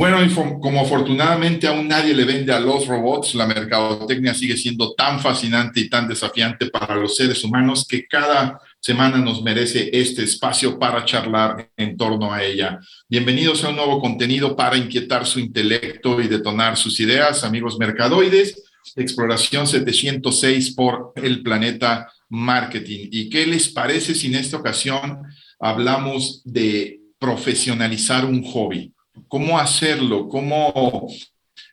Bueno, 0.00 0.16
como 0.62 0.80
afortunadamente 0.80 1.66
aún 1.66 1.86
nadie 1.86 2.14
le 2.14 2.24
vende 2.24 2.54
a 2.54 2.58
los 2.58 2.86
robots, 2.86 3.34
la 3.34 3.46
mercadotecnia 3.46 4.32
sigue 4.32 4.56
siendo 4.56 4.94
tan 4.94 5.20
fascinante 5.20 5.78
y 5.78 5.90
tan 5.90 6.08
desafiante 6.08 6.70
para 6.70 6.96
los 6.96 7.16
seres 7.16 7.44
humanos 7.44 7.86
que 7.86 8.06
cada 8.06 8.58
semana 8.80 9.18
nos 9.18 9.42
merece 9.42 9.90
este 9.92 10.22
espacio 10.22 10.78
para 10.78 11.04
charlar 11.04 11.70
en 11.76 11.98
torno 11.98 12.32
a 12.32 12.42
ella. 12.42 12.80
Bienvenidos 13.10 13.62
a 13.62 13.68
un 13.68 13.76
nuevo 13.76 14.00
contenido 14.00 14.56
para 14.56 14.78
inquietar 14.78 15.26
su 15.26 15.38
intelecto 15.38 16.18
y 16.22 16.28
detonar 16.28 16.78
sus 16.78 16.98
ideas, 16.98 17.44
amigos 17.44 17.78
mercadoides. 17.78 18.70
Exploración 18.96 19.66
706 19.66 20.70
por 20.70 21.12
el 21.14 21.42
planeta 21.42 22.10
marketing. 22.30 23.08
¿Y 23.12 23.28
qué 23.28 23.46
les 23.46 23.68
parece 23.68 24.14
si 24.14 24.28
en 24.28 24.36
esta 24.36 24.56
ocasión 24.56 25.20
hablamos 25.58 26.40
de 26.46 27.02
profesionalizar 27.18 28.24
un 28.24 28.42
hobby? 28.44 28.94
Cómo 29.28 29.58
hacerlo, 29.58 30.28
cómo 30.28 31.08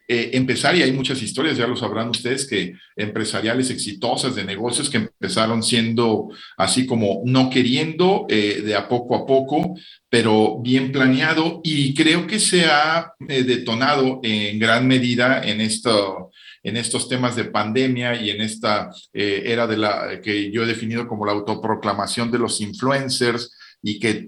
eh, 0.09 0.37
empezar, 0.37 0.73
y 0.73 0.81
hay 0.81 0.93
muchas 0.93 1.21
historias, 1.21 1.57
ya 1.57 1.67
lo 1.67 1.75
sabrán 1.75 2.07
ustedes, 2.07 2.47
que 2.47 2.75
empresariales 2.95 3.69
exitosas 3.69 4.35
de 4.35 4.45
negocios 4.45 4.89
que 4.89 4.99
empezaron 4.99 5.61
siendo 5.61 6.29
así 6.55 6.85
como 6.85 7.23
no 7.25 7.49
queriendo, 7.49 8.25
eh, 8.29 8.61
de 8.63 8.73
a 8.73 8.87
poco 8.87 9.17
a 9.17 9.25
poco, 9.25 9.75
pero 10.09 10.61
bien 10.61 10.93
planeado, 10.93 11.59
y 11.61 11.93
creo 11.93 12.25
que 12.25 12.39
se 12.39 12.67
ha 12.67 13.11
eh, 13.27 13.43
detonado 13.43 14.21
en 14.23 14.57
gran 14.59 14.87
medida 14.87 15.41
en 15.43 15.59
esto 15.59 16.31
en 16.63 16.75
estos 16.75 17.07
temas 17.07 17.35
de 17.35 17.45
pandemia 17.45 18.21
y 18.21 18.29
en 18.29 18.41
esta 18.41 18.89
era 19.13 19.67
de 19.67 19.77
la 19.77 20.19
que 20.21 20.51
yo 20.51 20.63
he 20.63 20.65
definido 20.65 21.07
como 21.07 21.25
la 21.25 21.31
autoproclamación 21.31 22.29
de 22.29 22.39
los 22.39 22.59
influencers, 22.59 23.56
y 23.81 23.99
que 23.99 24.27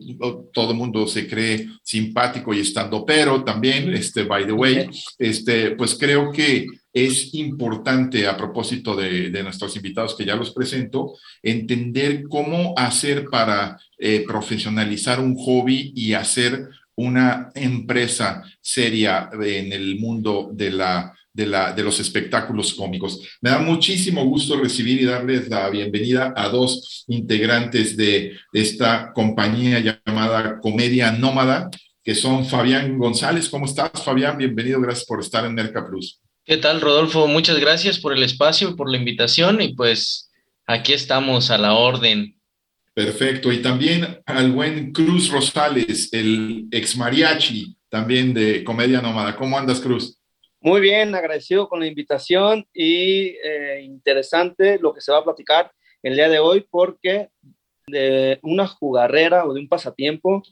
todo 0.54 0.72
el 0.72 0.78
mundo 0.78 1.08
se 1.08 1.28
cree 1.28 1.68
simpático 1.84 2.54
y 2.54 2.60
estando 2.60 3.06
pero 3.06 3.44
también, 3.44 3.94
este, 3.94 4.24
by 4.24 4.46
the 4.46 4.52
way, 4.52 4.90
este, 5.18 5.72
pues 5.72 5.96
creo 5.96 6.32
que 6.32 6.68
es 6.94 7.34
importante 7.36 8.28
a 8.28 8.38
propósito 8.38 8.96
de, 8.96 9.32
nuestros 9.44 9.76
invitados 9.76 10.16
que 10.16 10.26
ya 10.26 10.36
los 10.36 10.52
presento, 10.52 11.14
entender 11.42 12.24
cómo 12.28 12.74
hacer 12.78 13.26
para 13.26 13.78
eh, 13.98 14.24
profesionalizar 14.28 15.20
un 15.20 15.36
hobby 15.36 15.92
y 15.96 16.14
hacer 16.14 16.68
una 16.96 17.50
empresa 17.56 18.44
seria 18.60 19.30
en 19.34 19.72
el 19.72 20.00
mundo 20.00 20.50
de 20.52 20.72
la 20.72 21.14
de, 21.40 21.48
la, 21.48 21.72
de 21.72 21.84
los 21.84 22.00
espectáculos 22.02 22.74
cómicos. 22.74 23.22
Me 23.40 23.50
da 23.50 23.60
muchísimo 23.60 24.26
gusto 24.26 24.60
recibir 24.60 25.02
y 25.02 25.06
darles 25.06 25.48
la 25.48 25.70
bienvenida 25.70 26.34
a 26.36 26.50
dos 26.50 27.06
integrantes 27.08 27.96
de, 27.96 28.38
esta 28.52 29.14
compañía 29.14 29.80
llamada 29.80 30.60
Comedia 30.60 31.12
Nómada, 31.14 31.70
que 32.04 32.14
son 32.14 32.46
Fabián 32.46 32.98
González. 32.98 33.48
¿Cómo 33.48 33.66
estás, 33.66 34.04
Fabián? 34.04 34.38
Bienvenido, 34.38 34.82
gracias 34.82 35.06
por 35.06 35.22
estar 35.22 35.46
en 35.46 35.54
Merca 35.54 35.88
Plus. 35.88 36.20
¿Qué 36.44 36.58
tal, 36.58 36.82
Rodolfo? 36.82 37.28
Muchas 37.28 37.58
gracias 37.60 38.00
por 38.00 38.12
el 38.12 38.24
espacio, 38.24 38.76
por 38.76 38.90
la 38.90 38.98
invitación 38.98 39.62
y 39.62 39.74
pues 39.76 40.30
aquí 40.66 40.92
estamos 40.92 41.52
a 41.52 41.58
la 41.58 41.74
orden. 41.74 42.36
Perfecto. 42.94 43.52
Y 43.54 43.62
también 43.62 44.20
al 44.26 44.52
buen 44.52 44.92
Cruz 44.92 45.30
Rosales, 45.30 46.10
el 46.12 46.68
ex 46.72 46.98
mariachi 46.98 47.78
también 47.88 48.34
de 48.34 48.64
Comedia 48.64 49.02
Nómada. 49.02 49.36
¿Cómo 49.38 49.58
andas, 49.58 49.80
Cruz? 49.80 50.19
Muy 50.62 50.82
bien, 50.82 51.16
agradecido 51.16 51.70
con 51.70 51.80
la 51.80 51.88
invitación 51.88 52.66
y 52.74 53.36
eh, 53.44 53.82
interesante 53.82 54.78
lo 54.80 54.94
que 54.94 55.00
se 55.00 55.12
va 55.12 55.20
a 55.20 55.24
platicar 55.24 55.72
el 56.04 56.16
día 56.16 56.28
de 56.28 56.40
hoy 56.40 56.68
porque 56.70 57.30
de 57.88 58.40
una 58.44 58.68
jugarrera 58.68 59.46
o 59.46 59.54
de 59.54 59.62
un 59.62 59.70
pasatiempo, 59.70 60.44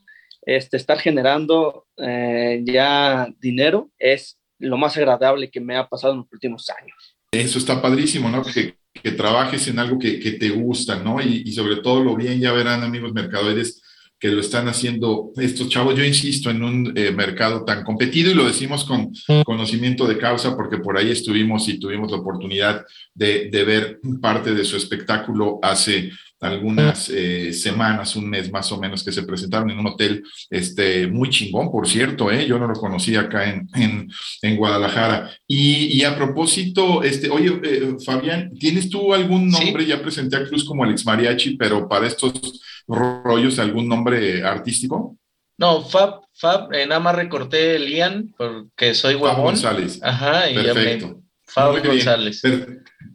este, 0.44 0.78
estar 0.78 0.97
generando 0.97 1.88
eh, 1.97 2.62
ya 2.63 3.28
dinero 3.40 3.91
es 4.00 4.40
lo 4.59 4.78
más 4.78 4.95
agradable 4.95 5.51
que 5.51 5.59
me 5.59 5.75
ha 5.75 5.88
pasado 5.88 6.13
en 6.13 6.19
los 6.19 6.31
últimos 6.31 6.69
años. 6.69 7.18
Eso 7.31 7.59
está 7.59 7.81
padrísimo, 7.81 8.29
¿no? 8.29 8.44
Que, 8.44 8.75
que 8.94 9.12
trabajes 9.12 9.68
en 9.68 9.78
algo 9.78 10.00
que, 10.00 10.19
que 10.19 10.31
te 10.31 10.50
gusta, 10.50 10.97
¿no? 11.00 11.22
Y, 11.22 11.44
y, 11.45 11.51
sobre 11.51 11.78
todo 11.78 12.01
lo 12.01 12.16
bien, 12.16 12.39
ya 12.39 12.53
verán 12.53 12.81
amigos 12.81 13.12
mercaderes, 13.12 13.84
que 14.19 14.29
lo 14.29 14.41
están 14.41 14.67
haciendo 14.67 15.31
estos 15.38 15.69
chavos. 15.69 15.95
Yo 15.95 16.03
insisto 16.03 16.50
en 16.50 16.63
un 16.63 16.94
eh, 16.95 17.11
mercado 17.11 17.63
tan 17.63 17.83
competido 17.83 18.31
y 18.31 18.35
lo 18.35 18.47
decimos 18.47 18.83
con 18.83 19.11
conocimiento 19.45 20.07
de 20.07 20.17
causa 20.17 20.55
porque 20.55 20.78
por 20.78 20.97
ahí 20.97 21.11
estuvimos 21.11 21.67
y 21.69 21.79
tuvimos 21.79 22.11
la 22.11 22.17
oportunidad 22.17 22.85
de, 23.13 23.50
de 23.51 23.63
ver 23.63 24.00
parte 24.22 24.53
de 24.53 24.63
su 24.63 24.77
espectáculo 24.77 25.59
hace 25.61 26.11
algunas 26.39 27.09
eh, 27.09 27.51
semanas, 27.51 28.16
un 28.16 28.29
mes 28.29 28.51
más 28.51 28.72
o 28.72 28.79
menos, 28.79 29.03
que 29.03 29.11
se 29.11 29.23
presentaron 29.23 29.69
en 29.72 29.79
un 29.79 29.88
hotel 29.88 30.23
este, 30.50 31.07
muy 31.07 31.29
chingón, 31.29 31.72
por 31.72 31.88
cierto, 31.88 32.31
¿eh? 32.31 32.45
yo 32.45 32.59
no 32.59 32.67
lo 32.67 32.75
conocía 32.75 33.22
acá 33.22 33.50
en, 33.50 33.67
en, 33.73 34.09
en 34.41 34.56
Guadalajara. 34.56 35.31
Y, 35.47 35.97
y, 35.97 36.03
a 36.03 36.16
propósito, 36.16 37.01
este, 37.01 37.29
oye, 37.29 37.59
eh, 37.63 37.95
Fabián, 38.06 38.51
¿tienes 38.59 38.89
tú 38.89 39.13
algún 39.13 39.50
nombre? 39.50 39.85
Ya 39.85 40.01
presenté 40.01 40.35
a 40.38 40.45
Cruz 40.45 40.63
como 40.63 40.83
Alex 40.83 41.06
Mariachi, 41.06 41.57
pero 41.57 41.88
para 41.88 42.07
estos 42.07 42.61
rollos, 42.87 43.59
¿algún 43.59 43.87
nombre 43.87 44.43
artístico? 44.43 45.17
No, 45.57 45.81
Fab, 45.81 46.21
Fab, 46.33 46.71
eh, 46.73 46.85
nada 46.85 46.99
más 46.99 47.15
recorté 47.15 47.79
Lian 47.79 48.33
porque 48.37 48.93
soy 48.93 49.15
huevón. 49.15 49.35
Fab 49.35 49.43
González. 49.43 49.99
Ajá, 50.03 50.49
y 50.49 50.55
Perfecto. 50.55 51.21
Fab 51.45 51.83
González. 51.83 52.41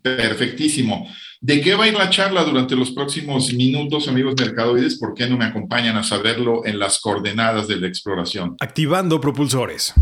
perfectísimo. 0.02 1.08
¿De 1.40 1.60
qué 1.60 1.74
va 1.74 1.84
a 1.84 1.88
ir 1.88 1.94
la 1.94 2.08
charla 2.08 2.44
durante 2.44 2.76
los 2.76 2.92
próximos 2.92 3.52
minutos, 3.52 4.06
amigos 4.06 4.34
mercadoides? 4.38 4.98
¿Por 4.98 5.12
qué 5.14 5.28
no 5.28 5.36
me 5.36 5.44
acompañan 5.44 5.96
a 5.96 6.04
saberlo 6.04 6.64
en 6.64 6.78
las 6.78 7.00
coordenadas 7.00 7.66
de 7.66 7.76
la 7.76 7.88
exploración? 7.88 8.56
Activando 8.60 9.20
propulsores. 9.20 9.92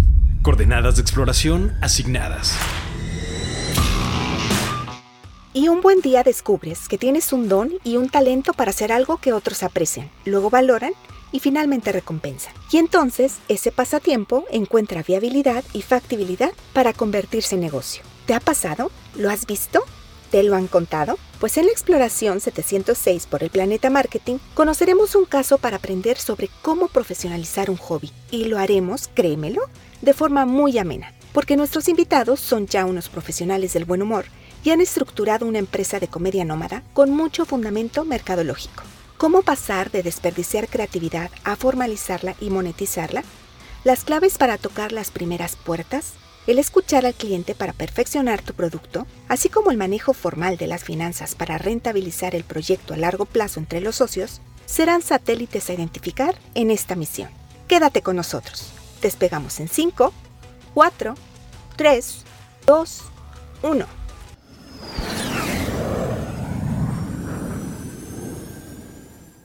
Coordenadas 0.42 0.96
de 0.96 1.02
exploración 1.02 1.72
asignadas. 1.80 2.58
Y 5.52 5.66
un 5.66 5.80
buen 5.80 6.00
día 6.00 6.22
descubres 6.22 6.86
que 6.86 6.96
tienes 6.96 7.32
un 7.32 7.48
don 7.48 7.72
y 7.82 7.96
un 7.96 8.08
talento 8.08 8.52
para 8.52 8.70
hacer 8.70 8.92
algo 8.92 9.16
que 9.16 9.32
otros 9.32 9.64
aprecian, 9.64 10.08
luego 10.24 10.48
valoran 10.48 10.92
y 11.32 11.40
finalmente 11.40 11.90
recompensan. 11.90 12.54
Y 12.70 12.76
entonces 12.76 13.38
ese 13.48 13.72
pasatiempo 13.72 14.44
encuentra 14.52 15.02
viabilidad 15.02 15.64
y 15.72 15.82
factibilidad 15.82 16.52
para 16.72 16.92
convertirse 16.92 17.56
en 17.56 17.62
negocio. 17.62 18.04
¿Te 18.26 18.34
ha 18.34 18.38
pasado? 18.38 18.92
¿Lo 19.16 19.28
has 19.28 19.44
visto? 19.44 19.82
¿Te 20.30 20.44
lo 20.44 20.54
han 20.54 20.68
contado? 20.68 21.18
Pues 21.40 21.56
en 21.56 21.66
la 21.66 21.72
exploración 21.72 22.38
706 22.38 23.26
por 23.26 23.42
el 23.42 23.50
Planeta 23.50 23.90
Marketing 23.90 24.36
conoceremos 24.54 25.16
un 25.16 25.24
caso 25.24 25.58
para 25.58 25.78
aprender 25.78 26.16
sobre 26.16 26.48
cómo 26.62 26.86
profesionalizar 26.86 27.70
un 27.70 27.76
hobby. 27.76 28.12
Y 28.30 28.44
lo 28.44 28.56
haremos, 28.56 29.10
créemelo, 29.14 29.62
de 30.00 30.14
forma 30.14 30.46
muy 30.46 30.78
amena, 30.78 31.12
porque 31.32 31.56
nuestros 31.56 31.88
invitados 31.88 32.38
son 32.38 32.68
ya 32.68 32.86
unos 32.86 33.08
profesionales 33.08 33.72
del 33.72 33.84
buen 33.84 34.02
humor 34.02 34.26
y 34.64 34.70
han 34.70 34.80
estructurado 34.80 35.46
una 35.46 35.58
empresa 35.58 36.00
de 36.00 36.08
comedia 36.08 36.44
nómada 36.44 36.82
con 36.92 37.10
mucho 37.10 37.44
fundamento 37.44 38.04
mercadológico. 38.04 38.82
¿Cómo 39.16 39.42
pasar 39.42 39.90
de 39.90 40.02
desperdiciar 40.02 40.68
creatividad 40.68 41.30
a 41.44 41.56
formalizarla 41.56 42.36
y 42.40 42.50
monetizarla? 42.50 43.22
Las 43.84 44.04
claves 44.04 44.38
para 44.38 44.58
tocar 44.58 44.92
las 44.92 45.10
primeras 45.10 45.56
puertas, 45.56 46.12
el 46.46 46.58
escuchar 46.58 47.06
al 47.06 47.14
cliente 47.14 47.54
para 47.54 47.72
perfeccionar 47.72 48.42
tu 48.42 48.54
producto, 48.54 49.06
así 49.28 49.48
como 49.48 49.70
el 49.70 49.76
manejo 49.76 50.14
formal 50.14 50.56
de 50.56 50.66
las 50.66 50.84
finanzas 50.84 51.34
para 51.34 51.58
rentabilizar 51.58 52.34
el 52.34 52.44
proyecto 52.44 52.94
a 52.94 52.96
largo 52.96 53.26
plazo 53.26 53.60
entre 53.60 53.80
los 53.80 53.96
socios, 53.96 54.40
serán 54.66 55.02
satélites 55.02 55.68
a 55.68 55.74
identificar 55.74 56.34
en 56.54 56.70
esta 56.70 56.96
misión. 56.96 57.30
Quédate 57.68 58.02
con 58.02 58.16
nosotros. 58.16 58.70
Despegamos 59.02 59.60
en 59.60 59.68
5, 59.68 60.12
4, 60.74 61.14
3, 61.76 62.24
2, 62.66 63.02
1. 63.62 63.99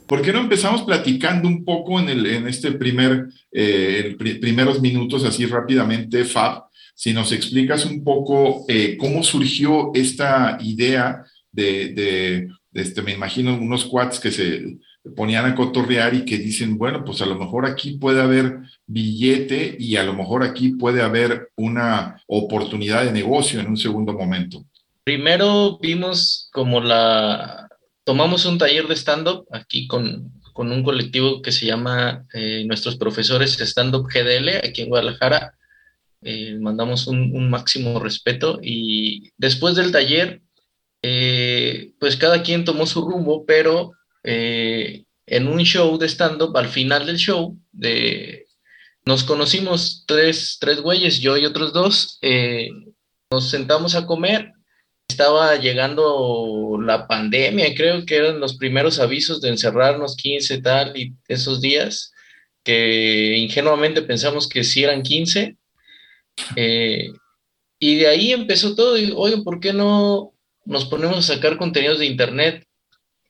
¿Por 0.07 0.21
qué 0.21 0.31
no 0.31 0.39
empezamos 0.39 0.83
platicando 0.83 1.47
un 1.47 1.65
poco 1.65 1.99
en, 1.99 2.09
el, 2.09 2.25
en 2.25 2.47
este 2.47 2.71
primer, 2.73 3.27
eh, 3.51 4.15
primeros 4.17 4.81
minutos, 4.81 5.23
así 5.23 5.45
rápidamente, 5.45 6.25
Fab, 6.25 6.65
si 6.93 7.11
nos 7.11 7.31
explicas 7.31 7.85
un 7.85 8.03
poco 8.03 8.65
eh, 8.67 8.97
cómo 8.97 9.23
surgió 9.23 9.91
esta 9.93 10.57
idea 10.61 11.25
de, 11.51 11.93
de, 11.93 12.47
este, 12.73 13.01
me 13.01 13.13
imagino, 13.13 13.57
unos 13.57 13.85
quads 13.85 14.19
que 14.19 14.31
se 14.31 14.77
ponían 15.15 15.45
a 15.45 15.55
cotorrear 15.55 16.13
y 16.13 16.25
que 16.25 16.37
dicen, 16.37 16.77
bueno, 16.77 17.03
pues 17.03 17.21
a 17.21 17.25
lo 17.25 17.37
mejor 17.37 17.65
aquí 17.65 17.97
puede 17.97 18.21
haber 18.21 18.59
billete 18.87 19.75
y 19.79 19.97
a 19.97 20.03
lo 20.03 20.13
mejor 20.13 20.43
aquí 20.43 20.69
puede 20.69 21.01
haber 21.01 21.49
una 21.55 22.21
oportunidad 22.27 23.05
de 23.05 23.11
negocio 23.11 23.59
en 23.59 23.67
un 23.67 23.77
segundo 23.77 24.13
momento. 24.13 24.65
Primero 25.03 25.77
vimos 25.79 26.49
como 26.51 26.81
la, 26.81 27.64
tomamos 28.05 28.45
un 28.45 28.57
taller 28.57 28.87
de 28.87 28.95
stand-up 28.95 29.45
aquí 29.51 29.87
con, 29.87 30.31
con, 30.53 30.71
un 30.71 30.83
colectivo 30.83 31.41
que 31.41 31.51
se 31.51 31.65
llama 31.65 32.25
eh, 32.33 32.63
Nuestros 32.65 32.95
Profesores 32.95 33.59
Stand-up 33.59 34.07
GDL, 34.07 34.65
aquí 34.65 34.83
en 34.83 34.89
Guadalajara. 34.89 35.55
Eh, 36.21 36.57
mandamos 36.59 37.07
un, 37.07 37.49
máximo 37.49 37.99
respeto 37.99 38.59
y 38.61 39.31
después 39.37 39.75
del 39.75 39.91
taller, 39.91 40.41
eh, 41.01 41.91
pues 41.99 42.15
cada 42.15 42.41
quien 42.41 42.63
tomó 42.63 42.85
su 42.87 43.01
rumbo, 43.01 43.45
pero 43.45 43.91
en 44.23 45.47
un 45.47 45.59
show 45.59 45.99
de 45.99 46.07
stand-up, 46.07 46.57
al 46.57 46.67
final 46.69 47.05
del 47.05 47.17
show, 47.17 47.55
nos 49.05 49.23
conocimos 49.23 50.03
tres, 50.07 50.57
tres 50.59 50.81
güeyes, 50.81 51.19
yo 51.19 51.37
y 51.37 51.45
otros 51.45 51.73
dos, 51.73 52.19
nos 53.29 53.49
sentamos 53.51 53.93
a 53.93 54.07
comer 54.07 54.54
estaba 55.07 55.55
llegando 55.55 56.77
la 56.81 57.07
pandemia, 57.07 57.73
creo 57.75 58.05
que 58.05 58.17
eran 58.17 58.39
los 58.39 58.57
primeros 58.57 58.99
avisos 58.99 59.41
de 59.41 59.49
encerrarnos 59.49 60.15
15 60.15 60.61
tal 60.61 60.97
y 60.97 61.13
esos 61.27 61.61
días, 61.61 62.11
que 62.63 63.37
ingenuamente 63.37 64.01
pensamos 64.01 64.49
que 64.49 64.63
sí 64.63 64.83
eran 64.83 65.03
15. 65.03 65.55
Eh, 66.55 67.09
y 67.79 67.95
de 67.95 68.07
ahí 68.07 68.31
empezó 68.31 68.75
todo, 68.75 68.97
y, 68.97 69.13
oye, 69.15 69.41
¿por 69.43 69.59
qué 69.59 69.73
no 69.73 70.33
nos 70.65 70.85
ponemos 70.85 71.17
a 71.17 71.35
sacar 71.35 71.57
contenidos 71.57 71.99
de 71.99 72.07
internet? 72.07 72.65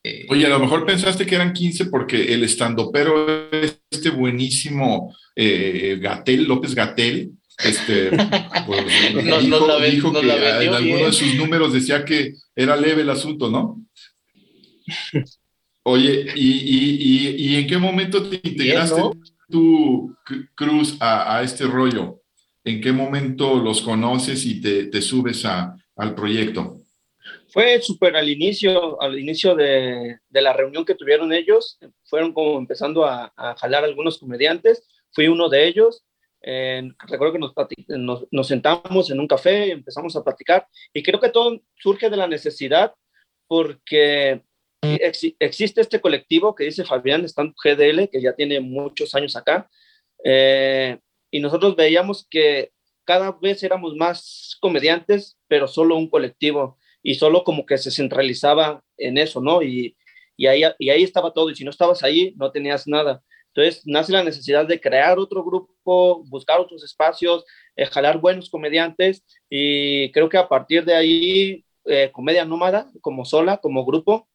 Eh, 0.03 0.25
oye, 0.29 0.45
a 0.45 0.49
lo 0.49 0.59
mejor 0.59 0.85
pensaste 0.85 1.25
que 1.25 1.35
eran 1.35 1.53
15 1.53 1.85
porque 1.87 2.33
el 2.33 2.43
estandopero 2.43 3.49
este 3.89 4.09
buenísimo 4.11 5.15
eh, 5.35 5.97
Gatel, 5.99 6.43
López 6.45 6.73
Gatel, 6.75 7.31
este, 7.63 8.09
pues, 8.65 8.85
dijo, 9.91 10.11
que 10.13 10.19
en 10.19 10.73
alguno 10.73 11.05
de 11.05 11.13
sus 11.13 11.35
números 11.35 11.73
decía 11.73 12.03
que 12.03 12.33
era 12.55 12.75
leve 12.75 13.01
el 13.01 13.09
asunto, 13.09 13.49
¿no? 13.49 13.81
Oye, 15.83 16.33
¿y, 16.35 17.55
en 17.55 17.67
qué 17.67 17.77
momento 17.77 18.27
te 18.27 18.41
integraste 18.43 19.01
tú, 19.49 20.15
Cruz, 20.55 20.97
a, 20.99 21.41
este 21.43 21.65
rollo? 21.65 22.21
¿En 22.63 22.81
qué 22.81 22.91
momento 22.91 23.57
los 23.57 23.81
conoces 23.81 24.45
y 24.45 24.59
te, 24.61 25.01
subes 25.01 25.45
al 25.45 26.15
proyecto? 26.15 26.81
Fue 27.49 27.79
súper 27.81 28.17
al 28.17 28.27
inicio, 28.29 29.01
al 29.01 29.17
inicio 29.17 29.55
de, 29.55 30.17
la 30.31 30.53
reunión 30.53 30.83
que 30.83 30.95
tuvieron 30.95 31.31
ellos. 31.31 31.77
Fueron 32.03 32.33
como 32.33 32.57
empezando 32.57 33.05
a, 33.05 33.31
a 33.35 33.55
jalar 33.55 33.83
algunos 33.83 34.17
comediantes. 34.17 34.83
Fui 35.11 35.27
uno 35.27 35.47
de 35.47 35.67
ellos 35.67 36.04
recuerdo 37.07 37.33
que 37.33 37.97
nos, 37.97 38.27
nos, 38.31 38.47
sentamos 38.47 39.09
en 39.09 39.19
un 39.19 39.27
café, 39.27 39.71
empezamos 39.71 40.15
a 40.15 40.23
platicar 40.23 40.67
y 40.93 41.01
creo 41.01 41.19
que 41.19 41.29
todo 41.29 41.59
surge 41.79 42.09
de 42.09 42.17
la 42.17 42.27
necesidad 42.27 42.93
porque 43.47 44.43
existe 45.39 45.81
este 45.81 45.99
colectivo 45.99 46.53
que 46.53 46.65
dice 46.65 46.85
Fabián, 46.85 47.25
en 47.25 47.53
GDL, 47.63 48.09
que 48.09 48.21
ya 48.21 48.33
tiene 48.33 48.59
muchos 48.59 49.15
años 49.15 49.35
acá, 49.35 49.69
eh, 50.23 50.99
y 51.31 51.39
nosotros 51.39 51.75
veíamos 51.75 52.27
que 52.29 52.71
cada 53.05 53.31
vez 53.31 53.63
éramos 53.63 53.95
más 53.95 54.57
comediantes, 54.61 55.37
pero 55.47 55.67
solo 55.67 55.95
un 55.95 56.09
colectivo 56.09 56.77
y 57.03 57.15
solo 57.15 57.43
como 57.43 57.65
que 57.65 57.77
se 57.77 57.91
centralizaba 57.91 58.83
en 58.97 59.17
eso, 59.17 59.41
¿no? 59.41 59.61
Y, 59.61 59.95
y, 60.37 60.47
ahí, 60.47 60.63
y 60.79 60.89
ahí 60.89 61.03
estaba 61.03 61.33
todo, 61.33 61.49
y 61.49 61.55
si 61.55 61.63
no 61.63 61.69
estabas 61.69 62.03
ahí, 62.03 62.33
no 62.37 62.51
tenías 62.51 62.87
nada. 62.87 63.23
Entonces 63.55 63.83
nace 63.85 64.11
la 64.11 64.23
necesidad 64.23 64.67
de 64.67 64.81
crear 64.81 65.17
otro 65.17 65.41
grupo, 65.41 66.23
buscar 66.25 66.59
otros 66.59 66.83
espacios, 66.83 67.45
eh, 67.77 67.85
jalar 67.85 68.19
buenos 68.19 68.49
comediantes 68.49 69.23
y 69.49 70.11
creo 70.11 70.27
que 70.27 70.37
a 70.37 70.49
partir 70.49 70.83
de 70.83 70.93
ahí 70.93 71.65
eh, 71.85 72.11
Comedia 72.11 72.43
Nómada 72.43 72.91
como 72.99 73.23
sola, 73.23 73.57
como 73.57 73.85
grupo, 73.85 74.27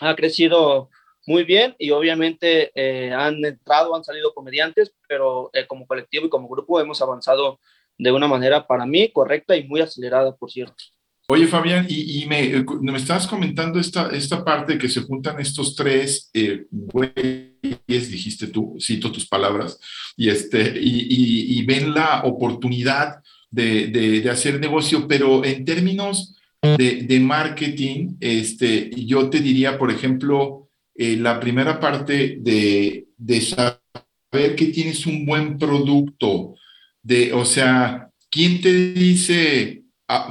ha 0.00 0.16
crecido 0.16 0.90
muy 1.26 1.44
bien 1.44 1.76
y 1.78 1.92
obviamente 1.92 2.72
eh, 2.74 3.12
han 3.12 3.44
entrado, 3.44 3.94
han 3.94 4.02
salido 4.02 4.34
comediantes, 4.34 4.92
pero 5.06 5.50
como 5.68 5.86
colectivo 5.86 6.26
y 6.26 6.30
como 6.30 6.48
grupo 6.48 6.80
hemos 6.80 7.00
avanzado 7.00 7.60
de 7.98 8.10
una 8.10 8.26
manera 8.26 8.66
para 8.66 8.84
mí 8.84 9.12
correcta 9.12 9.56
y 9.56 9.62
muy 9.64 9.80
acelerada, 9.80 10.34
por 10.34 10.50
cierto. 10.50 10.82
Oye, 11.28 11.48
Fabián, 11.48 11.86
y, 11.88 12.24
me, 12.26 12.64
me, 12.80 12.96
estabas 12.96 13.26
comentando 13.26 13.80
esta, 13.80 14.10
esta 14.10 14.44
parte 14.44 14.78
que 14.78 14.88
se 14.88 15.00
juntan 15.00 15.40
estos 15.40 15.74
tres 15.74 16.30
eh, 16.32 16.66
güeyes, 16.70 18.10
dijiste 18.10 18.46
tú, 18.46 18.76
cito 18.80 19.10
tus 19.10 19.26
palabras, 19.26 19.80
y, 20.16 20.28
este, 20.28 20.72
y 20.78 21.64
ven 21.64 21.92
la 21.92 22.22
oportunidad 22.24 23.16
de, 23.50 23.88
de, 23.88 24.30
hacer 24.30 24.60
negocio, 24.60 25.06
pero 25.08 25.44
en 25.44 25.64
términos 25.64 26.36
de, 26.62 27.02
de, 27.02 27.20
marketing, 27.20 28.16
este, 28.20 28.90
yo 28.94 29.30
te 29.30 29.40
diría, 29.40 29.78
por 29.78 29.90
ejemplo, 29.90 30.68
eh, 30.94 31.16
la 31.16 31.40
primera 31.40 31.80
parte 31.80 32.38
de, 32.40 33.06
de 33.16 33.40
saber 33.40 34.54
que 34.56 34.66
tienes 34.66 35.06
un 35.06 35.24
buen 35.24 35.58
producto, 35.58 36.54
de, 37.02 37.32
o 37.32 37.44
sea, 37.44 38.10
¿quién 38.30 38.60
te 38.60 38.92
dice 38.92 39.82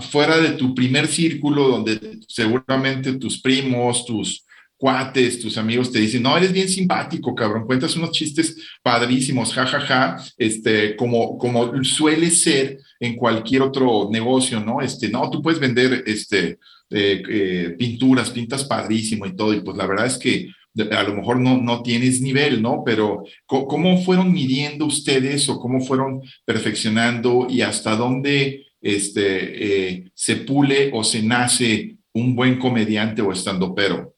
fuera 0.09 0.37
de 0.37 0.51
tu 0.51 0.73
primer 0.73 1.07
círculo, 1.07 1.67
donde 1.67 2.19
seguramente 2.27 3.13
tus 3.13 3.41
primos, 3.41 4.05
tus 4.05 4.45
cuates, 4.77 5.39
tus 5.39 5.57
amigos 5.57 5.91
te 5.91 5.99
dicen, 5.99 6.23
no, 6.23 6.37
eres 6.37 6.51
bien 6.51 6.67
simpático, 6.67 7.33
cabrón, 7.33 7.65
cuentas 7.65 7.95
unos 7.95 8.11
chistes 8.11 8.57
padrísimos, 8.83 9.53
jajaja, 9.53 10.17
este, 10.37 10.95
como, 10.95 11.37
como 11.37 11.83
suele 11.83 12.29
ser 12.29 12.79
en 12.99 13.15
cualquier 13.15 13.61
otro 13.61 14.09
negocio, 14.11 14.59
¿no? 14.59 14.81
Este, 14.81 15.09
no, 15.09 15.29
tú 15.29 15.41
puedes 15.41 15.59
vender, 15.59 16.03
este, 16.05 16.59
eh, 16.89 17.23
eh, 17.29 17.75
pinturas, 17.79 18.29
pintas 18.29 18.63
padrísimo 18.65 19.25
y 19.25 19.35
todo, 19.35 19.53
y 19.53 19.61
pues 19.61 19.77
la 19.77 19.87
verdad 19.87 20.05
es 20.05 20.17
que 20.17 20.49
a 20.91 21.03
lo 21.03 21.15
mejor 21.15 21.39
no, 21.39 21.61
no 21.61 21.81
tienes 21.81 22.19
nivel, 22.21 22.61
¿no? 22.61 22.83
Pero 22.85 23.23
¿cómo 23.45 24.03
fueron 24.03 24.33
midiendo 24.33 24.85
ustedes 24.85 25.47
o 25.47 25.57
cómo 25.57 25.79
fueron 25.79 26.21
perfeccionando 26.43 27.47
y 27.49 27.61
hasta 27.61 27.95
dónde 27.95 28.64
este, 28.85 29.93
eh, 29.95 30.11
se 30.13 30.35
pule 30.35 30.91
o 30.93 31.03
se 31.03 31.23
nace 31.23 31.97
un 32.13 32.35
buen 32.35 32.59
comediante 32.59 33.23
o 33.23 33.31
estandopero? 33.31 34.15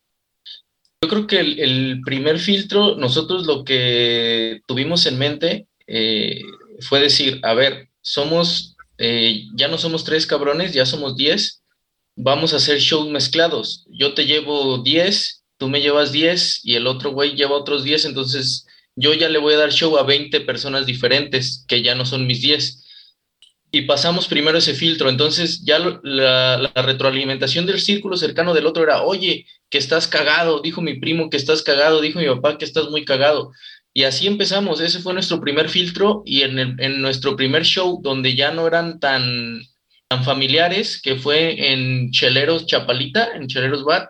Yo 1.02 1.08
creo 1.10 1.26
que 1.26 1.40
el, 1.40 2.02
primer 2.04 2.38
filtro, 2.38 2.98
nosotros 2.98 3.46
lo 3.46 3.64
que 3.64 4.60
tuvimos 4.68 5.06
en 5.06 5.18
mente 5.18 5.68
eh, 5.88 6.42
fue 6.82 7.00
decir, 7.00 7.40
a 7.44 7.54
ver, 7.54 7.88
somos, 8.02 8.76
eh, 8.98 9.46
ya 9.56 9.70
no 9.70 9.78
somos 9.78 10.04
tres 10.04 10.28
cabrones, 10.28 10.74
ya 10.74 10.86
somos 10.86 11.16
diez, 11.16 11.64
vamos 12.18 12.54
a 12.54 12.58
hacer 12.58 12.80
shows 12.80 13.10
mezclados. 13.10 13.86
Yo 13.90 14.16
te 14.16 14.26
llevo 14.26 14.80
diez, 14.80 15.46
tú 15.58 15.70
me 15.70 15.80
llevas 15.80 16.12
diez 16.12 16.60
y 16.66 16.76
el 16.76 16.88
otro 16.88 17.12
güey 17.12 17.36
lleva 17.36 17.56
otros 17.56 17.86
diez, 17.86 18.04
entonces 18.04 18.66
yo 18.98 19.14
ya 19.14 19.30
le 19.30 19.40
voy 19.40 19.54
a 19.54 19.60
dar 19.60 19.72
show 19.72 19.98
a 19.98 20.04
20 20.04 20.42
personas 20.42 20.86
diferentes 20.86 21.64
que 21.70 21.84
ya 21.84 21.96
no 21.96 22.06
son 22.06 22.28
mis 22.28 22.42
diez 22.42 22.84
y 23.72 23.82
pasamos 23.84 24.28
primero 24.28 24.58
ese 24.58 24.74
filtro. 24.74 25.10
Entonces 25.10 25.64
ya 25.64 25.80
la, 25.80 26.72
retroalimentación 26.76 27.66
del 27.66 27.80
círculo 27.80 28.18
cercano 28.18 28.54
del 28.54 28.66
otro 28.66 28.84
era, 28.84 29.04
oye, 29.04 29.46
que 29.70 29.78
estás 29.78 30.08
cagado, 30.08 30.62
dijo 30.62 30.82
mi 30.82 31.00
primo 31.00 31.30
que 31.30 31.38
estás 31.38 31.62
cagado, 31.62 32.02
dijo 32.02 32.20
mi 32.20 32.28
papá 32.28 32.58
que 32.58 32.66
estás 32.66 32.90
muy 32.90 33.06
cagado. 33.06 33.52
Y 33.94 34.04
así 34.04 34.28
empezamos, 34.28 34.80
ese 34.80 35.00
fue 35.00 35.14
nuestro 35.14 35.42
primer 35.42 35.70
filtro 35.70 36.22
y 36.26 36.44
en, 36.44 36.60
en 36.60 37.02
nuestro 37.02 37.36
primer 37.36 37.64
show, 37.64 38.00
donde 38.02 38.36
ya 38.36 38.52
no 38.52 38.68
eran 38.68 39.00
tan, 39.00 39.62
tan 40.08 40.24
familiares, 40.24 41.02
que 41.02 41.16
fue 41.16 41.74
en 41.74 42.12
Cheleros 42.12 42.68
Chapalita, 42.68 43.36
en 43.36 43.48
Cheleros 43.48 43.84
Bar, 43.84 44.10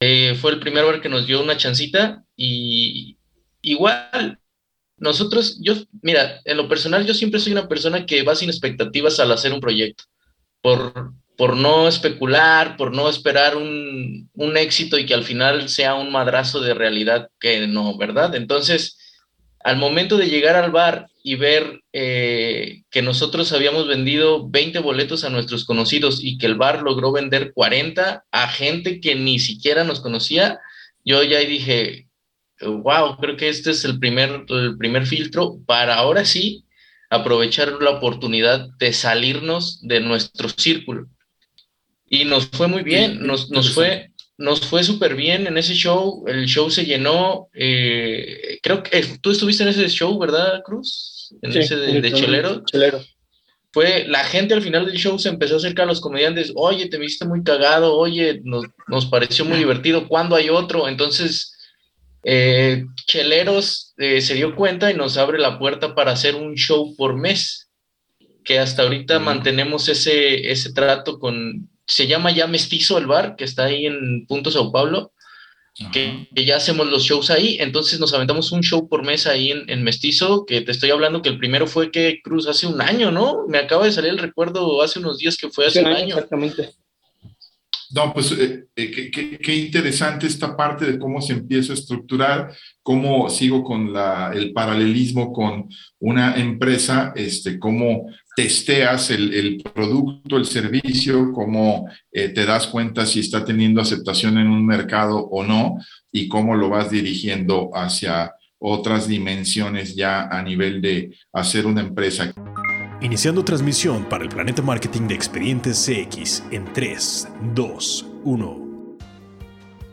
eh, 0.00 0.34
fue 0.34 0.50
el 0.50 0.58
primer 0.58 0.84
bar 0.84 1.00
que 1.00 1.08
nos 1.08 1.28
dio 1.28 1.40
una 1.40 1.56
chancita 1.56 2.24
y 2.36 3.16
igual 3.62 4.40
nosotros, 5.02 5.58
yo, 5.60 5.74
mira, 6.00 6.40
en 6.44 6.56
lo 6.56 6.68
personal, 6.68 7.04
yo 7.04 7.12
siempre 7.12 7.40
soy 7.40 7.52
una 7.52 7.68
persona 7.68 8.06
que 8.06 8.22
va 8.22 8.36
sin 8.36 8.48
expectativas 8.48 9.18
al 9.18 9.32
hacer 9.32 9.52
un 9.52 9.60
proyecto, 9.60 10.04
por, 10.60 11.12
por 11.36 11.56
no 11.56 11.88
especular, 11.88 12.76
por 12.76 12.94
no 12.94 13.08
esperar 13.08 13.56
un, 13.56 14.30
un 14.32 14.56
éxito 14.56 14.96
y 14.96 15.04
que 15.04 15.14
al 15.14 15.24
final 15.24 15.68
sea 15.68 15.96
un 15.96 16.12
madrazo 16.12 16.60
de 16.60 16.74
realidad 16.74 17.28
que 17.40 17.66
no, 17.66 17.98
¿verdad? 17.98 18.36
Entonces, 18.36 18.96
al 19.64 19.76
momento 19.76 20.16
de 20.16 20.28
llegar 20.28 20.54
al 20.54 20.70
bar 20.70 21.08
y 21.24 21.34
ver 21.34 21.80
eh, 21.92 22.82
que 22.88 23.02
nosotros 23.02 23.52
habíamos 23.52 23.88
vendido 23.88 24.48
20 24.48 24.78
boletos 24.78 25.24
a 25.24 25.30
nuestros 25.30 25.64
conocidos 25.64 26.22
y 26.22 26.38
que 26.38 26.46
el 26.46 26.54
bar 26.54 26.82
logró 26.82 27.10
vender 27.10 27.52
40 27.52 28.24
a 28.30 28.48
gente 28.48 29.00
que 29.00 29.16
ni 29.16 29.40
siquiera 29.40 29.82
nos 29.82 30.00
conocía, 30.00 30.60
yo 31.04 31.24
ya 31.24 31.40
dije, 31.40 32.06
wow, 32.66 33.16
creo 33.18 33.36
que 33.36 33.48
este 33.48 33.70
es 33.70 33.84
el 33.84 33.98
primer, 33.98 34.44
el 34.48 34.76
primer 34.76 35.06
filtro 35.06 35.58
para 35.66 35.94
ahora 35.94 36.24
sí 36.24 36.64
aprovechar 37.12 37.72
la 37.80 37.90
oportunidad 37.90 38.68
de 38.78 38.92
salirnos 38.92 39.80
de 39.82 40.00
nuestro 40.00 40.48
círculo. 40.48 41.08
Y 42.08 42.24
nos 42.24 42.46
fue 42.46 42.68
muy 42.68 42.82
bien, 42.82 43.26
nos, 43.26 43.50
nos 43.50 43.74
fue, 43.74 44.12
nos 44.38 44.60
fue 44.60 44.82
súper 44.82 45.14
bien 45.14 45.46
en 45.46 45.58
ese 45.58 45.74
show, 45.74 46.24
el 46.26 46.46
show 46.46 46.70
se 46.70 46.86
llenó, 46.86 47.48
eh, 47.54 48.58
creo 48.62 48.82
que 48.82 48.98
eh, 48.98 49.18
tú 49.20 49.30
estuviste 49.30 49.62
en 49.62 49.68
ese 49.70 49.88
show, 49.88 50.18
¿verdad, 50.18 50.62
Cruz? 50.64 51.34
En 51.42 51.56
ese 51.56 51.76
de, 51.76 52.12
Chelero. 52.12 52.62
fue 53.72 54.06
la 54.08 54.24
gente 54.24 54.54
al 54.54 54.62
final 54.62 54.86
del 54.86 54.96
show 54.96 55.18
se 55.18 55.28
empezó 55.28 55.54
a 55.54 55.58
acercar 55.58 55.84
a 55.84 55.88
los 55.88 56.00
comediantes, 56.00 56.52
oye, 56.54 56.88
te 56.88 56.98
viste 56.98 57.26
muy 57.26 57.42
cagado, 57.42 57.94
oye, 57.94 58.40
nos, 58.44 58.64
nos 58.88 59.06
pareció 59.06 59.44
muy 59.44 59.58
divertido, 59.58 60.08
¿cuándo 60.08 60.34
hay 60.34 60.48
otro? 60.48 60.88
Entonces, 60.88 61.51
eh, 62.24 62.84
Cheleros 63.06 63.94
eh, 63.96 64.20
se 64.20 64.34
dio 64.34 64.54
cuenta 64.54 64.90
y 64.90 64.94
nos 64.94 65.16
abre 65.16 65.38
la 65.38 65.58
puerta 65.58 65.94
para 65.94 66.12
hacer 66.12 66.34
un 66.34 66.54
show 66.54 66.94
por 66.96 67.16
mes, 67.16 67.70
que 68.44 68.58
hasta 68.58 68.82
ahorita 68.82 69.18
mantenemos 69.18 69.88
ese, 69.88 70.50
ese 70.50 70.72
trato 70.72 71.18
con, 71.18 71.68
se 71.86 72.06
llama 72.06 72.30
ya 72.30 72.46
Mestizo 72.46 72.98
el 72.98 73.06
bar, 73.06 73.36
que 73.36 73.44
está 73.44 73.64
ahí 73.64 73.86
en 73.86 74.26
Punto 74.26 74.50
Sao 74.50 74.72
Paulo, 74.72 75.12
que, 75.92 76.28
ya 76.34 76.56
hacemos 76.56 76.86
los 76.86 77.02
shows 77.02 77.30
ahí, 77.30 77.56
entonces 77.58 77.98
nos 77.98 78.12
aventamos 78.12 78.52
un 78.52 78.62
show 78.62 78.88
por 78.88 79.04
mes 79.04 79.26
ahí 79.26 79.50
en, 79.50 79.82
Mestizo, 79.82 80.44
que 80.44 80.60
te 80.60 80.70
estoy 80.70 80.90
hablando 80.90 81.22
que 81.22 81.30
el 81.30 81.38
primero 81.38 81.66
fue 81.66 81.90
que 81.90 82.20
Cruz 82.22 82.46
hace 82.46 82.66
un 82.66 82.80
año, 82.82 83.10
¿no? 83.10 83.46
Me 83.48 83.58
acaba 83.58 83.86
de 83.86 83.92
salir 83.92 84.10
el 84.10 84.18
recuerdo 84.18 84.82
hace 84.82 84.98
unos 84.98 85.18
días 85.18 85.36
que 85.36 85.48
fue 85.48 85.66
hace 85.66 85.80
un 85.80 85.86
año. 85.86 86.14
Exactamente. 86.14 86.70
No, 87.94 88.12
pues 88.14 88.32
eh, 88.32 88.64
eh, 88.74 89.10
qué, 89.42 89.54
interesante 89.54 90.26
esta 90.26 90.56
parte 90.56 90.90
de 90.90 90.98
cómo 90.98 91.20
se 91.20 91.34
empieza 91.34 91.72
a 91.72 91.76
estructurar, 91.76 92.54
cómo 92.82 93.28
sigo 93.28 93.62
con 93.62 93.92
el 94.34 94.52
paralelismo 94.54 95.30
con 95.32 95.68
una 95.98 96.36
empresa, 96.36 97.12
este, 97.14 97.58
cómo 97.58 98.06
testeas 98.34 99.10
el, 99.10 99.62
producto, 99.74 100.38
el 100.38 100.46
servicio, 100.46 101.32
cómo 101.32 101.86
eh, 102.10 102.30
te 102.30 102.46
das 102.46 102.66
cuenta 102.66 103.04
si 103.04 103.20
está 103.20 103.44
teniendo 103.44 103.82
aceptación 103.82 104.38
en 104.38 104.48
un 104.48 104.64
mercado 104.64 105.18
o 105.18 105.44
no 105.44 105.76
y 106.10 106.28
cómo 106.28 106.56
lo 106.56 106.70
vas 106.70 106.90
dirigiendo 106.90 107.70
hacia 107.74 108.32
otras 108.58 109.06
dimensiones 109.06 109.94
ya 109.94 110.28
a 110.28 110.42
nivel 110.42 110.80
de 110.80 111.14
hacer 111.32 111.66
una 111.66 111.82
empresa. 111.82 112.32
Iniciando 113.02 113.44
transmisión 113.44 114.04
para 114.04 114.22
el 114.22 114.30
Planeta 114.30 114.62
Marketing 114.62 115.08
de 115.08 115.16
Expedientes 115.16 115.84
CX 115.84 116.44
en 116.52 116.72
3, 116.72 117.28
2, 117.52 118.06
1. 118.22 118.96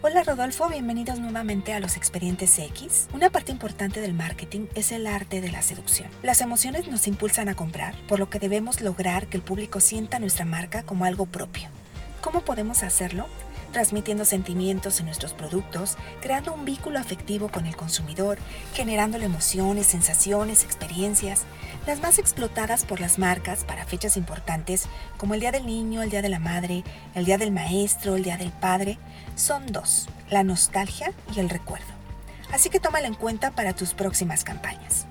Hola 0.04 0.24
Rodolfo, 0.24 0.70
bienvenidos 0.70 1.20
nuevamente 1.20 1.74
a 1.74 1.80
los 1.80 1.98
Expedientes 1.98 2.56
CX. 2.56 3.08
Una 3.12 3.32
parte 3.32 3.52
importante 3.52 4.00
del 4.00 4.14
marketing 4.14 4.68
es 4.76 4.92
el 4.92 5.08
arte 5.08 5.42
de 5.42 5.52
la 5.52 5.64
seducción. 5.64 6.08
Las 6.22 6.42
emociones 6.42 6.88
nos 6.88 7.08
impulsan 7.08 7.50
a 7.50 7.56
comprar, 7.56 7.96
por 8.08 8.20
lo 8.20 8.30
que 8.30 8.38
debemos 8.38 8.80
lograr 8.80 9.26
que 9.26 9.38
el 9.38 9.44
público 9.44 9.80
sienta 9.80 10.20
nuestra 10.20 10.46
marca 10.46 10.84
como 10.84 11.04
algo 11.04 11.26
propio. 11.26 11.70
¿Cómo 12.22 12.42
podemos 12.42 12.84
hacerlo? 12.84 13.26
Transmitiendo 13.72 14.26
sentimientos 14.26 15.00
en 15.00 15.06
nuestros 15.06 15.34
productos, 15.34 15.98
creando 16.22 16.54
un 16.54 16.66
vínculo 16.66 17.00
afectivo 17.00 17.50
con 17.50 17.66
el 17.66 17.76
consumidor, 17.76 18.38
generándole 18.74 19.26
emociones, 19.26 19.88
sensaciones, 19.88 20.64
experiencias, 20.64 21.44
las 21.88 22.02
más 22.02 22.20
explotadas 22.20 22.86
por 22.86 23.00
las 23.00 23.18
marcas 23.20 23.64
para 23.64 23.86
fechas 23.86 24.18
importantes 24.18 24.86
como 25.18 25.34
el 25.34 25.40
Día 25.40 25.52
del 25.52 25.66
Niño, 25.66 26.02
el 26.02 26.10
Día 26.10 26.22
de 26.22 26.30
la 26.30 26.40
Madre, 26.40 26.84
el 27.16 27.26
Día 27.26 27.38
del 27.38 27.52
Maestro, 27.52 28.16
el 28.16 28.24
Día 28.24 28.38
del 28.38 28.52
Padre, 28.52 28.98
son 29.36 29.72
dos, 29.72 30.10
la 30.30 30.44
nostalgia 30.44 31.14
y 31.36 31.40
el 31.40 31.50
recuerdo. 31.50 31.88
Así 32.52 32.70
que 32.70 32.80
tómala 32.80 33.08
en 33.08 33.16
cuenta 33.16 33.52
para 33.52 33.74
tus 33.74 33.94
próximas 33.94 34.44
campañas. 34.44 35.06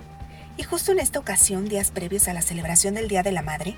Y 0.58 0.64
justo 0.64 0.90
en 0.90 0.98
esta 0.98 1.20
ocasión, 1.20 1.68
días 1.68 1.92
previos 1.92 2.26
a 2.26 2.34
la 2.34 2.42
celebración 2.42 2.94
del 2.94 3.06
Día 3.06 3.22
de 3.22 3.30
la 3.30 3.42
Madre, 3.42 3.76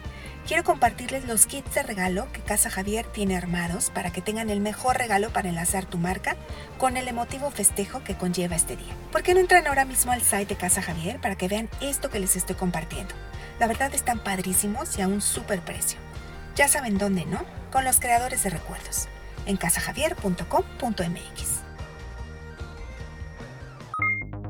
quiero 0.49 0.65
compartirles 0.65 1.27
los 1.27 1.45
kits 1.45 1.75
de 1.75 1.83
regalo 1.83 2.33
que 2.33 2.41
Casa 2.41 2.71
Javier 2.71 3.05
tiene 3.05 3.37
armados 3.37 3.91
para 3.91 4.11
que 4.11 4.23
tengan 4.23 4.49
el 4.49 4.61
mejor 4.61 4.97
regalo 4.97 5.31
para 5.31 5.51
enlazar 5.51 5.85
tu 5.85 5.99
marca 5.99 6.37
con 6.79 6.97
el 6.97 7.07
emotivo 7.07 7.51
festejo 7.51 8.03
que 8.03 8.17
conlleva 8.17 8.57
este 8.57 8.77
día. 8.77 8.95
¿Por 9.13 9.23
qué 9.23 9.35
no 9.35 9.41
entran 9.41 9.67
ahora 9.67 9.85
mismo 9.85 10.11
al 10.11 10.23
site 10.23 10.47
de 10.47 10.57
Casa 10.57 10.81
Javier 10.81 11.21
para 11.21 11.35
que 11.35 11.49
vean 11.49 11.69
esto 11.83 12.09
que 12.09 12.19
les 12.19 12.35
estoy 12.35 12.57
compartiendo? 12.57 13.15
La 13.59 13.67
verdad 13.67 13.95
están 13.95 14.19
padrísimos 14.19 14.97
y 14.97 15.03
a 15.03 15.09
un 15.09 15.21
super 15.21 15.61
precio. 15.61 15.99
Ya 16.57 16.67
saben 16.67 16.97
dónde, 16.97 17.27
¿no? 17.27 17.45
Con 17.71 17.85
los 17.85 18.01
creadores 18.01 18.43
de 18.43 18.49
recuerdos, 18.49 19.07
en 19.45 19.59
casajavier.com.mx. 19.59 21.60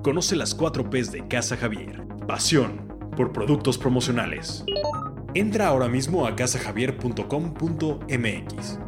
Conoce 0.02 0.35
las 0.35 0.54
4 0.54 0.88
P's 0.88 1.12
de 1.12 1.28
Casa 1.28 1.59
Javier. 1.59 2.02
Pasión 2.26 2.88
por 3.19 3.35
productos 3.35 3.76
promocionales. 3.76 4.64
Entra 5.35 5.66
ahora 5.66 5.88
mismo 5.88 6.26
a 6.26 6.35
casajavier.com.mx. 6.35 8.78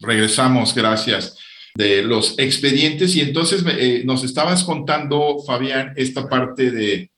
Regresamos, 0.00 0.74
gracias. 0.74 1.38
De 1.74 2.02
los 2.02 2.38
expedientes 2.38 3.16
y 3.16 3.22
entonces 3.22 3.64
eh, 3.66 4.02
nos 4.04 4.22
estabas 4.22 4.64
contando, 4.64 5.38
Fabián, 5.46 5.94
esta 5.96 6.28
parte 6.28 6.70
de, 6.70 7.10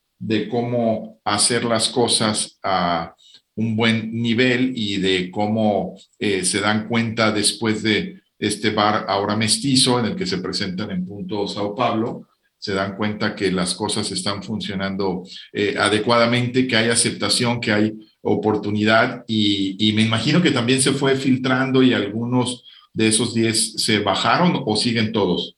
cómo 0.48 1.20
hacer 1.24 1.64
las 1.64 1.88
cosas 1.88 2.60
a 2.62 3.16
un 3.56 3.74
buen 3.74 4.12
nivel 4.12 4.72
y 4.76 4.98
de 4.98 5.32
cómo 5.32 5.98
eh, 6.20 6.44
se 6.44 6.60
dan 6.60 6.86
cuenta 6.86 7.32
después 7.32 7.82
de 7.82 8.20
este 8.38 8.70
bar 8.70 9.06
ahora 9.08 9.36
mestizo 9.36 9.98
en 9.98 10.06
el 10.06 10.16
que 10.16 10.26
se 10.26 10.38
presentan 10.38 10.90
en 10.90 11.06
punto 11.06 11.46
Sao 11.48 11.74
Paulo, 11.74 12.28
se 12.58 12.74
dan 12.74 12.96
cuenta 12.96 13.36
que 13.36 13.52
las 13.52 13.74
cosas 13.74 14.10
están 14.10 14.42
funcionando 14.42 15.22
eh, 15.52 15.76
adecuadamente, 15.78 16.66
que 16.66 16.76
hay 16.76 16.90
aceptación, 16.90 17.60
que 17.60 17.72
hay 17.72 17.92
oportunidad 18.20 19.24
y, 19.28 19.92
me 19.94 20.02
imagino 20.02 20.42
que 20.42 20.50
también 20.50 20.82
se 20.82 20.92
fue 20.92 21.14
filtrando 21.14 21.82
y 21.82 21.94
algunos 21.94 22.64
de 22.92 23.08
esos 23.08 23.32
10 23.32 23.74
se 23.74 24.00
bajaron 24.00 24.62
o 24.66 24.76
siguen 24.76 25.12
todos. 25.12 25.54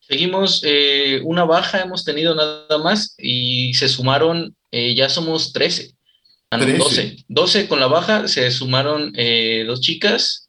Seguimos 0.00 0.60
eh, 0.64 1.20
una 1.24 1.44
baja, 1.44 1.80
hemos 1.80 2.04
tenido 2.04 2.34
nada 2.34 2.78
más 2.78 3.14
y 3.16 3.72
se 3.74 3.88
sumaron, 3.88 4.54
eh, 4.70 4.94
ya 4.94 5.08
somos 5.08 5.52
13. 5.52 5.92
12. 6.50 7.24
12 7.26 7.68
con 7.68 7.80
la 7.80 7.86
baja, 7.86 8.28
se 8.28 8.48
sumaron 8.52 9.12
dos 9.66 9.80
chicas 9.80 10.43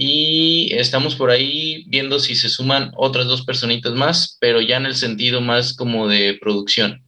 y 0.00 0.72
estamos 0.74 1.16
por 1.16 1.28
ahí 1.28 1.82
viendo 1.88 2.20
si 2.20 2.36
se 2.36 2.48
suman 2.48 2.92
otras 2.96 3.26
dos 3.26 3.44
personitas 3.44 3.94
más, 3.94 4.38
pero 4.40 4.60
ya 4.60 4.76
en 4.76 4.86
el 4.86 4.94
sentido 4.94 5.40
más 5.40 5.74
como 5.74 6.06
de 6.06 6.38
producción, 6.40 7.02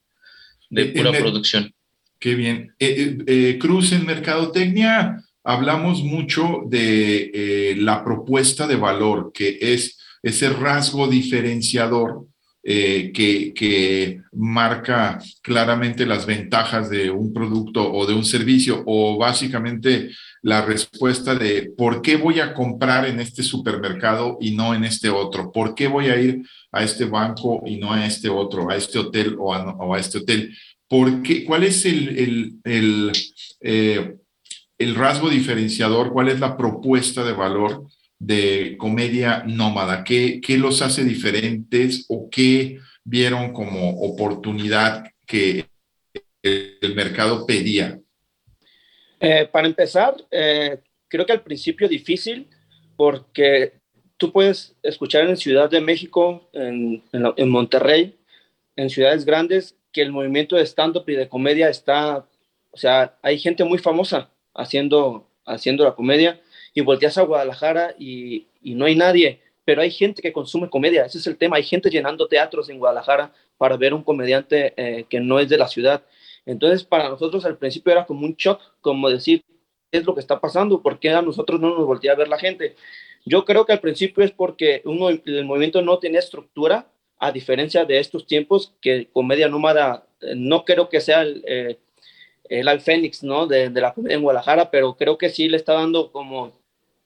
de 0.71 0.83
eh, 0.83 0.87
pura 0.87 1.13
producción. 1.13 1.73
Qué 2.19 2.35
bien. 2.35 2.75
Eh, 2.81 3.17
eh, 3.29 3.59
Cruz, 3.61 3.93
en 3.93 4.05
Mercadotecnia 4.05 5.23
hablamos 5.45 6.03
mucho 6.03 6.63
de 6.67 7.77
la 7.79 8.03
propuesta 8.03 8.67
de 8.67 8.75
valor, 8.75 9.31
que 9.33 9.57
es 9.61 9.97
ese 10.21 10.49
rasgo 10.49 11.07
diferenciador 11.07 12.27
que, 12.65 13.53
que, 13.55 14.21
marca 14.33 15.19
claramente 15.43 16.07
las 16.07 16.27
ventajas 16.27 16.91
de 16.91 17.11
un 17.11 17.33
producto 17.33 17.93
o 17.93 18.05
de 18.05 18.15
un 18.15 18.25
servicio, 18.25 18.83
o 18.85 19.17
básicamente 19.17 20.11
la 20.43 20.65
respuesta 20.65 21.35
de 21.35 21.73
por 21.77 22.03
qué 22.03 22.17
voy 22.17 22.41
a 22.41 22.55
comprar 22.55 23.07
en 23.07 23.21
este 23.21 23.43
supermercado 23.43 24.39
y 24.41 24.53
no 24.53 24.75
en 24.75 24.85
este 24.85 25.11
otro, 25.11 25.53
por 25.53 25.75
qué 25.75 25.87
voy 25.87 26.07
a 26.07 26.21
ir 26.21 26.43
a 26.73 26.83
este 26.83 27.05
banco 27.05 27.63
y 27.67 27.77
no 27.77 27.93
a 27.93 28.07
este 28.07 28.29
otro, 28.29 28.71
a 28.71 28.77
este 28.77 28.99
hotel 28.99 29.37
o 29.39 29.55
a, 29.55 29.99
este 29.99 30.19
hotel. 30.19 30.57
¿Por 30.89 31.23
¿Cuál 31.47 31.65
es 31.65 31.85
el, 31.85 32.61
el, 32.65 33.13
eh, 33.61 34.17
el, 34.79 34.95
rasgo 34.95 35.29
diferenciador? 35.29 36.13
¿Cuál 36.13 36.29
es 36.29 36.41
la 36.41 36.57
propuesta 36.57 37.23
de 37.23 37.33
valor 37.33 37.87
de 38.19 38.77
comedia 38.79 39.45
nómada? 39.47 40.05
¿Qué, 40.05 40.41
¿Qué 40.41 40.59
los 40.59 40.83
hace 40.83 41.05
diferentes 41.05 42.07
o 42.09 42.29
qué 42.31 42.79
vieron 43.05 43.53
como 43.53 44.01
oportunidad 44.01 45.05
que 45.27 45.67
el 46.43 46.95
mercado 46.95 47.47
pedía? 47.47 48.01
Eh, 49.21 49.47
para 49.53 49.67
empezar, 49.67 50.17
eh, 50.31 50.79
creo 51.07 51.27
que 51.27 51.33
al 51.33 51.43
principio 51.43 51.87
difícil 51.87 52.49
porque 52.97 53.75
tú 54.17 54.33
puedes 54.33 54.75
escuchar 54.83 55.29
en 55.29 55.37
Ciudad 55.37 55.71
de 55.71 55.81
México, 55.81 56.49
en, 56.53 57.03
Monterrey, 57.51 58.19
en 58.77 58.91
ciudades 58.91 59.25
grandes, 59.25 59.77
que 59.93 60.03
el 60.03 60.13
movimiento 60.13 60.57
de 60.57 60.67
stand-up 60.67 61.05
y 61.07 61.15
de 61.15 61.29
comedia 61.29 61.69
está, 61.69 62.27
o 62.71 62.77
sea, 62.77 63.17
hay 63.23 63.39
gente 63.39 63.65
muy 63.65 63.79
famosa 63.79 64.31
haciendo, 64.55 65.27
haciendo 65.47 65.85
la 65.85 65.95
comedia 65.95 66.41
y 66.75 66.83
volteas 66.83 67.17
a 67.19 67.23
Guadalajara 67.23 67.95
y, 67.99 68.47
no 68.63 68.85
hay 68.85 68.95
nadie, 68.95 69.41
pero 69.65 69.81
hay 69.81 69.91
gente 69.91 70.21
que 70.21 70.33
consume 70.33 70.69
comedia, 70.69 71.07
ese 71.07 71.19
es 71.19 71.27
el 71.27 71.39
tema, 71.39 71.57
hay 71.57 71.63
gente 71.63 71.89
llenando 71.89 72.29
teatros 72.29 72.69
en 72.69 72.79
Guadalajara 72.79 73.33
para 73.57 73.77
ver 73.77 73.95
un 73.95 74.03
comediante 74.03 74.75
eh, 74.77 75.05
que 75.09 75.21
no 75.21 75.41
es 75.41 75.49
de 75.49 75.57
la 75.57 75.69
ciudad. 75.69 76.03
Entonces, 76.47 76.85
para 76.85 77.09
nosotros 77.09 77.45
al 77.45 77.59
principio 77.59 77.93
era 77.93 78.07
como 78.07 78.27
un 78.27 78.35
shock, 78.35 78.61
como 78.81 79.11
decir, 79.11 79.45
¿qué 79.91 79.99
es 79.99 80.05
lo 80.05 80.15
que 80.15 80.21
está 80.21 80.41
pasando? 80.41 80.83
¿Por 80.83 80.99
qué 80.99 81.11
a 81.11 81.23
nosotros 81.23 81.61
no 81.61 81.71
nos 81.71 81.87
voltea 81.87 82.13
a 82.13 82.17
ver 82.17 82.29
la 82.29 82.39
gente? 82.39 82.77
Yo 83.25 83.45
creo 83.45 83.67
que 83.67 83.73
al 83.73 83.81
principio 83.81 84.25
es 84.25 84.31
porque 84.31 84.83
el 84.85 85.45
movimiento 85.45 85.83
no 85.83 85.99
tenía 85.99 86.21
estructura, 86.21 86.91
a 87.19 87.33
diferencia 87.33 87.85
de 87.85 87.99
estos 87.99 88.27
tiempos, 88.27 88.75
que 88.81 89.09
Comedia 89.13 89.49
Nómada 89.49 90.07
eh, 90.23 90.35
no 90.37 90.65
creo 90.65 90.89
que 90.89 91.03
sea 91.03 91.23
el, 91.23 91.45
eh, 91.47 91.79
el 92.45 92.81
Fénix, 92.81 93.23
¿no? 93.23 93.47
De, 93.47 93.69
de, 93.69 93.81
la 93.81 93.93
comedia 93.93 94.17
en 94.17 94.23
Guadalajara, 94.23 94.71
pero 94.71 94.97
creo 94.97 95.19
que 95.19 95.29
sí 95.29 95.49
le 95.49 95.59
está 95.59 95.75
dando 95.75 96.13
como 96.13 96.59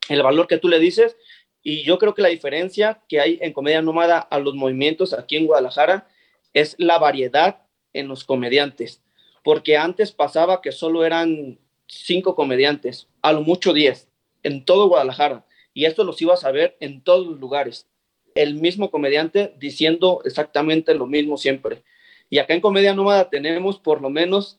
el 0.09 0.23
valor 0.23 0.47
que 0.47 0.59
tú 0.59 0.69
le 0.69 0.79
dices. 0.79 1.17
Y 1.65 1.83
yo 1.83 1.99
creo 1.99 2.15
que 2.15 2.23
la 2.23 2.29
diferencia 2.29 3.03
que 3.09 3.21
hay 3.21 3.39
en 3.41 3.53
Comedia 3.53 3.83
Nómada 3.83 4.19
a 4.19 4.39
los 4.39 4.55
movimientos 4.55 5.13
aquí 5.15 5.37
en 5.37 5.47
Guadalajara 5.47 6.07
es 6.53 6.77
la 6.79 6.99
variedad 6.99 7.63
en 7.93 8.07
los 8.07 8.23
comediantes 8.23 9.03
porque 9.45 9.77
antes 9.77 10.11
pasaba 10.11 10.61
que 10.63 10.73
solo 10.73 11.05
eran 11.05 11.59
cinco 11.87 12.35
comediantes, 12.35 13.09
a 13.23 13.33
lo 13.33 13.43
mucho 13.43 13.73
diez, 13.73 14.09
en 14.43 14.65
todo 14.65 14.89
Guadalajara, 14.89 15.47
y 15.75 15.85
esto 15.85 16.03
los 16.03 16.21
ibas 16.21 16.45
a 16.45 16.51
ver 16.51 16.77
en 16.81 17.03
todos 17.03 17.27
los 17.27 17.39
lugares. 17.39 17.87
El 18.35 18.55
mismo 18.55 18.91
comediante 18.91 19.55
diciendo 19.59 20.21
exactamente 20.25 20.95
lo 20.95 21.07
mismo 21.07 21.37
siempre. 21.37 21.85
Y 22.31 22.39
acá 22.39 22.55
en 22.55 22.61
Comedia 22.61 22.95
Nómada 22.95 23.29
tenemos 23.29 23.79
por 23.79 24.01
lo 24.01 24.11
menos 24.11 24.59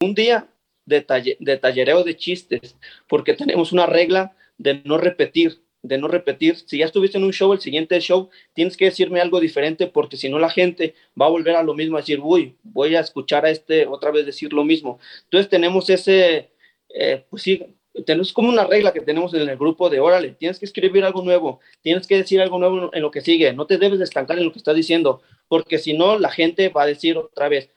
un 0.00 0.14
día 0.14 0.48
de, 0.84 1.36
de 1.38 1.56
tallereo 1.56 2.02
de 2.02 2.16
chistes, 2.16 2.76
porque 3.08 3.34
tenemos 3.34 3.72
una 3.72 3.86
regla 3.86 4.36
de 4.58 4.82
no 4.84 4.98
repetir, 4.98 5.62
de 5.84 5.98
no 5.98 6.08
repetir. 6.08 6.56
Si 6.56 6.78
ya 6.78 6.86
estuviste 6.86 7.18
en 7.18 7.24
un 7.24 7.32
show, 7.32 7.52
el 7.52 7.60
siguiente 7.60 8.00
show, 8.00 8.30
tienes 8.54 8.76
que 8.76 8.86
decirme 8.86 9.20
algo 9.20 9.38
diferente, 9.38 9.86
porque 9.86 10.16
si 10.16 10.28
no 10.30 10.38
la 10.38 10.50
gente 10.50 10.94
va 11.20 11.26
a 11.26 11.28
volver 11.28 11.56
a 11.56 11.62
lo 11.62 11.74
mismo, 11.74 11.96
a 11.96 12.00
decir, 12.00 12.20
uy, 12.22 12.56
voy 12.62 12.96
a 12.96 13.00
escuchar 13.00 13.44
a 13.44 13.50
este 13.50 13.86
otra 13.86 14.10
vez 14.10 14.24
decir 14.24 14.52
lo 14.52 14.64
mismo. 14.64 14.98
Entonces 15.24 15.50
tenemos 15.50 15.90
ese, 15.90 16.50
eh, 16.88 17.24
pues 17.28 17.42
sí, 17.42 17.62
tenemos 18.06 18.32
como 18.32 18.48
una 18.48 18.64
regla 18.64 18.92
que 18.92 19.02
tenemos 19.02 19.34
en 19.34 19.48
el 19.48 19.56
grupo 19.58 19.90
de, 19.90 20.00
órale, 20.00 20.30
tienes 20.30 20.58
que 20.58 20.64
escribir 20.64 21.04
algo 21.04 21.22
nuevo, 21.22 21.60
tienes 21.82 22.06
que 22.06 22.16
decir 22.16 22.40
algo 22.40 22.58
nuevo 22.58 22.90
en 22.92 23.02
lo 23.02 23.10
que 23.10 23.20
sigue, 23.20 23.52
no 23.52 23.66
te 23.66 23.76
debes 23.76 23.98
de 23.98 24.04
estancar 24.04 24.38
en 24.38 24.44
lo 24.46 24.52
que 24.52 24.58
estás 24.58 24.74
diciendo, 24.74 25.20
porque 25.48 25.78
si 25.78 25.92
no, 25.92 26.18
la 26.18 26.30
gente 26.30 26.70
va 26.70 26.84
a 26.84 26.86
decir 26.86 27.18
otra 27.18 27.48
vez, 27.48 27.70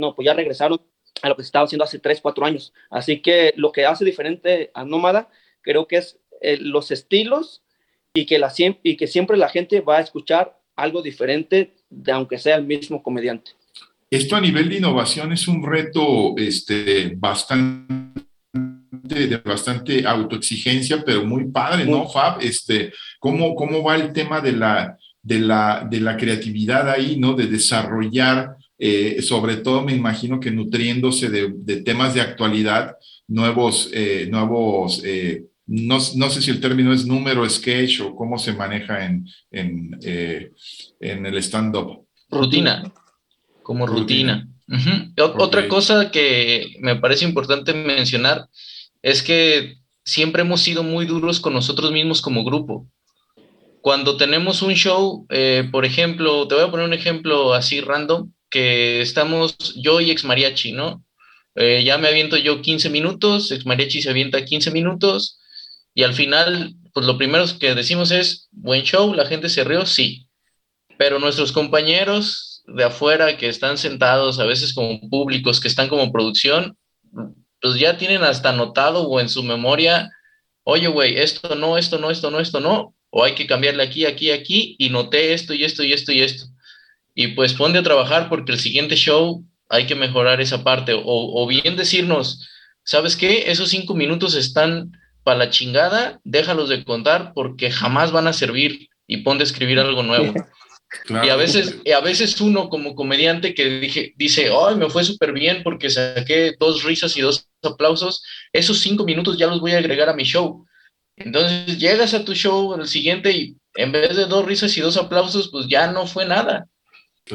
no, 0.00 0.14
pues 0.14 0.26
ya 0.26 0.34
regresaron 0.34 0.80
a 1.22 1.28
lo 1.28 1.36
que 1.36 1.42
se 1.42 1.46
estaba 1.46 1.66
haciendo 1.66 1.84
hace 1.84 2.00
3, 2.00 2.20
4 2.20 2.44
años. 2.44 2.74
Así 2.90 3.22
que 3.22 3.54
lo 3.56 3.70
que 3.70 3.86
hace 3.86 4.04
diferente 4.04 4.70
a 4.74 4.84
Nómada, 4.84 5.30
creo 5.62 5.86
que 5.86 5.96
es 5.96 6.18
eh, 6.44 6.58
los 6.60 6.90
estilos 6.90 7.62
y 8.14 8.26
que, 8.26 8.38
la, 8.38 8.52
y 8.82 8.96
que 8.96 9.06
siempre 9.06 9.36
la 9.36 9.48
gente 9.48 9.80
va 9.80 9.98
a 9.98 10.00
escuchar 10.00 10.56
algo 10.76 11.02
diferente, 11.02 11.74
de, 11.90 12.12
aunque 12.12 12.38
sea 12.38 12.56
el 12.56 12.64
mismo 12.64 13.02
comediante. 13.02 13.52
Esto 14.10 14.36
a 14.36 14.40
nivel 14.40 14.68
de 14.68 14.76
innovación 14.76 15.32
es 15.32 15.48
un 15.48 15.64
reto 15.64 16.36
este, 16.36 17.14
bastante 17.16 18.24
de 19.04 19.36
bastante 19.36 20.06
autoexigencia, 20.06 21.02
pero 21.04 21.24
muy 21.24 21.46
padre, 21.50 21.84
¿no, 21.84 22.08
Fab? 22.08 22.40
Este, 22.40 22.92
¿cómo, 23.18 23.54
¿Cómo 23.54 23.82
va 23.82 23.96
el 23.96 24.12
tema 24.12 24.40
de 24.40 24.52
la, 24.52 24.96
de 25.22 25.40
la, 25.40 25.86
de 25.90 26.00
la 26.00 26.16
creatividad 26.16 26.88
ahí, 26.88 27.16
¿no? 27.18 27.34
De 27.34 27.46
desarrollar, 27.46 28.56
eh, 28.78 29.20
sobre 29.20 29.56
todo 29.56 29.82
me 29.82 29.94
imagino 29.94 30.40
que 30.40 30.50
nutriéndose 30.50 31.28
de, 31.28 31.52
de 31.54 31.82
temas 31.82 32.14
de 32.14 32.22
actualidad, 32.22 32.96
nuevos, 33.28 33.90
eh, 33.92 34.26
nuevos 34.30 35.02
eh, 35.04 35.44
no, 35.66 35.98
no, 36.16 36.30
sé 36.30 36.42
si 36.42 36.50
el 36.50 36.60
término 36.60 36.92
es 36.92 37.06
número, 37.06 37.48
sketch 37.48 38.00
o 38.00 38.14
cómo 38.14 38.38
se 38.38 38.52
maneja 38.52 39.06
en, 39.06 39.26
en, 39.50 39.98
en 41.00 41.26
el 41.26 41.36
stand-up. 41.38 42.06
Rutina, 42.30 42.92
como 43.62 43.86
rutina. 43.86 44.48
Otra 45.16 45.68
cosa 45.68 46.10
que 46.10 46.76
me 46.80 46.96
parece 46.96 47.24
importante 47.24 47.72
mencionar 47.74 48.48
es 49.02 49.22
que 49.22 49.76
siempre 50.04 50.42
hemos 50.42 50.60
sido 50.60 50.82
muy 50.82 51.06
duros 51.06 51.40
con 51.40 51.52
nosotros 51.52 51.92
mismos 51.92 52.20
como 52.20 52.44
grupo. 52.44 52.88
Cuando 53.80 54.16
tenemos 54.16 54.62
un 54.62 54.74
show, 54.74 55.26
eh, 55.28 55.68
por 55.70 55.84
ejemplo, 55.84 56.48
te 56.48 56.54
voy 56.54 56.64
a 56.64 56.70
poner 56.70 56.86
un 56.86 56.94
ejemplo 56.94 57.52
así 57.52 57.80
random, 57.80 58.32
que 58.48 59.02
estamos 59.02 59.74
yo 59.76 60.00
y 60.00 60.10
ex 60.10 60.24
mariachi, 60.24 60.72
¿no? 60.72 61.04
Eh, 61.54 61.84
ya 61.84 61.98
me 61.98 62.08
aviento 62.08 62.36
yo 62.36 62.62
15 62.62 62.88
minutos, 62.88 63.50
ex 63.50 63.66
mariachi 63.66 64.00
se 64.00 64.10
avienta 64.10 64.44
15 64.44 64.70
minutos 64.70 65.38
y 65.94 66.02
al 66.02 66.12
final, 66.12 66.74
pues 66.92 67.06
lo 67.06 67.16
primero 67.16 67.44
que 67.58 67.74
decimos 67.74 68.10
es, 68.10 68.48
buen 68.50 68.82
show, 68.82 69.14
la 69.14 69.26
gente 69.26 69.48
se 69.48 69.62
rió, 69.62 69.86
sí, 69.86 70.28
pero 70.98 71.20
nuestros 71.20 71.52
compañeros 71.52 72.62
de 72.66 72.84
afuera 72.84 73.36
que 73.36 73.48
están 73.48 73.78
sentados, 73.78 74.40
a 74.40 74.44
veces 74.44 74.74
como 74.74 75.00
públicos, 75.08 75.60
que 75.60 75.68
están 75.68 75.88
como 75.88 76.10
producción, 76.10 76.76
pues 77.60 77.76
ya 77.76 77.96
tienen 77.96 78.24
hasta 78.24 78.50
anotado 78.50 79.08
o 79.08 79.20
en 79.20 79.28
su 79.28 79.42
memoria, 79.42 80.10
oye, 80.64 80.88
güey, 80.88 81.18
esto 81.18 81.54
no, 81.54 81.78
esto 81.78 81.98
no, 81.98 82.10
esto 82.10 82.30
no, 82.30 82.40
esto 82.40 82.60
no, 82.60 82.94
o 83.10 83.22
hay 83.22 83.34
que 83.34 83.46
cambiarle 83.46 83.82
aquí, 83.84 84.04
aquí, 84.04 84.32
aquí, 84.32 84.74
y 84.78 84.90
noté 84.90 85.32
esto 85.32 85.54
y 85.54 85.62
esto 85.62 85.84
y 85.84 85.92
esto 85.92 86.10
y 86.10 86.22
esto. 86.22 86.46
Y 87.14 87.28
pues 87.28 87.54
ponte 87.54 87.78
a 87.78 87.82
trabajar 87.84 88.28
porque 88.28 88.52
el 88.52 88.58
siguiente 88.58 88.96
show 88.96 89.44
hay 89.68 89.86
que 89.86 89.94
mejorar 89.94 90.40
esa 90.40 90.64
parte, 90.64 90.92
o, 90.92 91.02
o 91.04 91.46
bien 91.46 91.76
decirnos, 91.76 92.48
¿sabes 92.82 93.16
qué? 93.16 93.50
Esos 93.50 93.70
cinco 93.70 93.94
minutos 93.94 94.34
están 94.34 94.92
para 95.24 95.38
la 95.38 95.50
chingada, 95.50 96.20
déjalos 96.22 96.68
de 96.68 96.84
contar 96.84 97.32
porque 97.34 97.70
jamás 97.70 98.12
van 98.12 98.28
a 98.28 98.32
servir 98.32 98.88
y 99.06 99.18
ponte 99.18 99.42
a 99.42 99.46
escribir 99.46 99.80
algo 99.80 100.02
nuevo. 100.02 100.32
Y 101.08 101.28
a 101.28 101.34
veces, 101.34 101.80
a 101.92 102.00
veces 102.00 102.40
uno 102.40 102.68
como 102.68 102.94
comediante 102.94 103.52
que 103.52 103.80
dije, 103.80 104.14
dice, 104.16 104.48
ay, 104.56 104.76
me 104.76 104.88
fue 104.88 105.02
súper 105.02 105.32
bien 105.32 105.62
porque 105.64 105.90
saqué 105.90 106.54
dos 106.58 106.84
risas 106.84 107.16
y 107.16 107.20
dos 107.20 107.48
aplausos, 107.62 108.22
esos 108.52 108.78
cinco 108.78 109.04
minutos 109.04 109.36
ya 109.36 109.48
los 109.48 109.60
voy 109.60 109.72
a 109.72 109.78
agregar 109.78 110.08
a 110.08 110.14
mi 110.14 110.22
show. 110.22 110.64
Entonces 111.16 111.78
llegas 111.78 112.14
a 112.14 112.24
tu 112.24 112.34
show 112.34 112.74
el 112.74 112.86
siguiente 112.86 113.32
y 113.32 113.56
en 113.74 113.90
vez 113.90 114.16
de 114.16 114.26
dos 114.26 114.44
risas 114.44 114.76
y 114.76 114.80
dos 114.80 114.96
aplausos, 114.96 115.48
pues 115.50 115.66
ya 115.66 115.90
no 115.90 116.06
fue 116.06 116.26
nada. 116.26 116.68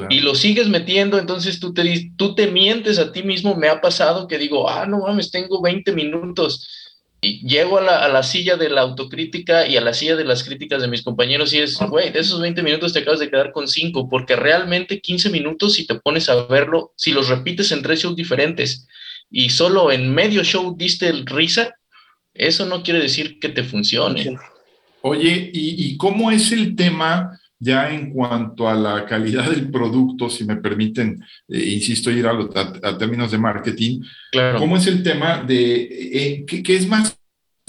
Y 0.10 0.22
lo 0.22 0.36
sigues 0.36 0.70
metiendo, 0.70 1.18
entonces 1.18 1.60
tú 1.60 1.74
te, 1.74 2.12
tú 2.16 2.36
te 2.36 2.48
mientes 2.48 3.00
a 3.00 3.12
ti 3.12 3.24
mismo. 3.24 3.56
Me 3.56 3.68
ha 3.68 3.82
pasado 3.82 4.28
que 4.28 4.38
digo, 4.38 4.70
ah, 4.70 4.86
no 4.86 5.00
mames, 5.00 5.32
tengo 5.32 5.62
20 5.62 5.92
minutos 5.94 6.68
y 7.22 7.46
llego 7.48 7.80
a 7.80 8.08
la, 8.08 8.24
silla 8.24 8.56
de 8.56 8.70
la 8.70 8.82
autocrítica 8.82 9.68
y 9.68 9.76
a 9.76 9.82
la 9.82 9.94
silla 9.94 10.16
de 10.16 10.24
las 10.24 10.44
críticas 10.44 10.82
de 10.82 10.88
mis 10.88 11.04
compañeros 11.04 11.54
y 11.54 11.60
es, 11.60 11.78
güey, 11.78 12.12
de 12.12 12.20
esos 12.20 12.40
20 12.40 12.64
minutos 12.64 12.94
te 12.94 13.00
acabas 13.00 13.20
de 13.20 13.30
quedar 13.30 13.52
con 13.52 13.68
5, 13.68 14.08
porque 14.10 14.36
realmente 14.36 15.02
15 15.02 15.30
minutos, 15.30 15.74
si 15.74 15.86
te 15.86 15.96
pones 15.96 16.30
a 16.30 16.46
verlo, 16.46 16.94
si 16.96 17.12
los 17.12 17.28
repites 17.28 17.72
en 17.72 17.82
tres 17.82 18.02
shows 18.02 18.16
diferentes 18.16 18.88
y 19.30 19.50
solo 19.50 19.92
en 19.92 20.14
medio 20.14 20.44
show 20.44 20.76
diste 20.78 21.10
el 21.10 21.26
risa, 21.26 21.76
eso 22.34 22.66
no 22.66 22.84
quiere 22.84 23.02
decir 23.02 23.40
que 23.40 23.50
te 23.50 23.64
funcione. 23.64 24.38
Oye, 25.02 25.50
¿y, 25.54 25.98
cómo 25.98 26.32
es 26.32 26.52
el 26.52 26.76
tema 26.76 27.40
ya 27.60 27.94
en 27.94 28.12
cuanto 28.12 28.70
a 28.70 28.74
la 28.74 29.06
calidad 29.06 29.50
del 29.50 29.70
producto, 29.70 30.30
si 30.30 30.46
me 30.46 30.56
permiten, 30.56 31.22
eh, 31.48 31.64
insisto, 31.74 32.10
ir 32.10 32.26
a, 32.26 32.98
términos 32.98 33.32
de 33.32 33.38
marketing, 33.38 34.02
¿cómo 34.58 34.78
es 34.78 34.88
el 34.88 35.04
tema 35.04 35.44
de 35.44 35.82
eh, 35.82 36.46
¿qué, 36.46 36.76
es 36.76 36.88
más 36.88 37.20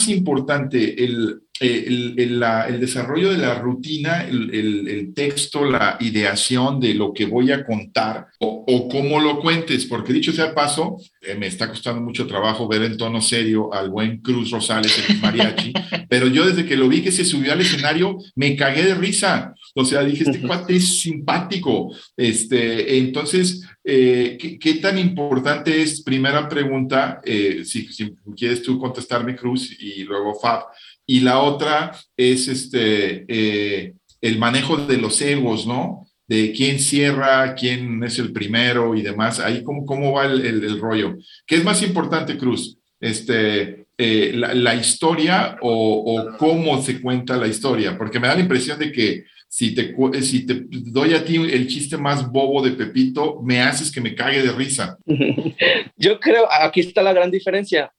importante, 0.07 1.05
el, 1.05 1.43
el, 1.61 2.15
el, 2.19 2.81
desarrollo 2.81 3.31
de 3.31 3.39
la 3.39 3.55
rutina, 3.55 4.25
el, 4.25 5.13
texto, 5.15 5.65
la 5.65 5.99
ideación 6.01 6.81
de 6.81 6.95
lo 6.95 7.13
que 7.13 7.27
voy 7.27 7.53
a 7.53 7.65
contar 7.65 8.29
o, 8.39 8.65
o 8.67 8.89
cómo 8.89 9.21
lo 9.21 9.41
cuentes, 9.41 9.85
porque 9.85 10.13
dicho 10.13 10.33
sea 10.33 10.55
paso, 10.55 10.97
eh, 11.21 11.35
me 11.35 11.47
está 11.47 11.69
costando 11.69 12.01
mucho 12.01 12.27
trabajo 12.27 12.67
ver 12.67 12.83
en 12.83 12.97
tono 12.97 13.21
serio 13.21 13.75
al 13.75 13.91
buen 13.91 14.23
Cruz 14.23 14.51
Rosales, 14.51 15.05
el 15.07 15.21
mariachi, 15.21 15.73
pero 16.09 16.29
yo 16.29 16.47
desde 16.47 16.65
que 16.65 16.77
lo 16.77 16.89
vi 16.89 17.03
que 17.03 17.13
se 17.13 17.27
subió 17.27 17.53
al 17.53 17.61
escenario, 17.61 18.17
me 18.35 18.57
cagué 18.57 18.85
de 18.85 18.95
risa. 18.95 19.55
O 19.75 19.85
sea, 19.85 20.03
dije, 20.03 20.25
este 20.25 20.41
cuate 20.41 20.77
es 20.77 21.01
simpático. 21.01 21.95
Este, 22.17 22.99
entonces, 22.99 23.67
eh, 23.85 24.39
¿qué, 24.61 24.75
tan 24.75 24.99
importante 24.99 25.83
es? 25.83 26.03
Primera 26.03 26.49
pregunta, 26.49 27.21
eh, 27.25 27.63
si, 27.65 27.87
si, 27.93 28.15
quieres 28.37 28.63
tú 28.63 28.79
contestarme, 28.79 29.37
Cruz, 29.37 29.77
y 29.79 30.05
luego 30.05 30.35
Fab. 30.35 30.65
Y 31.11 31.19
la 31.19 31.41
otra 31.41 31.91
es 32.17 32.47
este, 32.47 33.25
eh, 33.27 33.95
el 34.21 34.39
manejo 34.39 34.77
de 34.77 34.97
los 34.97 35.21
egos, 35.21 35.67
¿no? 35.67 36.07
De 36.29 36.53
quién 36.53 36.79
cierra, 36.79 37.57
quién 37.57 38.05
es 38.05 38.21
el 38.21 38.33
primero 38.33 38.95
y 38.95 39.03
demás. 39.03 39.41
Ahí, 39.41 39.65
¿cómo, 39.65 39.85
cómo 39.85 40.13
va 40.13 40.27
el, 40.27 40.41
el, 40.47 40.79
rollo? 40.79 41.17
¿Qué 41.49 41.57
es 41.57 41.65
más 41.65 41.83
importante, 41.83 42.39
Cruz? 42.39 42.79
Este, 43.01 43.87
la, 43.99 44.75
historia 44.77 45.59
o, 45.61 46.15
o, 46.15 46.37
cómo 46.39 46.81
se 46.81 47.01
cuenta 47.01 47.37
la 47.37 47.49
historia? 47.49 47.99
Porque 47.99 48.21
me 48.21 48.29
da 48.29 48.37
la 48.37 48.43
impresión 48.43 48.79
de 48.79 48.93
que 48.93 49.25
si 49.49 49.75
te, 49.75 49.93
si 50.23 50.47
te 50.47 50.63
doy 50.69 51.15
a 51.15 51.25
ti 51.25 51.35
el 51.35 51.67
chiste 51.67 51.97
más 51.97 52.31
bobo 52.31 52.63
de 52.63 52.71
Pepito, 52.71 53.41
me 53.43 53.61
haces 53.61 53.91
que 53.91 54.01
me 54.01 54.15
cague 54.15 54.45
de 54.45 54.53
risa. 54.53 54.97
Yo 55.97 56.21
creo, 56.21 56.47
aquí 56.53 56.79
está 56.79 57.03
la 57.03 57.13
gran 57.13 57.33
diferencia. 57.33 57.93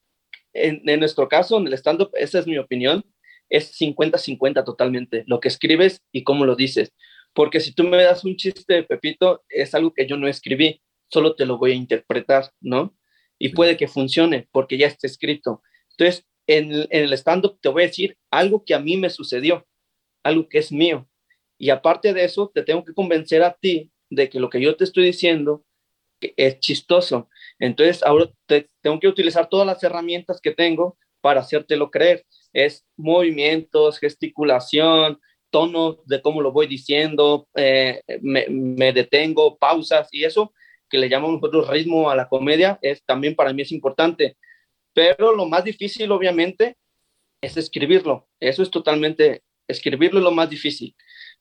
En, 0.53 0.81
en 0.87 0.99
nuestro 0.99 1.27
caso, 1.27 1.57
en 1.57 1.67
el 1.67 1.73
stand-up, 1.73 2.11
esa 2.13 2.39
es 2.39 2.47
mi 2.47 2.57
opinión, 2.57 3.03
es 3.49 3.79
50-50 3.79 4.63
totalmente, 4.65 5.23
lo 5.27 5.39
que 5.39 5.47
escribes 5.47 6.01
y 6.11 6.23
cómo 6.23 6.45
lo 6.45 6.55
dices. 6.55 6.93
Porque 7.33 7.59
si 7.59 7.73
tú 7.73 7.83
me 7.83 8.03
das 8.03 8.23
un 8.23 8.35
chiste 8.35 8.73
de 8.73 8.83
Pepito, 8.83 9.43
es 9.49 9.73
algo 9.73 9.93
que 9.93 10.05
yo 10.05 10.17
no 10.17 10.27
escribí, 10.27 10.81
solo 11.09 11.35
te 11.35 11.45
lo 11.45 11.57
voy 11.57 11.71
a 11.71 11.75
interpretar, 11.75 12.51
¿no? 12.59 12.95
Y 13.37 13.49
puede 13.49 13.77
que 13.77 13.87
funcione 13.87 14.47
porque 14.51 14.77
ya 14.77 14.87
está 14.87 15.07
escrito. 15.07 15.61
Entonces, 15.91 16.25
en, 16.47 16.73
en 16.73 17.03
el 17.03 17.13
stand-up 17.13 17.59
te 17.61 17.69
voy 17.69 17.83
a 17.83 17.87
decir 17.87 18.17
algo 18.29 18.63
que 18.65 18.73
a 18.73 18.79
mí 18.79 18.97
me 18.97 19.09
sucedió, 19.09 19.65
algo 20.23 20.47
que 20.47 20.59
es 20.59 20.71
mío 20.71 21.07
y 21.61 21.69
aparte 21.69 22.11
de 22.11 22.23
eso, 22.23 22.51
te 22.51 22.63
tengo 22.63 22.83
que 22.83 22.95
convencer 22.95 23.43
a 23.43 23.53
ti 23.53 23.91
de 24.09 24.29
que 24.29 24.39
lo 24.39 24.49
que 24.49 24.59
yo 24.59 24.75
te 24.75 24.83
estoy 24.83 25.05
diciendo 25.05 25.63
es 26.19 26.59
chistoso. 26.59 27.29
Entonces, 27.62 28.02
ahora 28.02 28.26
tengo 28.82 29.00
que 29.00 29.08
utilizar 29.08 29.47
todas 29.47 29.67
las 29.67 29.82
herramientas 29.84 30.41
que 30.41 30.52
tengo 30.52 30.97
para 31.21 31.41
hacértelo 31.41 31.91
creer. 31.91 32.26
Es 32.52 32.84
movimientos, 32.97 34.00
gesticulación, 34.00 35.19
tono 35.52 36.00
de 36.06 36.24
cómo 36.24 36.41
lo 36.41 36.52
voy 36.52 36.65
diciendo, 36.65 37.47
eh, 37.56 38.02
me, 38.21 38.93
detengo, 38.93 39.60
pausas 39.60 40.10
y 40.12 40.24
eso 40.24 40.54
que 40.89 40.97
le 40.97 41.08
llamamos 41.08 41.36
nosotros 41.36 41.69
ritmo 41.69 42.10
a 42.10 42.15
la 42.15 42.28
comedia, 42.28 42.80
es 42.82 43.04
también 43.06 43.36
para 43.36 43.54
mí 43.54 43.62
es 43.62 43.71
importante. 43.71 44.36
Pero 44.93 45.34
lo 45.34 45.45
más 45.45 45.63
difícil, 45.63 46.12
obviamente, 46.12 46.76
es 47.41 47.56
escribirlo. 47.58 48.28
Eso 48.39 48.63
es 48.63 48.71
totalmente, 48.71 49.43
escribirlo 49.67 50.19
es 50.19 50.24
lo 50.24 50.32
más 50.32 50.50
difícil, 50.50 50.95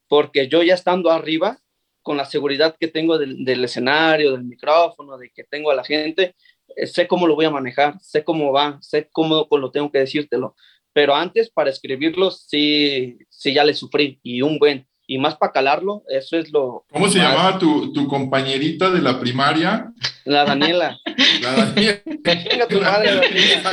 porque 0.07 0.49
yo 0.49 0.63
ya 0.63 0.75
estando 0.75 1.11
arriba, 1.11 1.59
con 2.03 2.17
la 2.17 2.25
seguridad 2.25 2.77
que 2.79 2.89
tengo 2.89 3.19
del, 3.19 3.45
del 3.45 3.65
escenario, 3.65 4.33
del 4.33 4.45
micrófono, 4.45 5.19
de 5.19 5.31
que 5.31 5.45
tengo 5.45 5.71
a 5.71 5.75
la 5.75 5.85
gente, 5.85 6.35
eh, 6.77 6.87
sé 6.87 7.07
cómo 7.07 7.27
lo 7.27 7.35
voy 7.35 7.45
a 7.45 7.51
manejar, 7.51 7.99
sé 8.01 8.25
cómo 8.25 8.53
va, 8.53 8.79
sé 8.81 9.09
cómo 9.11 9.47
lo 9.51 9.71
tengo 9.71 9.91
que 9.91 9.99
decírtelo. 9.99 10.55
Pero 10.93 11.15
antes, 11.15 11.51
para 11.51 11.71
escribirlo, 11.71 12.31
sí, 12.31 13.19
sí 13.29 13.55
ya 13.55 13.65
le 13.65 13.75
sufrí, 13.75 14.19
y 14.23 14.43
un 14.43 14.59
buen 14.59 14.87
y 15.11 15.19
más 15.19 15.35
para 15.35 15.51
calarlo, 15.51 16.05
eso 16.09 16.37
es 16.37 16.53
lo... 16.53 16.85
¿Cómo 16.93 17.09
se 17.09 17.19
llamaba 17.19 17.59
tu, 17.59 17.93
tu, 17.93 18.07
compañerita 18.07 18.93
de 18.93 19.03
la 19.03 19.19
primaria? 19.19 19.93
La 20.25 20.45
Daniela. 20.45 20.97
La 21.43 21.53
Daniela. 21.53 22.01
Venga 22.07 22.69
tu 22.69 22.81
madre, 22.81 23.17
Daniela. 23.17 23.73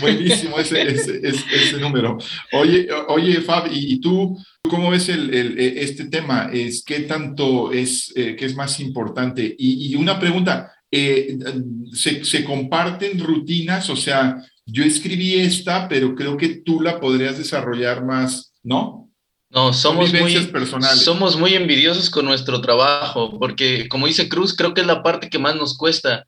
Buenísimo 0.00 0.58
ese, 0.58 0.80
ese, 0.80 1.20
ese, 1.26 1.76
número. 1.76 2.16
Oye, 2.52 2.88
oye 3.08 3.42
Fab, 3.42 3.68
¿y, 3.70 4.00
tú 4.00 4.34
cómo 4.66 4.90
ves 4.90 5.10
el, 5.10 5.34
el, 5.34 5.58
este 5.58 6.06
tema? 6.06 6.48
Es, 6.50 6.82
¿Qué 6.82 7.00
tanto 7.00 7.70
es, 7.70 8.10
eh, 8.16 8.34
qué 8.34 8.46
es 8.46 8.56
más 8.56 8.80
importante? 8.80 9.54
Y, 9.58 9.92
y 9.92 9.94
una 9.96 10.18
pregunta, 10.18 10.72
eh, 10.90 11.36
¿se, 11.92 12.24
¿se 12.24 12.44
comparten 12.44 13.20
rutinas? 13.20 13.90
O 13.90 13.96
sea, 13.96 14.42
yo 14.64 14.84
escribí 14.84 15.34
esta, 15.34 15.86
pero 15.86 16.14
creo 16.14 16.38
que 16.38 16.62
tú 16.64 16.80
la 16.80 16.98
podrías 16.98 17.36
desarrollar 17.36 18.06
más, 18.06 18.54
¿no? 18.62 19.01
No, 19.52 19.74
somos 19.74 20.10
muy, 20.14 20.34
somos 20.96 21.36
muy 21.36 21.52
envidiosos 21.54 22.08
con 22.08 22.24
nuestro 22.24 22.62
trabajo, 22.62 23.38
porque 23.38 23.86
como 23.86 24.06
dice 24.06 24.26
Cruz, 24.26 24.56
creo 24.56 24.72
que 24.72 24.80
es 24.80 24.86
la 24.86 25.02
parte 25.02 25.28
que 25.28 25.38
más 25.38 25.56
nos 25.56 25.76
cuesta. 25.76 26.26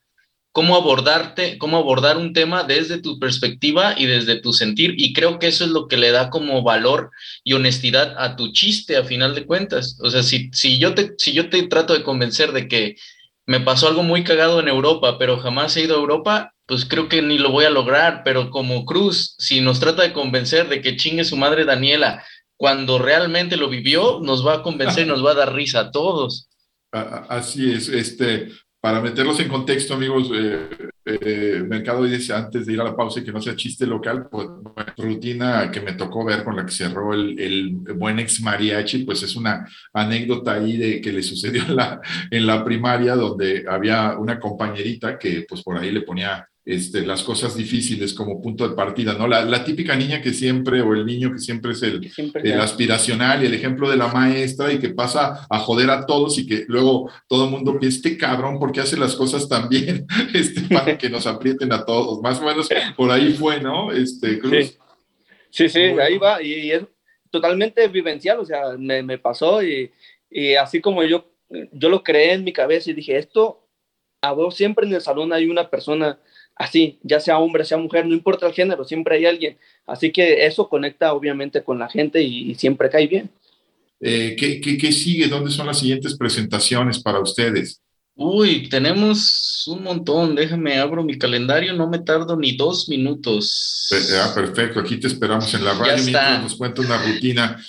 Cómo 0.52 0.76
abordarte, 0.76 1.56
cómo 1.56 1.78
abordar 1.78 2.18
un 2.18 2.34
tema 2.34 2.64
desde 2.64 3.00
tu 3.00 3.18
perspectiva 3.18 3.94
y 3.96 4.04
desde 4.04 4.40
tu 4.40 4.52
sentir. 4.52 4.94
Y 4.98 5.14
creo 5.14 5.38
que 5.38 5.48
eso 5.48 5.64
es 5.64 5.70
lo 5.70 5.88
que 5.88 5.96
le 5.96 6.10
da 6.10 6.28
como 6.28 6.62
valor 6.62 7.10
y 7.42 7.54
honestidad 7.54 8.14
a 8.18 8.36
tu 8.36 8.52
chiste 8.52 8.98
a 8.98 9.04
final 9.04 9.34
de 9.34 9.46
cuentas. 9.46 9.98
O 10.02 10.10
sea, 10.10 10.22
si, 10.22 10.50
si, 10.52 10.78
yo, 10.78 10.94
te, 10.94 11.14
si 11.16 11.32
yo 11.32 11.48
te 11.48 11.62
trato 11.62 11.94
de 11.94 12.04
convencer 12.04 12.52
de 12.52 12.68
que 12.68 12.94
me 13.46 13.60
pasó 13.60 13.88
algo 13.88 14.02
muy 14.02 14.22
cagado 14.22 14.60
en 14.60 14.68
Europa, 14.68 15.16
pero 15.18 15.38
jamás 15.38 15.76
he 15.76 15.82
ido 15.82 15.96
a 15.96 16.00
Europa, 16.00 16.54
pues 16.66 16.84
creo 16.84 17.08
que 17.08 17.20
ni 17.22 17.38
lo 17.38 17.50
voy 17.50 17.64
a 17.64 17.70
lograr. 17.70 18.20
Pero 18.22 18.50
como 18.50 18.84
Cruz, 18.84 19.34
si 19.38 19.62
nos 19.62 19.80
trata 19.80 20.02
de 20.02 20.12
convencer 20.12 20.68
de 20.68 20.82
que 20.82 20.96
chingue 20.96 21.24
su 21.24 21.36
madre 21.36 21.64
Daniela, 21.64 22.22
cuando 22.56 22.98
realmente 22.98 23.56
lo 23.56 23.68
vivió, 23.68 24.20
nos 24.22 24.46
va 24.46 24.54
a 24.54 24.62
convencer 24.62 25.06
y 25.06 25.08
nos 25.08 25.24
va 25.24 25.32
a 25.32 25.34
dar 25.34 25.54
risa 25.54 25.80
a 25.80 25.90
todos. 25.90 26.48
Así 26.92 27.72
es, 27.72 27.88
este, 27.88 28.50
para 28.80 29.00
meterlos 29.00 29.40
en 29.40 29.48
contexto, 29.48 29.94
amigos, 29.94 30.30
eh, 30.34 30.68
eh, 31.06 31.64
Mercado 31.66 32.04
dice 32.04 32.32
antes 32.32 32.66
de 32.66 32.74
ir 32.74 32.80
a 32.80 32.84
la 32.84 32.94
pausa 32.94 33.20
y 33.20 33.24
que 33.24 33.32
no 33.32 33.40
sea 33.40 33.56
chiste 33.56 33.86
local, 33.86 34.28
pues 34.30 34.46
rutina 34.96 35.70
que 35.70 35.80
me 35.80 35.94
tocó 35.94 36.24
ver 36.24 36.44
con 36.44 36.54
la 36.54 36.64
que 36.64 36.72
cerró 36.72 37.14
el, 37.14 37.76
buen 37.96 38.18
ex 38.18 38.40
mariachi, 38.40 39.04
pues 39.04 39.22
es 39.22 39.36
una 39.36 39.66
anécdota 39.92 40.52
ahí 40.52 40.76
de 40.76 41.00
que 41.00 41.12
le 41.12 41.22
sucedió 41.22 41.62
en 41.62 41.76
la, 41.76 42.00
en 42.30 42.46
la 42.46 42.64
primaria 42.64 43.16
donde 43.16 43.64
había 43.68 44.16
una 44.18 44.38
compañerita 44.38 45.18
que 45.18 45.46
pues 45.48 45.62
por 45.62 45.78
ahí 45.78 45.90
le 45.90 46.02
ponía 46.02 46.48
este, 46.66 47.04
las 47.04 47.22
cosas 47.22 47.54
difíciles 47.56 48.14
como 48.14 48.40
punto 48.40 48.66
de 48.66 48.74
partida, 48.74 49.12
¿no? 49.12 49.28
La, 49.28 49.44
la, 49.44 49.62
típica 49.64 49.94
niña 49.96 50.22
que 50.22 50.32
siempre, 50.32 50.80
o 50.80 50.94
el 50.94 51.04
niño 51.04 51.30
que 51.32 51.38
siempre 51.38 51.72
es 51.72 51.82
el, 51.82 52.10
el, 52.42 52.60
aspiracional 52.60 53.42
y 53.42 53.46
el 53.46 53.54
ejemplo 53.54 53.90
de 53.90 53.98
la 53.98 54.08
maestra 54.08 54.72
y 54.72 54.78
que 54.78 54.88
pasa 54.88 55.46
a 55.50 55.58
joder 55.58 55.90
a 55.90 56.06
todos 56.06 56.38
y 56.38 56.46
que 56.46 56.64
luego 56.66 57.10
todo 57.28 57.44
el 57.44 57.50
mundo 57.50 57.78
piensa, 57.78 57.96
este 57.96 58.16
cabrón, 58.16 58.58
¿por 58.58 58.72
qué 58.72 58.80
hace 58.80 58.96
las 58.96 59.14
cosas 59.14 59.48
tan 59.48 59.68
bien? 59.68 60.06
Este, 60.34 60.62
para 60.62 60.96
que 60.96 61.10
nos 61.10 61.26
aprieten 61.26 61.72
a 61.72 61.84
todos. 61.84 62.20
Más 62.20 62.40
o 62.40 62.44
menos 62.44 62.68
por 62.96 63.10
ahí 63.10 63.34
fue, 63.34 63.60
¿no? 63.60 63.92
Este, 63.92 64.38
Cruz. 64.38 64.78
Sí, 65.50 65.68
sí, 65.68 65.80
ahí 65.80 66.18
va. 66.18 66.42
Y, 66.42 66.72
es 66.72 66.82
totalmente 67.30 67.86
vivencial, 67.88 68.38
o 68.40 68.44
sea, 68.44 68.76
me, 68.78 69.02
me 69.02 69.18
pasó 69.18 69.62
y, 69.62 69.92
y, 70.30 70.54
así 70.54 70.80
como 70.80 71.04
yo, 71.04 71.30
yo 71.72 71.88
lo 71.88 72.02
creé 72.02 72.32
en 72.32 72.44
mi 72.44 72.52
cabeza 72.52 72.90
y 72.90 72.94
dije, 72.94 73.18
esto, 73.18 73.68
a 74.20 74.32
vos 74.32 74.56
siempre 74.56 74.86
en 74.86 74.94
el 74.94 75.00
salón 75.00 75.32
hay 75.32 75.46
una 75.46 75.68
persona 75.68 76.18
así, 76.56 76.98
ya 77.02 77.20
sea 77.20 77.38
hombre, 77.38 77.64
sea 77.64 77.78
mujer, 77.78 78.06
no 78.06 78.14
importa 78.14 78.46
el 78.46 78.52
género, 78.52 78.84
siempre 78.84 79.16
hay 79.16 79.26
alguien. 79.26 79.56
Así 79.86 80.10
que 80.10 80.46
eso 80.46 80.68
conecta 80.68 81.12
obviamente 81.12 81.62
con 81.62 81.78
la 81.78 81.88
gente 81.88 82.22
y, 82.22 82.54
siempre 82.54 82.90
cae 82.90 83.06
bien. 83.06 83.30
Eh, 84.00 84.36
¿qué, 84.38 84.60
qué, 84.60 84.92
sigue? 84.92 85.28
¿Dónde 85.28 85.50
son 85.50 85.66
las 85.66 85.78
siguientes 85.78 86.16
presentaciones 86.16 87.00
para 87.00 87.20
ustedes? 87.20 87.80
Uy, 88.16 88.68
tenemos 88.68 89.64
un 89.66 89.82
montón. 89.82 90.34
Déjame, 90.36 90.78
abro 90.78 91.02
mi 91.02 91.18
calendario, 91.18 91.72
no 91.72 91.88
me 91.88 91.98
tardo 91.98 92.36
ni 92.36 92.56
dos 92.56 92.88
minutos. 92.88 93.88
Ah, 94.20 94.32
perfecto. 94.34 94.78
Aquí 94.80 94.98
te 94.98 95.08
esperamos 95.08 95.52
en 95.54 95.64
la 95.64 95.74
radio 95.74 96.02
mientras 96.02 96.42
nos 96.42 96.54
cuenta 96.54 96.82
una 96.82 97.02
rutina 97.02 97.60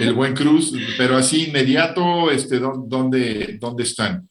el 0.00 0.12
buen 0.12 0.34
Cruz, 0.34 0.72
pero 0.98 1.16
así 1.16 1.44
inmediato, 1.44 2.30
este, 2.30 2.58
¿dónde, 2.58 3.56
dónde 3.58 3.82
están? 3.82 4.28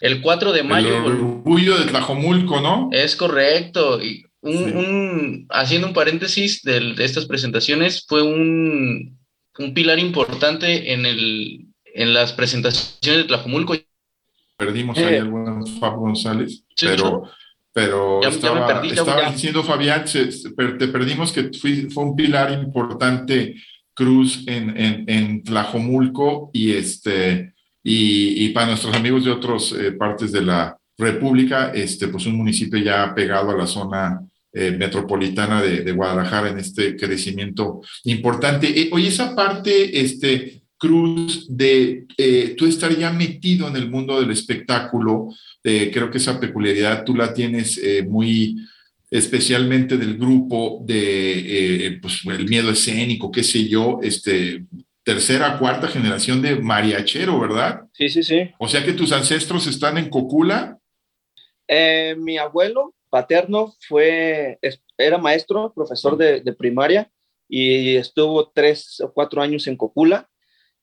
El 0.00 0.20
4 0.20 0.52
de 0.52 0.62
mayo. 0.62 0.88
El 0.88 1.12
orgullo 1.12 1.78
de 1.78 1.86
Tlajomulco, 1.86 2.60
¿no? 2.60 2.88
Es 2.92 3.16
correcto. 3.16 4.02
Y 4.02 4.24
un, 4.40 5.46
haciendo 5.50 5.88
un 5.88 5.92
paréntesis 5.92 6.62
de, 6.62 6.94
estas 6.98 7.26
presentaciones, 7.26 8.04
fue 8.06 8.22
un, 8.22 9.18
un, 9.58 9.74
pilar 9.74 9.98
importante 9.98 10.92
en, 10.92 11.06
el, 11.06 11.66
en 11.84 12.12
las 12.12 12.32
presentaciones 12.32 13.22
de 13.22 13.28
Tlajomulco. 13.28 13.74
Perdimos 14.56 14.98
ahí 14.98 15.14
eh. 15.14 15.18
algunos 15.18 15.70
Fab 15.78 15.96
González, 15.96 16.64
pero, 16.80 17.24
pero 17.72 18.20
estaba, 18.22 19.30
diciendo 19.30 19.62
Fabián, 19.62 20.04
te 20.04 20.88
perdimos 20.88 21.32
que 21.32 21.50
fue 21.52 22.02
un 22.04 22.16
pilar 22.16 22.52
importante 22.52 23.56
Cruz 23.94 24.44
en, 24.46 24.76
en, 24.76 25.04
en 25.08 25.42
Tlajomulco 25.42 26.50
y 26.52 26.72
este 26.72 27.54
y, 27.90 28.48
para 28.50 28.66
nuestros 28.66 28.94
amigos 28.94 29.24
de 29.24 29.30
otras 29.30 29.72
eh, 29.72 29.92
partes 29.92 30.30
de 30.30 30.42
la 30.42 30.76
República, 30.98 31.72
este, 31.74 32.08
pues 32.08 32.26
un 32.26 32.36
municipio 32.36 32.78
ya 32.78 33.14
pegado 33.14 33.50
a 33.50 33.56
la 33.56 33.66
zona 33.66 34.20
eh, 34.52 34.72
metropolitana 34.72 35.62
de, 35.62 35.90
Guadalajara 35.92 36.50
en 36.50 36.58
este 36.58 36.96
crecimiento 36.96 37.80
importante. 38.04 38.68
Eh, 38.78 38.90
oye, 38.92 39.08
esa 39.08 39.34
parte, 39.34 40.00
este, 40.00 40.62
Cruz, 40.76 41.46
de 41.48 42.06
tú 42.56 42.64
estar 42.64 42.96
ya 42.96 43.10
metido 43.10 43.66
en 43.66 43.74
el 43.74 43.90
mundo 43.90 44.20
del 44.20 44.30
espectáculo, 44.30 45.26
creo 45.60 46.08
que 46.08 46.18
esa 46.18 46.38
peculiaridad 46.38 47.02
tú 47.04 47.16
la 47.16 47.34
tienes 47.34 47.80
muy 48.06 48.54
especialmente 49.10 49.96
del 49.96 50.16
grupo 50.16 50.84
de 50.86 51.98
pues, 52.00 52.20
el 52.26 52.48
miedo 52.48 52.70
escénico, 52.70 53.32
qué 53.32 53.42
sé 53.42 53.68
yo, 53.68 53.98
este, 54.04 54.66
tercera, 55.08 55.58
cuarta 55.58 55.88
generación 55.88 56.42
de 56.42 56.56
mariachero, 56.56 57.40
¿verdad? 57.40 57.80
Sí, 57.94 58.10
sí, 58.10 58.22
sí. 58.22 58.50
O 58.58 58.68
sea 58.68 58.84
que 58.84 58.92
tus 58.92 59.10
ancestros 59.10 59.66
están 59.66 59.96
en 59.96 60.10
Cocula. 60.10 60.78
Eh, 61.66 62.14
mi 62.18 62.36
abuelo 62.36 62.94
paterno 63.08 63.74
fue, 63.88 64.58
era 64.98 65.16
maestro, 65.16 65.72
profesor 65.74 66.18
de, 66.18 66.52
primaria 66.52 67.10
y 67.48 67.96
estuvo 67.96 68.50
tres 68.50 69.00
o 69.00 69.10
cuatro 69.10 69.40
años 69.40 69.66
en 69.66 69.78
Cocula 69.78 70.28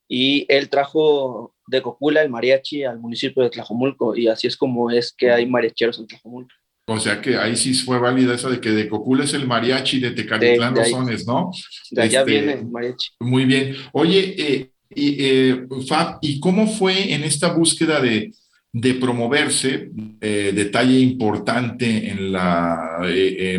y 0.08 0.48
él 0.50 0.72
trajo 0.72 1.54
de 1.68 1.84
Cocula 1.84 2.24
el 2.24 2.32
mariachi 2.32 2.84
al 2.84 2.98
municipio 2.98 3.44
de 3.44 3.52
Tlajomulco 3.52 4.16
y 4.16 4.28
así 4.28 4.48
es 4.48 4.58
como 4.58 4.90
es 4.90 5.14
que 5.14 5.30
hay 5.30 5.46
mariacheros 5.46 6.00
en 6.00 6.08
Tlajomulco. 6.08 6.56
O 6.88 7.00
sea 7.00 7.20
que 7.20 7.36
ahí 7.38 7.56
sí 7.56 7.74
fue 7.74 7.98
válida 8.00 8.36
esa 8.36 8.50
de 8.50 8.60
que 8.60 8.70
de 8.70 8.88
Cocula 8.88 9.24
es 9.24 9.34
el 9.34 9.48
mariachi, 9.48 10.00
de 10.00 10.12
Tecalitlán 10.12 10.76
los 10.76 10.90
sones, 10.90 11.26
¿no? 11.26 11.52
De 11.90 12.04
allá 12.04 12.20
este, 12.20 12.32
viene 12.32 12.54
el 12.54 12.68
mariachi. 12.68 13.10
Muy 13.20 13.46
bien. 13.46 13.76
Oye, 13.92 14.36
eh, 14.38 14.72
eh, 14.96 15.66
Fab, 15.88 16.20
¿y 16.22 16.40
cómo 16.40 16.68
fue 16.68 17.12
en 17.14 17.24
esta 17.24 17.54
búsqueda 17.54 18.00
de, 18.00 18.32
de 18.72 18.94
promoverse? 18.94 19.90
Eh, 20.22 20.52
detalle 20.54 21.00
importante 21.00 22.08
en 22.08 22.32
la 22.32 23.00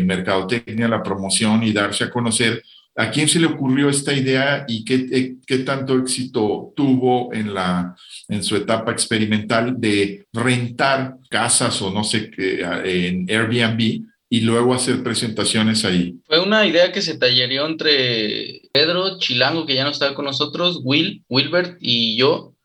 mercadotecnia, 0.03 0.87
la 0.87 1.03
promoción 1.03 1.63
y 1.63 1.73
darse 1.73 2.05
a 2.05 2.09
conocer 2.09 2.63
¿A 2.99 3.11
quién 3.11 3.29
se 3.29 3.39
le 3.39 3.45
ocurrió 3.45 3.89
esta 3.89 4.11
idea 4.11 4.65
y 4.67 4.83
qué, 4.83 5.05
eh, 5.11 5.35
qué, 5.45 5.59
tanto 5.59 5.95
éxito 5.99 6.73
tuvo 6.75 7.31
en, 7.31 7.53
la, 7.53 7.95
en 8.27 8.43
su 8.43 8.55
etapa 8.55 8.91
experimental 8.91 9.75
de 9.77 10.25
rentar 10.33 11.17
casas 11.29 11.79
o 11.83 11.91
no 11.91 12.03
sé 12.03 12.31
qué 12.31 12.61
en 12.85 13.29
Airbnb 13.29 14.01
y 14.29 14.41
luego 14.41 14.73
hacer 14.73 15.03
presentaciones 15.03 15.85
ahí? 15.85 16.15
Fue 16.25 16.39
una 16.39 16.65
idea 16.65 16.91
que 16.91 17.03
se 17.03 17.19
tallereó 17.19 17.67
entre 17.67 18.61
Pedro 18.73 19.19
Chilango, 19.19 19.67
que 19.67 19.75
ya 19.75 19.83
no 19.83 19.91
estaba 19.91 20.15
con 20.15 20.25
nosotros, 20.25 20.81
Will, 20.83 21.23
Wilbert 21.29 21.77
y 21.79 22.17
yo. 22.17 22.55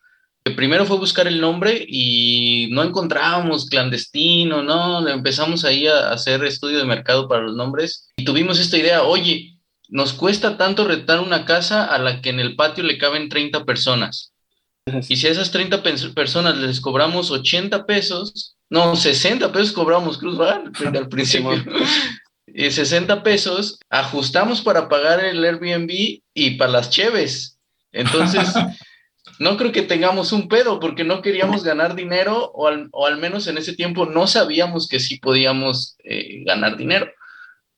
Primero 0.56 0.86
fue 0.86 0.96
buscar 0.96 1.28
el 1.28 1.42
nombre 1.42 1.84
y 1.86 2.68
no 2.72 2.82
encontrábamos 2.82 3.66
clandestino, 3.66 4.62
¿no? 4.62 5.06
Empezamos 5.06 5.64
ahí 5.66 5.86
a 5.86 6.10
hacer 6.10 6.42
estudio 6.44 6.78
de 6.78 6.84
mercado 6.84 7.28
para 7.28 7.42
los 7.42 7.54
nombres 7.54 8.08
y 8.16 8.24
tuvimos 8.24 8.58
esta 8.58 8.78
idea, 8.78 9.02
oye, 9.02 9.51
nos 9.92 10.14
cuesta 10.14 10.56
tanto 10.56 10.88
rentar 10.88 11.20
una 11.20 11.44
casa 11.44 11.84
a 11.84 11.98
la 11.98 12.22
que 12.22 12.30
en 12.30 12.40
el 12.40 12.56
patio 12.56 12.82
le 12.82 12.96
caben 12.96 13.28
30 13.28 13.66
personas. 13.66 14.32
Y 15.06 15.16
si 15.16 15.26
a 15.26 15.30
esas 15.30 15.50
30 15.50 15.82
personas 16.14 16.56
les 16.56 16.80
cobramos 16.80 17.30
80 17.30 17.84
pesos, 17.84 18.56
no, 18.70 18.96
60 18.96 19.52
pesos 19.52 19.72
cobramos 19.72 20.16
Cruz 20.16 20.40
al 20.40 21.08
principio. 21.10 21.62
60 22.46 23.22
pesos, 23.22 23.78
ajustamos 23.90 24.62
para 24.62 24.88
pagar 24.88 25.22
el 25.22 25.44
Airbnb 25.44 26.22
y 26.32 26.50
para 26.52 26.72
las 26.72 26.88
cheves. 26.88 27.58
Entonces, 27.92 28.48
no 29.38 29.58
creo 29.58 29.72
que 29.72 29.82
tengamos 29.82 30.32
un 30.32 30.48
pedo 30.48 30.80
porque 30.80 31.04
no 31.04 31.20
queríamos 31.20 31.64
ganar 31.64 31.94
dinero 31.94 32.50
o 32.54 32.66
al, 32.66 33.18
menos 33.18 33.46
en 33.46 33.58
ese 33.58 33.74
tiempo 33.74 34.06
no 34.06 34.26
sabíamos 34.26 34.88
que 34.88 35.00
sí 35.00 35.18
podíamos 35.18 35.96
eh, 36.02 36.44
ganar 36.46 36.78
dinero. 36.78 37.12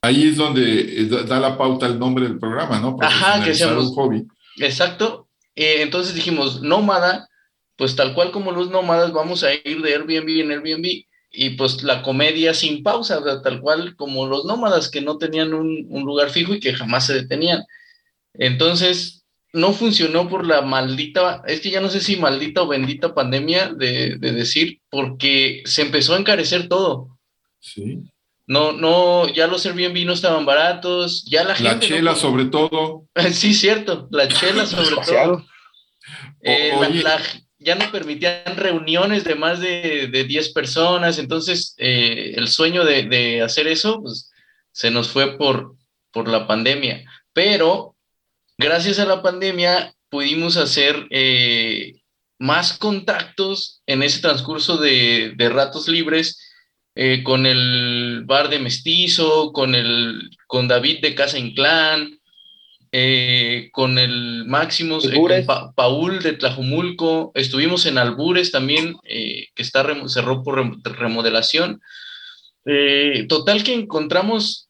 Ahí 0.05 0.29
es 0.29 0.37
donde 0.37 0.81
eh, 0.81 1.07
da 1.07 1.41
la 1.41 1.57
pauta 1.57 1.87
el 1.87 1.99
nombre 1.99 2.29
del 2.29 2.39
programa, 2.39 2.79
¿no? 2.79 2.97
Ajá, 3.01 3.43
que 3.43 3.55
seamos 3.55 3.89
un 3.89 3.95
hobby. 3.95 4.27
Exacto. 4.59 5.29
Eh, 5.57 5.77
entonces 5.81 6.15
dijimos, 6.15 6.61
nómada, 6.61 7.29
pues 7.77 7.97
tal 7.97 8.15
cual 8.15 8.31
como 8.31 8.53
los 8.53 8.71
nómadas 8.71 9.13
vamos 9.13 9.45
a 9.45 9.55
ir 9.55 9.81
de 9.83 9.95
Airbnb 9.95 10.29
en 10.41 10.51
Airbnb 10.51 11.05
y 11.31 11.51
pues 11.51 11.83
la 11.83 12.03
comedia 12.03 12.53
sin 12.53 12.83
pausa, 12.83 13.23
tal 13.43 13.61
cual 13.61 13.97
como 13.97 14.27
los 14.27 14.45
nómadas 14.45 14.91
que 14.91 15.01
no 15.01 15.17
tenían 15.17 15.55
un, 15.55 15.89
lugar 16.05 16.29
fijo 16.31 16.55
y 16.55 16.61
que 16.61 16.75
jamás 16.75 17.07
se 17.07 17.15
detenían. 17.15 17.65
Entonces, 18.35 19.25
no 19.53 19.73
funcionó 19.73 20.29
por 20.29 20.47
la 20.47 20.61
maldita, 20.61 21.43
es 21.47 21.61
que 21.61 21.71
ya 21.71 21.81
no 21.81 21.89
sé 21.89 22.01
si 22.01 22.17
maldita 22.17 22.63
o 22.63 22.69
bendita 22.69 23.15
pandemia 23.15 23.73
de, 23.73 24.19
decir, 24.19 24.81
porque 24.91 25.63
se 25.65 25.83
empezó 25.83 26.15
a 26.15 26.19
encarecer 26.19 26.69
todo. 26.69 27.19
Sí. 27.59 28.03
No, 28.47 28.73
no, 28.73 29.27
ya 29.29 29.47
los 29.47 29.65
Airbnb 29.65 30.05
no 30.05 30.13
estaban 30.13 30.45
baratos, 30.45 31.25
ya 31.25 31.45
la 31.45 31.55
gente... 31.55 31.71
La 31.73 31.81
chela 31.81 32.15
sobre 32.15 32.45
todo. 32.47 33.07
sí, 33.33 33.55
cierto, 33.55 34.09
la 34.11 34.29
chela 34.29 34.67
sobre 34.67 34.97
todo. 34.97 35.45
Eh, 36.43 36.73
ya 37.59 37.75
no 37.77 37.91
permitían 37.91 38.57
reuniones 38.57 39.25
de 39.25 39.35
más 39.35 39.61
de, 39.61 40.09
de 40.13 40.25
10 40.25 40.53
personas, 40.53 41.19
entonces 41.19 41.75
eh, 41.79 42.35
el 42.37 42.49
sueño 42.49 42.85
de, 42.85 43.41
hacer 43.41 43.67
eso 43.67 44.03
pues, 44.03 44.31
se 44.73 44.91
nos 44.91 45.09
fue 45.09 45.39
por, 45.39 45.77
por 46.13 46.29
la 46.29 46.47
pandemia. 46.47 47.03
Pero 47.33 47.97
gracias 48.59 48.99
a 48.99 49.07
la 49.07 49.23
pandemia 49.23 49.95
pudimos 50.11 50.59
hacer 50.59 51.07
eh, 51.11 51.95
más 52.39 52.77
contactos 52.77 53.81
en 53.87 54.03
ese 54.03 54.21
transcurso 54.21 54.77
de, 54.77 55.33
de 55.35 55.49
ratos 55.49 55.89
libres 55.89 56.44
eh, 56.95 57.23
con 57.23 57.47
el 57.47 58.23
bar 58.25 58.49
de 58.49 58.59
Mestizo, 58.59 59.53
con, 59.53 59.75
el, 59.75 60.31
con 60.47 60.69
David 60.69 61.01
de 61.01 61.15
Casa 61.15 61.39
Inclán, 61.39 62.19
eh, 62.97 63.71
con 63.73 63.99
el 63.99 64.45
Máximo, 64.45 64.99
eh, 65.03 65.45
Paul 65.75 66.23
de 66.23 66.35
Tlajumulco, 66.35 67.33
estuvimos 67.35 67.87
en 67.87 67.99
Albures 67.99 68.53
también, 68.53 68.95
eh, 69.03 69.49
que 69.57 69.63
está 69.63 69.85
cerró 70.09 70.45
por 70.45 70.81
remodelación. 70.85 71.81
total 73.29 73.65
que 73.65 73.75
encontramos 73.75 74.69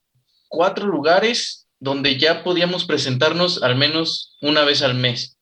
cuatro 0.49 0.87
lugares 0.87 1.69
donde 1.79 2.17
ya 2.17 2.43
podíamos 2.43 2.87
presentarnos 2.87 3.63
al 3.63 3.77
menos 3.77 4.39
una 4.41 4.65
vez 4.65 4.81
al 4.81 4.95
mes. 4.95 5.37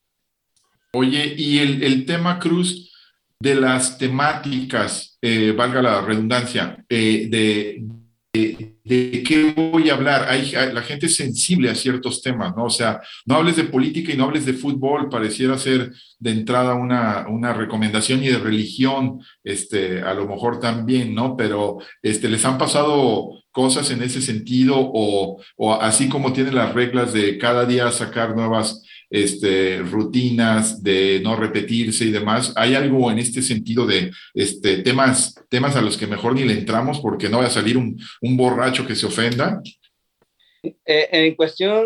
Oye, 0.92 1.36
y 1.38 1.60
el, 1.60 1.84
el 1.84 2.04
tema 2.04 2.40
Cruz 2.40 2.91
de 3.42 3.56
las 3.56 3.98
temáticas, 3.98 5.18
valga 5.56 5.82
la 5.82 6.00
redundancia, 6.00 6.84
de, 6.88 7.84
de, 8.32 9.22
qué 9.22 9.52
voy 9.54 9.90
a 9.90 9.94
hablar. 9.94 10.26
Hay, 10.28 10.52
la 10.72 10.82
gente 10.82 11.06
es 11.06 11.16
sensible 11.16 11.68
a 11.68 11.74
ciertos 11.74 12.22
temas, 12.22 12.54
¿no? 12.56 12.64
O 12.64 12.70
sea, 12.70 13.00
no 13.26 13.36
hables 13.36 13.56
de 13.56 13.64
política 13.64 14.12
y 14.12 14.16
no 14.16 14.24
hables 14.24 14.46
de 14.46 14.54
fútbol, 14.54 15.08
pareciera 15.08 15.58
ser 15.58 15.92
de 16.18 16.30
entrada 16.30 16.74
una, 16.74 17.26
una 17.28 17.52
recomendación 17.52 18.22
y 18.22 18.28
de 18.28 18.38
religión, 18.38 19.20
este, 19.44 20.00
a 20.02 20.14
lo 20.14 20.26
mejor 20.26 20.60
también, 20.60 21.14
¿no? 21.14 21.36
Pero 21.36 21.78
este, 22.00 22.28
les 22.28 22.44
han 22.44 22.58
pasado 22.58 23.42
cosas 23.50 23.90
en 23.90 24.02
ese 24.02 24.22
sentido 24.22 24.76
o, 24.78 25.42
o 25.56 25.74
así 25.74 26.08
como 26.08 26.32
tienen 26.32 26.54
las 26.54 26.72
reglas 26.72 27.12
de 27.12 27.36
cada 27.38 27.66
día 27.66 27.90
sacar 27.90 28.34
nuevas 28.34 28.82
este, 29.12 29.78
rutinas, 29.78 30.82
de 30.82 31.20
no 31.22 31.36
repetirse 31.36 32.06
y 32.06 32.10
demás. 32.10 32.52
¿Hay 32.56 32.74
algo 32.74 33.10
en 33.10 33.18
este 33.18 33.42
sentido 33.42 33.86
de 33.86 34.10
este, 34.32 34.78
temas, 34.78 35.34
temas 35.50 35.76
a 35.76 35.82
los 35.82 35.98
que 35.98 36.06
mejor 36.06 36.34
ni 36.34 36.44
le 36.44 36.54
entramos 36.54 36.98
porque 36.98 37.28
no 37.28 37.38
va 37.38 37.46
a 37.46 37.50
salir 37.50 37.76
un, 37.76 38.00
un 38.22 38.36
borracho 38.36 38.86
que 38.86 38.96
se 38.96 39.06
ofenda? 39.06 39.60
Eh, 40.62 41.08
en 41.10 41.34
cuestión 41.34 41.84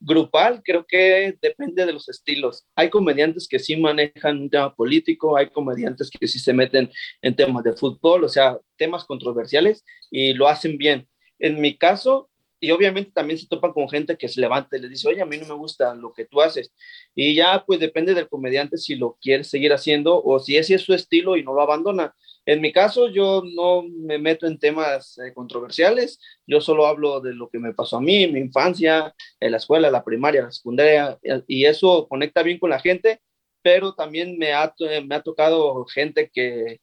grupal, 0.00 0.60
creo 0.62 0.84
que 0.84 1.34
depende 1.40 1.86
de 1.86 1.92
los 1.92 2.08
estilos. 2.08 2.66
Hay 2.74 2.90
comediantes 2.90 3.48
que 3.48 3.58
sí 3.58 3.76
manejan 3.76 4.40
un 4.40 4.50
tema 4.50 4.74
político, 4.74 5.36
hay 5.36 5.48
comediantes 5.48 6.10
que 6.10 6.26
sí 6.28 6.38
se 6.38 6.52
meten 6.52 6.90
en 7.22 7.36
temas 7.36 7.64
de 7.64 7.72
fútbol, 7.72 8.24
o 8.24 8.28
sea, 8.28 8.58
temas 8.76 9.04
controversiales 9.04 9.84
y 10.10 10.34
lo 10.34 10.48
hacen 10.48 10.76
bien. 10.76 11.08
En 11.38 11.60
mi 11.60 11.78
caso, 11.78 12.28
y 12.64 12.70
obviamente 12.70 13.10
también 13.12 13.38
se 13.38 13.46
topan 13.46 13.72
con 13.72 13.88
gente 13.88 14.16
que 14.16 14.28
se 14.28 14.40
levanta 14.40 14.76
y 14.76 14.80
les 14.80 14.90
dice, 14.90 15.08
oye, 15.08 15.20
a 15.20 15.26
mí 15.26 15.36
no 15.36 15.46
me 15.46 15.54
gusta 15.54 15.94
lo 15.94 16.12
que 16.14 16.24
tú 16.24 16.40
haces. 16.40 16.72
Y 17.14 17.34
ya 17.34 17.62
pues 17.66 17.78
depende 17.78 18.14
del 18.14 18.28
comediante 18.28 18.78
si 18.78 18.94
lo 18.94 19.18
quiere 19.20 19.44
seguir 19.44 19.72
haciendo 19.74 20.22
o 20.22 20.38
si 20.38 20.56
ese 20.56 20.74
es 20.76 20.82
su 20.82 20.94
estilo 20.94 21.36
y 21.36 21.42
no 21.42 21.52
lo 21.52 21.60
abandona. 21.60 22.14
En 22.46 22.60
mi 22.60 22.72
caso, 22.72 23.08
yo 23.08 23.42
no 23.54 23.82
me 23.82 24.18
meto 24.18 24.46
en 24.46 24.58
temas 24.58 25.18
eh, 25.18 25.32
controversiales, 25.34 26.18
yo 26.46 26.60
solo 26.60 26.86
hablo 26.86 27.20
de 27.20 27.34
lo 27.34 27.48
que 27.50 27.58
me 27.58 27.74
pasó 27.74 27.98
a 27.98 28.00
mí, 28.00 28.26
mi 28.28 28.40
infancia, 28.40 29.14
en 29.40 29.50
la 29.50 29.56
escuela, 29.58 29.90
la 29.90 30.04
primaria, 30.04 30.42
la 30.42 30.50
secundaria, 30.50 31.18
y 31.46 31.64
eso 31.66 32.06
conecta 32.08 32.42
bien 32.42 32.58
con 32.58 32.70
la 32.70 32.80
gente, 32.80 33.20
pero 33.62 33.94
también 33.94 34.38
me 34.38 34.52
ha, 34.52 34.74
me 35.04 35.14
ha 35.14 35.22
tocado 35.22 35.84
gente 35.86 36.30
que, 36.32 36.80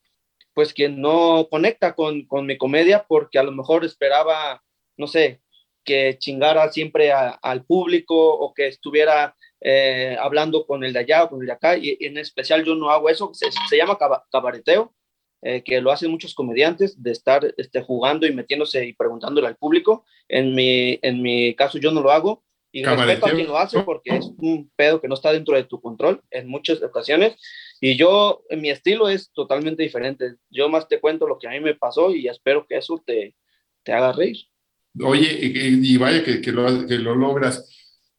pues, 0.53 0.73
que 0.73 0.89
no 0.89 1.47
conecta 1.49 1.93
con, 1.93 2.25
con 2.25 2.45
mi 2.45 2.57
comedia 2.57 3.05
porque 3.07 3.39
a 3.39 3.43
lo 3.43 3.51
mejor 3.51 3.85
esperaba, 3.85 4.63
no 4.97 5.07
sé, 5.07 5.41
que 5.83 6.17
chingara 6.19 6.71
siempre 6.71 7.11
al 7.11 7.65
público 7.65 8.15
o 8.15 8.53
que 8.53 8.67
estuviera 8.67 9.35
eh, 9.59 10.17
hablando 10.19 10.65
con 10.65 10.83
el 10.83 10.93
de 10.93 10.99
allá 10.99 11.23
o 11.23 11.29
con 11.29 11.41
el 11.41 11.47
de 11.47 11.53
acá. 11.53 11.77
Y, 11.77 11.97
en 12.01 12.17
especial 12.17 12.63
yo 12.63 12.75
no 12.75 12.89
hago 12.89 13.09
eso, 13.09 13.31
se, 13.33 13.47
se 13.69 13.77
llama 13.77 13.97
cabareteo, 14.31 14.93
eh, 15.43 15.63
que 15.63 15.81
lo 15.81 15.91
hacen 15.91 16.11
muchos 16.11 16.35
comediantes, 16.35 17.01
de 17.01 17.11
estar 17.11 17.53
este, 17.57 17.81
jugando 17.81 18.27
y 18.27 18.33
metiéndose 18.33 18.85
y 18.85 18.93
preguntándole 18.93 19.47
al 19.47 19.57
público. 19.57 20.05
En 20.27 20.53
mi, 20.55 20.99
en 21.01 21.21
mi 21.21 21.55
caso 21.55 21.77
yo 21.77 21.91
no 21.91 22.01
lo 22.01 22.11
hago. 22.11 22.43
Y 22.73 22.85
respeto 22.85 23.25
a 23.25 23.31
quien 23.31 23.47
lo 23.47 23.57
hace 23.57 23.81
porque 23.81 24.15
es 24.15 24.31
un 24.37 24.71
pedo 24.77 25.01
que 25.01 25.09
no 25.09 25.15
está 25.15 25.33
dentro 25.33 25.55
de 25.55 25.65
tu 25.65 25.81
control 25.81 26.23
en 26.31 26.47
muchas 26.47 26.81
ocasiones. 26.81 27.35
Y 27.81 27.97
yo, 27.97 28.43
mi 28.51 28.69
estilo 28.69 29.09
es 29.09 29.29
totalmente 29.33 29.83
diferente. 29.83 30.35
Yo 30.49 30.69
más 30.69 30.87
te 30.87 31.01
cuento 31.01 31.27
lo 31.27 31.37
que 31.37 31.49
a 31.49 31.51
mí 31.51 31.59
me 31.59 31.75
pasó 31.75 32.15
y 32.15 32.29
espero 32.29 32.65
que 32.65 32.77
eso 32.77 33.03
te, 33.05 33.35
te 33.83 33.91
haga 33.91 34.13
reír. 34.13 34.37
Oye, 34.99 35.39
y 35.81 35.97
vaya 35.97 36.23
que, 36.23 36.51
lo, 36.51 37.15
logras. 37.15 37.67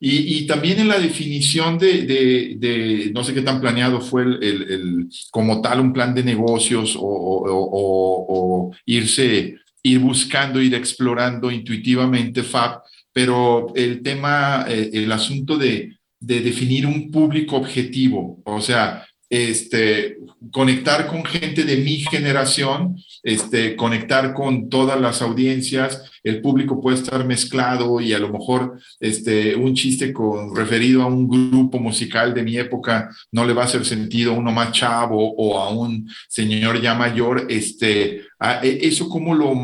Y, 0.00 0.46
también 0.46 0.80
en 0.80 0.88
la 0.88 0.98
definición 0.98 1.78
de, 1.78 3.10
no 3.14 3.22
sé 3.22 3.34
qué 3.34 3.42
tan 3.42 3.60
planeado 3.60 4.00
fue 4.00 4.22
el, 4.22 4.42
el, 4.42 5.08
como 5.30 5.60
tal 5.60 5.80
un 5.80 5.92
plan 5.92 6.14
de 6.14 6.24
negocios 6.24 6.96
o, 6.98 8.72
irse, 8.86 9.56
ir 9.82 9.98
buscando, 10.00 10.60
ir 10.60 10.74
explorando 10.74 11.50
intuitivamente 11.50 12.42
FAB, 12.42 12.80
pero 13.12 13.72
el 13.76 14.02
tema, 14.02 14.64
eh, 14.68 14.90
el 14.92 15.12
asunto 15.12 15.58
de, 15.58 15.96
de 16.18 16.40
definir 16.40 16.86
un 16.86 17.10
público 17.10 17.56
objetivo, 17.56 18.40
o 18.44 18.60
sea, 18.60 19.04
este, 19.32 20.18
conectar 20.50 21.06
con 21.06 21.24
gente 21.24 21.64
de 21.64 21.78
mi 21.78 22.00
generación, 22.00 22.98
este, 23.22 23.76
conectar 23.76 24.34
con 24.34 24.68
todas 24.68 25.00
las 25.00 25.22
audiencias, 25.22 26.02
el 26.22 26.42
público 26.42 26.82
puede 26.82 26.98
estar 26.98 27.24
mezclado 27.24 27.98
y 28.02 28.12
a 28.12 28.18
lo 28.18 28.28
mejor 28.28 28.78
este, 29.00 29.56
un 29.56 29.74
chiste 29.74 30.12
con, 30.12 30.54
referido 30.54 31.02
a 31.02 31.06
un 31.06 31.26
grupo 31.26 31.78
musical 31.78 32.34
de 32.34 32.42
mi 32.42 32.58
época 32.58 33.08
no 33.30 33.46
le 33.46 33.54
va 33.54 33.62
a 33.62 33.64
hacer 33.64 33.86
sentido 33.86 34.32
a 34.32 34.36
uno 34.36 34.52
más 34.52 34.72
chavo 34.72 35.34
o 35.34 35.58
a 35.58 35.70
un 35.70 36.06
señor 36.28 36.82
ya 36.82 36.94
mayor, 36.94 37.46
este, 37.48 38.24
e, 38.62 38.78
¿eso 38.82 39.08
cómo 39.08 39.34
lo, 39.34 39.54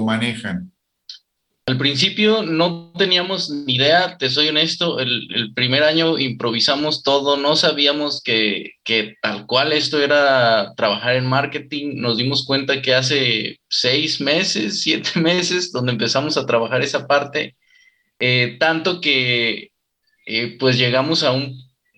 manejan? 0.00 0.72
Al 1.68 1.76
principio 1.76 2.42
no 2.42 2.92
teníamos 2.96 3.50
ni 3.50 3.74
idea, 3.74 4.16
te 4.16 4.30
soy 4.30 4.48
honesto, 4.48 5.00
el, 5.00 5.52
primer 5.54 5.82
año 5.82 6.18
improvisamos 6.18 7.02
todo, 7.02 7.36
no 7.36 7.56
sabíamos 7.56 8.22
que, 8.22 8.72
tal 9.20 9.44
cual 9.44 9.74
esto 9.74 10.02
era 10.02 10.72
trabajar 10.78 11.16
en 11.16 11.26
marketing, 11.26 11.96
nos 11.96 12.16
dimos 12.16 12.46
cuenta 12.46 12.80
que 12.80 12.94
hace 12.94 13.60
seis 13.68 14.18
meses, 14.18 14.80
siete 14.82 15.20
meses, 15.20 15.70
donde 15.70 15.92
empezamos 15.92 16.38
a 16.38 16.46
trabajar 16.46 16.80
esa 16.80 17.06
parte, 17.06 17.54
eh, 18.18 18.56
tanto 18.58 19.02
que 19.02 19.72
eh, 20.24 20.56
pues 20.58 20.78
llegamos 20.78 21.22
a 21.22 21.32
un, 21.32 21.54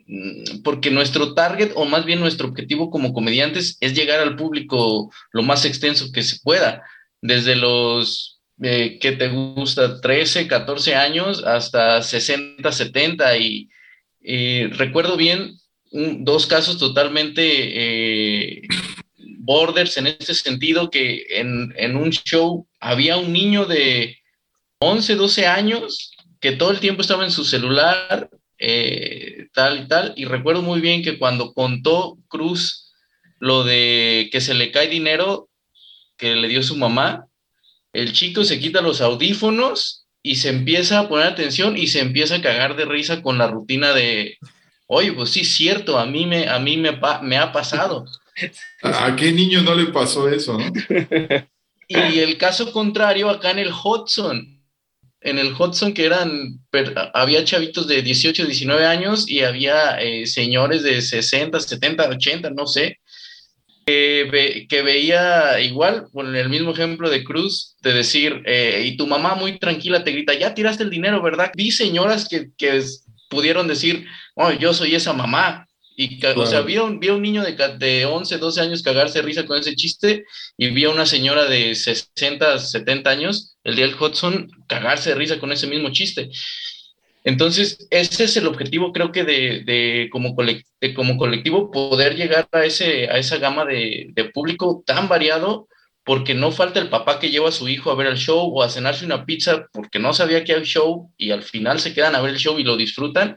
mm, 0.08 0.62
porque 0.64 0.90
nuestro 0.90 1.32
target, 1.34 1.70
o 1.76 1.84
más 1.84 2.04
bien 2.04 2.18
nuestro 2.18 2.48
objetivo 2.48 2.90
como 2.90 3.12
comediantes, 3.12 3.76
es 3.80 3.94
llegar 3.94 4.18
al 4.18 4.34
público 4.34 5.12
lo 5.30 5.42
más 5.44 5.64
extenso 5.64 6.10
que 6.12 6.24
se 6.24 6.40
pueda, 6.42 6.82
desde 7.22 7.54
los 7.54 8.39
eh, 8.62 8.98
que 9.00 9.12
te 9.12 9.28
gusta 9.28 10.00
13, 10.00 10.46
14 10.48 10.94
años 10.94 11.44
hasta 11.44 12.02
60, 12.02 12.70
70 12.70 13.36
y, 13.38 13.68
recuerdo 14.72 15.16
bien 15.16 15.56
dos 15.90 16.46
casos 16.46 16.78
totalmente 16.78 17.42
eh, 17.42 18.62
borders 19.38 19.96
en 19.96 20.08
este 20.08 20.34
sentido, 20.34 20.90
que 20.90 21.24
en, 21.30 21.72
en 21.76 21.96
un 21.96 22.10
show 22.10 22.66
había 22.80 23.16
un 23.16 23.32
niño 23.32 23.64
de 23.64 24.18
11, 24.80 25.16
12 25.16 25.46
años 25.46 26.12
que 26.40 26.52
todo 26.52 26.70
el 26.70 26.80
tiempo 26.80 27.02
estaba 27.02 27.24
en 27.24 27.30
su 27.30 27.44
celular, 27.44 28.30
eh, 28.58 29.48
tal 29.54 29.84
y 29.84 29.88
tal, 29.88 30.12
y 30.16 30.24
recuerdo 30.24 30.62
muy 30.62 30.80
bien 30.80 31.02
que 31.02 31.18
cuando 31.18 31.52
contó 31.54 32.18
Cruz 32.28 32.92
lo 33.38 33.64
de 33.64 34.28
que 34.32 34.40
se 34.40 34.54
le 34.54 34.70
cae 34.70 34.88
dinero 34.88 35.48
que 36.16 36.36
le 36.36 36.48
dio 36.48 36.62
su 36.62 36.76
mamá, 36.76 37.26
el 37.92 38.12
chico 38.12 38.44
se 38.44 38.60
quita 38.60 38.82
los 38.82 39.00
audífonos 39.00 40.06
y 40.22 40.36
se 40.36 40.50
empieza 40.50 41.00
a 41.00 41.08
poner 41.08 41.26
atención 41.26 41.76
y 41.76 41.86
se 41.86 42.00
empieza 42.00 42.36
a 42.36 42.42
cagar 42.42 42.76
de 42.76 42.84
risa 42.84 43.22
con 43.22 43.38
la 43.38 43.48
rutina 43.48 43.92
de, 43.92 44.38
oye, 44.86 45.12
pues 45.12 45.30
sí, 45.30 45.44
cierto, 45.44 45.98
a 45.98 46.06
mí 46.06 46.26
me, 46.26 46.48
a 46.48 46.58
mí 46.58 46.76
me, 46.76 46.98
me 47.22 47.36
ha 47.36 47.52
pasado. 47.52 48.04
¿A 48.82 49.16
qué 49.16 49.32
niño 49.32 49.62
no 49.62 49.74
le 49.74 49.86
pasó 49.86 50.28
eso, 50.28 50.58
no? 50.58 50.72
Y 51.90 52.20
el 52.20 52.38
caso 52.38 52.70
contrario 52.70 53.28
acá 53.28 53.50
en 53.50 53.58
el 53.58 53.72
Hudson, 53.72 54.62
en 55.22 55.38
el 55.40 55.52
Hudson 55.52 55.92
que 55.92 56.04
eran, 56.04 56.60
había 57.12 57.44
chavitos 57.44 57.88
de 57.88 58.00
18, 58.00 58.46
19 58.46 58.86
años 58.86 59.28
y 59.28 59.40
había 59.40 60.00
eh, 60.00 60.24
señores 60.26 60.84
de 60.84 61.02
60, 61.02 61.58
70, 61.58 62.08
80, 62.08 62.50
no 62.50 62.68
sé, 62.68 62.99
que, 63.90 64.66
que 64.68 64.82
veía 64.82 65.60
igual, 65.60 66.06
con 66.12 66.34
el 66.34 66.48
mismo 66.48 66.72
ejemplo 66.72 67.10
de 67.10 67.24
Cruz, 67.24 67.76
de 67.82 67.92
decir, 67.92 68.42
eh, 68.46 68.84
y 68.86 68.96
tu 68.96 69.06
mamá 69.06 69.34
muy 69.34 69.58
tranquila 69.58 70.04
te 70.04 70.12
grita, 70.12 70.34
ya 70.34 70.54
tiraste 70.54 70.82
el 70.82 70.90
dinero, 70.90 71.22
¿verdad? 71.22 71.50
Vi 71.54 71.70
señoras 71.70 72.28
que, 72.28 72.50
que 72.56 72.82
pudieron 73.28 73.68
decir, 73.68 74.06
oh, 74.34 74.52
yo 74.52 74.72
soy 74.74 74.94
esa 74.94 75.12
mamá, 75.12 75.66
y, 75.96 76.18
O 76.34 76.46
sea, 76.46 76.62
vi 76.62 76.76
a, 76.76 76.84
un, 76.84 76.98
un 77.04 77.22
niño 77.22 77.42
de, 77.42 77.52
de 77.76 78.06
11, 78.06 78.38
12 78.38 78.60
años 78.62 78.82
cagarse 78.82 79.20
risa 79.20 79.44
con 79.44 79.58
ese 79.58 79.76
chiste 79.76 80.24
y 80.56 80.70
vi 80.70 80.84
a 80.84 80.90
una 80.90 81.04
señora 81.04 81.44
de 81.44 81.74
60, 81.74 82.58
70 82.58 83.10
años, 83.10 83.58
el 83.64 83.76
día 83.76 83.86
del 83.86 83.96
Hudson, 84.00 84.50
cagarse 84.66 85.10
de 85.10 85.16
risa 85.16 85.38
con 85.38 85.52
ese 85.52 85.66
mismo 85.66 85.90
chiste. 85.90 86.30
Entonces, 87.24 87.86
ese 87.90 88.24
es 88.24 88.36
el 88.36 88.46
objetivo, 88.46 88.92
creo 88.92 89.12
que 89.12 89.24
de, 89.24 90.08
como, 90.10 90.34
colectivo, 90.34 91.70
poder 91.70 92.16
llegar 92.16 92.48
a, 92.52 92.64
ese, 92.64 93.08
a 93.10 93.18
esa 93.18 93.36
gama 93.38 93.64
de, 93.64 94.08
de, 94.14 94.24
público 94.24 94.82
tan 94.86 95.08
variado, 95.08 95.68
porque 96.02 96.34
no 96.34 96.50
falta 96.50 96.80
el 96.80 96.88
papá 96.88 97.20
que 97.20 97.30
lleva 97.30 97.50
a 97.50 97.52
su 97.52 97.68
hijo 97.68 97.90
a 97.90 97.94
ver 97.94 98.06
el 98.06 98.16
show 98.16 98.50
o 98.52 98.62
a 98.62 98.70
cenarse 98.70 99.04
una 99.04 99.26
pizza 99.26 99.66
porque 99.72 99.98
no 99.98 100.14
sabía 100.14 100.44
que 100.44 100.54
hay 100.54 100.64
show 100.64 101.12
y 101.16 101.30
al 101.30 101.42
final 101.42 101.78
se 101.78 101.92
quedan 101.92 102.14
a 102.14 102.20
ver 102.22 102.32
el 102.32 102.38
show 102.38 102.58
y 102.58 102.64
lo 102.64 102.76
disfrutan 102.76 103.36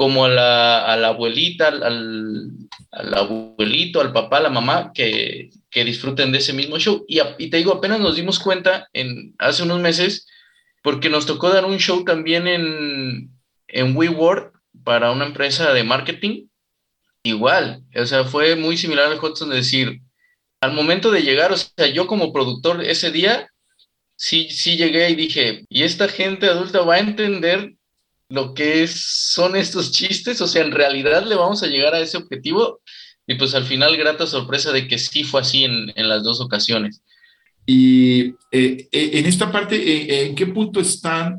como 0.00 0.24
a 0.24 0.28
la, 0.30 1.08
abuelita, 1.08 1.68
al, 1.68 2.68
abuelito, 3.12 4.00
al 4.00 4.14
papá, 4.14 4.38
a 4.38 4.44
la 4.44 4.48
mamá, 4.48 4.92
que, 4.94 5.50
disfruten 5.70 6.32
de 6.32 6.38
ese 6.38 6.54
mismo 6.54 6.78
show. 6.78 7.04
Y, 7.06 7.50
te 7.50 7.58
digo, 7.58 7.74
apenas 7.74 8.00
nos 8.00 8.16
dimos 8.16 8.38
cuenta 8.38 8.88
en, 8.94 9.34
hace 9.38 9.62
unos 9.62 9.78
meses, 9.78 10.26
porque 10.82 11.10
nos 11.10 11.26
tocó 11.26 11.50
dar 11.50 11.64
un 11.64 11.78
show 11.78 12.04
también 12.04 12.46
en, 12.46 13.30
en 13.68 13.96
WeWork 13.96 14.58
para 14.84 15.10
una 15.10 15.26
empresa 15.26 15.72
de 15.72 15.84
marketing. 15.84 16.46
Igual, 17.22 17.82
o 17.94 18.06
sea, 18.06 18.24
fue 18.24 18.56
muy 18.56 18.76
similar 18.78 19.06
al 19.12 19.22
Hudson 19.22 19.50
de 19.50 19.56
decir, 19.56 20.00
al 20.60 20.72
momento 20.72 21.10
de 21.10 21.22
llegar, 21.22 21.52
o 21.52 21.56
sea, 21.56 21.86
yo 21.92 22.06
como 22.06 22.32
productor 22.32 22.82
ese 22.82 23.10
día, 23.10 23.48
sí, 24.16 24.48
sí 24.50 24.76
llegué 24.76 25.10
y 25.10 25.14
dije, 25.14 25.64
y 25.68 25.82
esta 25.82 26.08
gente 26.08 26.46
adulta 26.46 26.80
va 26.82 26.94
a 26.94 27.00
entender 27.00 27.74
lo 28.30 28.54
que 28.54 28.86
son 28.86 29.56
estos 29.56 29.92
chistes, 29.92 30.40
o 30.40 30.46
sea, 30.46 30.62
en 30.62 30.72
realidad 30.72 31.24
le 31.24 31.34
vamos 31.34 31.62
a 31.62 31.66
llegar 31.66 31.94
a 31.94 32.00
ese 32.00 32.16
objetivo 32.16 32.80
y 33.26 33.34
pues 33.34 33.54
al 33.54 33.64
final 33.64 33.96
grata 33.96 34.26
sorpresa 34.26 34.72
de 34.72 34.86
que 34.88 34.98
sí 34.98 35.24
fue 35.24 35.40
así 35.40 35.64
en, 35.64 35.92
las 36.08 36.22
dos 36.22 36.40
ocasiones. 36.40 37.02
Y 37.66 38.20
eh, 38.50 38.88
eh, 38.90 39.10
en 39.14 39.26
esta 39.26 39.50
parte, 39.50 39.76
eh, 39.76 40.26
¿en 40.26 40.34
qué 40.34 40.46
punto 40.46 40.80
están 40.80 41.38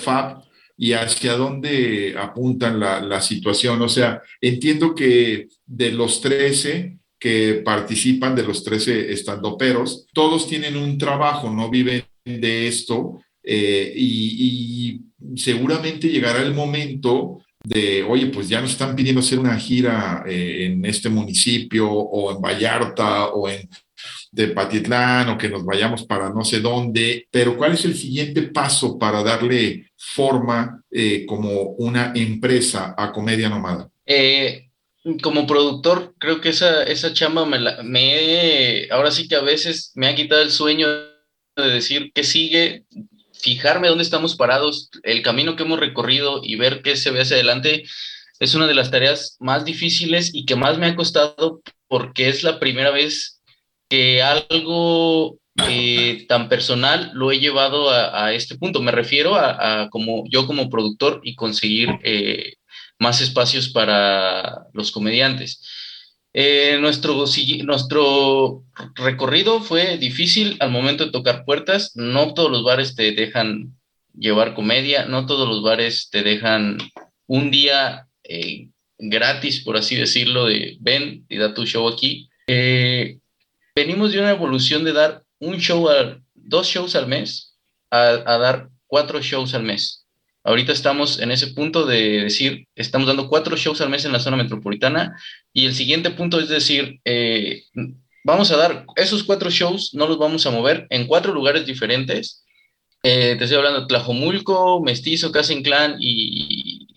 Fab 0.00 0.42
y 0.76 0.92
hacia 0.92 1.34
dónde 1.34 2.14
apuntan 2.18 2.78
la, 2.78 3.20
situación? 3.20 3.82
O 3.82 3.88
sea, 3.88 4.22
entiendo 4.40 4.94
que 4.94 5.48
de 5.66 5.92
los 5.92 6.20
13 6.20 6.98
que 7.18 7.62
participan, 7.64 8.36
de 8.36 8.44
los 8.44 8.62
13 8.62 9.12
estandoperos, 9.12 10.06
todos 10.12 10.46
tienen 10.46 10.76
un 10.76 10.98
trabajo, 10.98 11.50
no 11.50 11.68
viven 11.68 12.04
de 12.24 12.68
esto, 12.68 13.20
y, 13.42 15.00
seguramente 15.34 16.08
llegará 16.08 16.42
el 16.42 16.54
momento 16.54 17.40
de, 17.64 18.02
oye, 18.02 18.26
pues 18.26 18.48
ya 18.48 18.60
nos 18.60 18.70
están 18.70 18.94
pidiendo 18.94 19.20
hacer 19.20 19.38
una 19.38 19.58
gira 19.58 20.24
eh, 20.26 20.66
en 20.66 20.84
este 20.84 21.08
municipio 21.08 21.90
o 21.90 22.32
en 22.32 22.40
Vallarta 22.40 23.28
o 23.28 23.48
en 23.48 23.68
de 24.30 24.48
Patitlán 24.48 25.28
o 25.30 25.38
que 25.38 25.48
nos 25.48 25.64
vayamos 25.64 26.04
para 26.04 26.30
no 26.30 26.44
sé 26.44 26.60
dónde, 26.60 27.26
pero 27.30 27.56
¿cuál 27.56 27.72
es 27.72 27.84
el 27.84 27.96
siguiente 27.96 28.42
paso 28.42 28.98
para 28.98 29.22
darle 29.22 29.90
forma 29.96 30.82
eh, 30.90 31.24
como 31.26 31.62
una 31.78 32.12
empresa 32.14 32.94
a 32.96 33.12
Comedia 33.12 33.48
Nomada? 33.48 33.88
Eh, 34.06 34.68
como 35.22 35.46
productor, 35.46 36.14
creo 36.18 36.40
que 36.40 36.50
esa, 36.50 36.82
esa 36.84 37.12
chamba 37.12 37.46
me, 37.46 37.58
me, 37.82 38.88
ahora 38.90 39.10
sí 39.10 39.28
que 39.28 39.36
a 39.36 39.42
veces 39.42 39.92
me 39.94 40.06
ha 40.06 40.14
quitado 40.14 40.42
el 40.42 40.50
sueño 40.50 40.88
de 40.88 41.70
decir 41.70 42.12
que 42.14 42.24
sigue, 42.24 42.84
fijarme 43.32 43.88
dónde 43.88 44.04
estamos 44.04 44.36
parados, 44.36 44.90
el 45.02 45.22
camino 45.22 45.56
que 45.56 45.62
hemos 45.62 45.80
recorrido 45.80 46.40
y 46.42 46.56
ver 46.56 46.82
qué 46.82 46.96
se 46.96 47.10
ve 47.10 47.20
hacia 47.20 47.36
adelante 47.36 47.84
es 48.40 48.54
una 48.54 48.66
de 48.66 48.74
las 48.74 48.90
tareas 48.90 49.36
más 49.40 49.64
difíciles 49.64 50.30
y 50.32 50.44
que 50.44 50.56
más 50.56 50.78
me 50.78 50.86
ha 50.86 50.96
costado 50.96 51.60
porque 51.88 52.28
es 52.28 52.42
la 52.42 52.60
primera 52.60 52.90
vez 52.90 53.37
que 53.88 54.22
algo 54.22 55.38
eh, 55.66 56.26
tan 56.28 56.48
personal 56.48 57.10
lo 57.14 57.32
he 57.32 57.40
llevado 57.40 57.90
a, 57.90 58.32
este 58.32 58.56
punto. 58.56 58.80
Me 58.80 58.92
refiero 58.92 59.34
a, 59.34 59.88
como 59.90 60.24
yo 60.28 60.46
como 60.46 60.70
productor 60.70 61.20
y 61.24 61.34
conseguir 61.34 61.88
eh, 62.04 62.54
más 62.98 63.20
espacios 63.20 63.68
para 63.70 64.66
los 64.72 64.92
comediantes. 64.92 65.62
Eh, 66.32 66.78
nuestro, 66.80 68.62
recorrido 68.94 69.60
fue 69.60 69.98
difícil 69.98 70.56
al 70.60 70.70
momento 70.70 71.06
de 71.06 71.12
tocar 71.12 71.44
puertas. 71.44 71.92
No 71.96 72.34
todos 72.34 72.50
los 72.50 72.62
bares 72.62 72.94
te 72.94 73.12
dejan 73.12 73.74
llevar 74.14 74.54
comedia, 74.54 75.06
no 75.06 75.26
todos 75.26 75.48
los 75.48 75.62
bares 75.62 76.08
te 76.10 76.22
dejan 76.22 76.78
un 77.26 77.50
día 77.50 78.06
gratis, 78.98 79.64
por 79.64 79.76
así 79.76 79.96
decirlo, 79.96 80.46
de 80.46 80.76
ven 80.80 81.24
y 81.28 81.36
da 81.36 81.54
tu 81.54 81.64
show 81.66 81.88
aquí. 81.88 82.28
Venimos 83.78 84.10
de 84.10 84.18
una 84.18 84.30
evolución 84.30 84.82
de 84.82 84.92
dar 84.92 85.22
un 85.38 85.58
show, 85.58 85.88
a, 85.88 86.18
dos 86.34 86.66
shows 86.66 86.96
al 86.96 87.06
mes, 87.06 87.56
a, 87.92 88.08
a 88.26 88.38
dar 88.38 88.70
cuatro 88.88 89.20
shows 89.22 89.54
al 89.54 89.62
mes. 89.62 90.04
Ahorita 90.42 90.72
estamos 90.72 91.20
en 91.20 91.30
ese 91.30 91.48
punto 91.48 91.86
de 91.86 92.22
decir, 92.22 92.66
estamos 92.74 93.06
dando 93.06 93.28
cuatro 93.28 93.56
shows 93.56 93.80
al 93.80 93.90
mes 93.90 94.04
en 94.04 94.12
la 94.12 94.18
zona 94.18 94.36
metropolitana 94.36 95.16
y 95.52 95.66
el 95.66 95.74
siguiente 95.74 96.10
punto 96.10 96.40
es 96.40 96.48
decir, 96.48 96.98
eh, 97.04 97.62
vamos 98.24 98.50
a 98.50 98.56
dar 98.56 98.84
esos 98.96 99.22
cuatro 99.22 99.48
shows, 99.48 99.94
no 99.94 100.08
los 100.08 100.18
vamos 100.18 100.44
a 100.46 100.50
mover 100.50 100.88
en 100.90 101.06
cuatro 101.06 101.32
lugares 101.32 101.64
diferentes. 101.64 102.44
Eh, 103.04 103.36
te 103.38 103.44
estoy 103.44 103.58
hablando 103.58 103.82
de 103.82 103.86
Tlajomulco, 103.86 104.82
Mestizo, 104.82 105.30
Casa 105.30 105.52
Inclán 105.52 105.98
y 106.00 106.88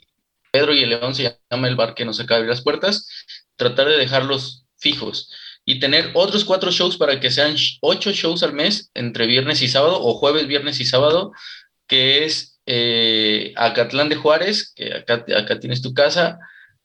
Pedro 0.52 0.74
y 0.74 0.82
el 0.82 0.90
León 0.90 1.14
se 1.14 1.38
llama 1.52 1.68
el 1.68 1.76
bar 1.76 1.94
que 1.94 2.06
nos 2.06 2.20
acaba 2.20 2.38
de 2.38 2.44
abrir 2.46 2.56
las 2.56 2.64
puertas. 2.64 3.08
Tratar 3.56 3.88
de 3.88 3.98
dejarlos 3.98 4.66
fijos 4.78 5.30
y 5.72 5.80
tener 5.80 6.12
otros 6.16 6.44
cuatro 6.44 6.70
shows 6.70 6.98
para 6.98 7.22
que 7.22 7.32
sean 7.32 7.56
ocho 7.80 8.12
shows 8.12 8.44
al 8.44 8.52
mes 8.52 8.92
entre 8.94 9.26
viernes 9.26 9.62
y 9.62 9.70
sábado 9.70 10.02
o 10.02 10.16
jueves, 10.16 10.46
viernes 10.46 10.82
y 10.82 10.86
sábado, 10.86 11.32
que 11.88 12.26
es 12.26 12.60
eh, 12.66 13.54
Acatlán 13.56 14.10
de 14.10 14.18
Juárez, 14.18 14.74
que 14.76 14.94
acá, 14.94 15.24
acá 15.38 15.62
tienes 15.62 15.82
tu 15.82 15.94
casa, 15.94 16.40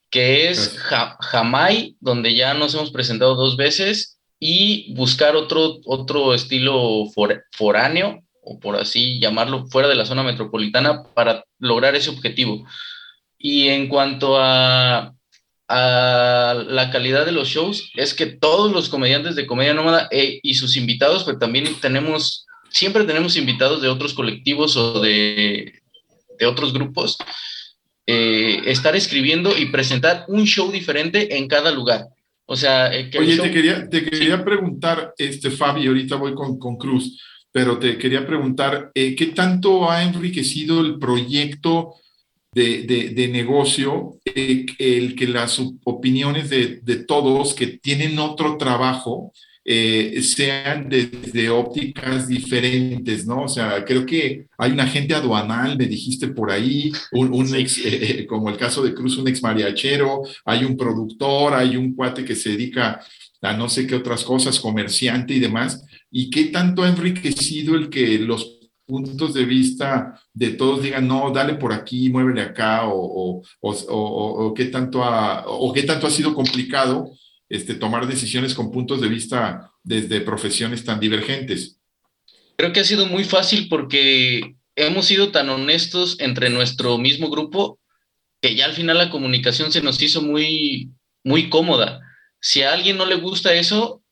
que 0.09 0.49
es 0.49 0.79
Jamay, 0.79 1.97
donde 1.99 2.37
ya 2.37 2.55
nos 2.55 2.75
hemos 2.75 2.93
presentado 2.93 3.35
dos 3.35 3.57
veces, 3.57 4.21
y 4.39 4.95
buscar 4.95 5.35
otro, 5.35 5.79
otro 5.85 6.33
estilo 6.33 7.07
foráneo, 7.51 8.23
o 8.41 8.61
por 8.61 8.77
así 8.77 9.19
llamarlo, 9.19 9.67
fuera 9.67 9.89
de 9.89 9.97
la 9.97 10.07
zona 10.07 10.23
metropolitana 10.23 11.03
para 11.13 11.45
lograr 11.59 11.97
ese 11.97 12.11
objetivo. 12.11 12.65
Y 13.37 13.67
en 13.67 13.89
cuanto 13.89 14.39
a, 14.39 15.16
a 15.69 16.65
la 16.69 16.91
calidad 16.91 17.27
de 17.27 17.33
los 17.33 17.49
shows, 17.49 17.91
es 17.95 18.15
que 18.15 18.27
todos 18.27 18.73
los 18.73 18.89
comediantes 18.89 19.35
de 19.35 19.47
Comedia 19.47 19.75
Nómada 19.75 20.09
eh, 20.11 20.41
y 20.43 20.55
sus 20.55 20.77
invitados, 20.77 21.25
pues 21.25 21.39
también 21.39 21.67
tenemos 21.81 22.47
siempre 22.77 23.05
tenemos 23.05 23.37
invitados 23.37 23.81
de 23.81 23.89
otros 23.89 24.13
colectivos 24.13 24.77
o 24.77 25.01
de, 25.01 25.81
de 26.39 26.47
otros 26.47 26.73
grupos, 26.73 27.17
eh, 28.07 28.61
estar 28.67 28.95
escribiendo 28.95 29.57
y 29.57 29.67
presentar 29.67 30.25
un 30.29 30.45
show 30.45 30.71
diferente 30.71 31.39
en 31.39 31.49
cada 31.49 31.71
lugar. 31.71 32.07
O 32.45 32.55
sea, 32.55 32.95
eh, 32.95 33.11
Oye, 33.19 33.39
te 33.39 33.51
quería, 33.51 33.89
te 33.89 34.05
quería 34.05 34.45
preguntar, 34.45 35.15
este, 35.17 35.51
Fabi, 35.51 35.87
ahorita 35.87 36.17
voy 36.17 36.35
con, 36.35 36.59
con 36.59 36.77
Cruz, 36.77 37.21
pero 37.51 37.79
te 37.79 37.97
quería 37.99 38.27
preguntar, 38.27 38.91
eh, 38.95 39.17
¿qué 39.17 39.27
tanto 39.27 39.91
ha 39.91 40.03
enriquecido 40.03 40.81
el 40.81 40.99
proyecto 40.99 41.95
de, 42.57 43.29
negocio, 43.31 44.19
eh, 44.25 44.65
el 44.79 45.15
que 45.15 45.27
las 45.27 45.61
opiniones 45.85 46.49
de, 46.49 47.05
todos 47.07 47.55
que 47.55 47.67
tienen 47.67 48.19
otro 48.19 48.57
trabajo 48.57 49.33
eh, 49.65 50.23
sean 50.23 50.89
desde 50.89 51.51
ópticas 51.51 52.29
diferentes, 52.29 53.27
¿no? 53.27 53.43
O 53.43 53.49
sea, 53.49 53.85
creo 53.85 54.07
que 54.07 54.47
hay 54.57 54.71
un 54.71 54.81
agente 54.81 55.15
aduanal, 55.15 55.77
me 55.77 55.87
dijiste 55.87 56.29
por 56.29 56.51
ahí, 56.51 56.93
un, 57.13 57.55
ex, 57.55 57.79
eh, 57.85 58.27
como 58.27 58.49
el 58.49 58.57
caso 58.57 58.83
de 58.83 58.95
Cruz, 58.95 59.19
un 59.19 59.29
ex 59.29 59.43
mariachero, 59.43 60.23
hay 60.45 60.65
un 60.65 60.77
productor, 60.77 61.53
hay 61.53 61.77
un 61.77 61.95
cuate 61.95 62.25
que 62.25 62.37
se 62.37 62.51
dedica 62.51 63.01
a 63.43 63.53
no 63.53 63.69
sé 63.69 63.87
qué 63.87 63.97
otras 63.97 64.25
cosas, 64.25 64.61
comerciante 64.61 65.35
y 65.35 65.41
demás, 65.41 65.85
y 66.11 66.31
qué 66.31 66.45
tanto 66.45 66.83
ha 66.83 66.89
enriquecido 66.89 67.75
el 67.75 67.91
que 67.91 68.19
los 68.19 68.56
puntos 68.87 69.35
de 69.35 69.45
vista 69.45 70.21
de 70.33 70.51
todos 70.51 70.83
digan, 70.83 71.07
no, 71.07 71.31
dale 71.31 71.55
por 71.55 71.73
aquí, 71.73 72.09
muévele 72.09 72.41
acá, 72.41 72.83
o, 72.87 73.43
o, 73.61 74.55
qué, 74.55 74.67
tanto 74.67 75.05
ha, 75.05 75.45
o 75.47 75.73
qué 75.73 75.83
tanto 75.83 76.07
ha 76.07 76.11
sido 76.11 76.35
complicado 76.35 77.11
este, 77.49 77.75
tomar 77.75 78.07
decisiones 78.07 78.55
con 78.55 78.71
puntos 78.71 79.01
de 79.01 79.09
vista 79.09 79.73
desde 79.83 80.21
profesiones 80.21 80.85
tan 80.85 81.01
divergentes. 81.01 81.79
Creo 82.57 82.73
que 82.73 82.81
ha 82.81 82.85
sido 82.85 83.07
muy 83.07 83.25
fácil 83.25 83.69
porque 83.69 84.57
hemos 84.77 85.07
sido 85.07 85.31
tan 85.31 85.51
honestos 85.51 86.17
entre 86.21 86.49
nuestro 86.51 86.97
mismo 86.99 87.29
grupo 87.29 87.79
que 88.41 88.55
ya 88.55 88.67
al 88.67 88.73
final 88.73 88.99
la 88.99 89.11
comunicación 89.11 89.73
se 89.73 89.83
nos 89.83 90.01
hizo 90.01 90.23
muy, 90.23 90.91
muy 91.25 91.49
cómoda. 91.49 92.01
Si 92.41 92.63
a 92.63 92.73
alguien 92.73 92.97
no 92.97 93.07
le 93.07 93.17
gusta 93.17 93.55
eso, 93.55 94.03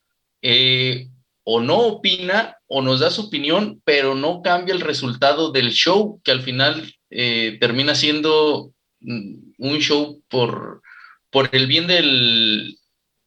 eh, 0.43 1.09
o 1.45 1.61
no 1.61 1.79
opina 1.79 2.57
o 2.67 2.83
nos 2.83 3.01
da 3.01 3.11
su 3.11 3.27
opinión, 3.27 3.81
pero 3.85 4.15
no 4.15 4.43
cambia 4.43 4.75
el 4.75 4.81
resultado 4.81 5.53
del 5.53 5.73
show, 5.73 6.21
que 6.25 6.33
al 6.33 6.43
final 6.43 6.93
eh, 7.11 7.59
termina 7.61 7.95
siendo 7.95 8.73
mm, 9.01 9.53
un 9.59 9.79
show 9.79 10.23
por, 10.29 10.83
por 11.31 11.51
el 11.53 11.67
bien 11.67 11.87
del, 11.87 12.79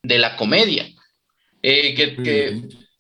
de 0.01 0.17
la 0.17 0.35
comedia. 0.35 0.87
Eh, 1.61 1.93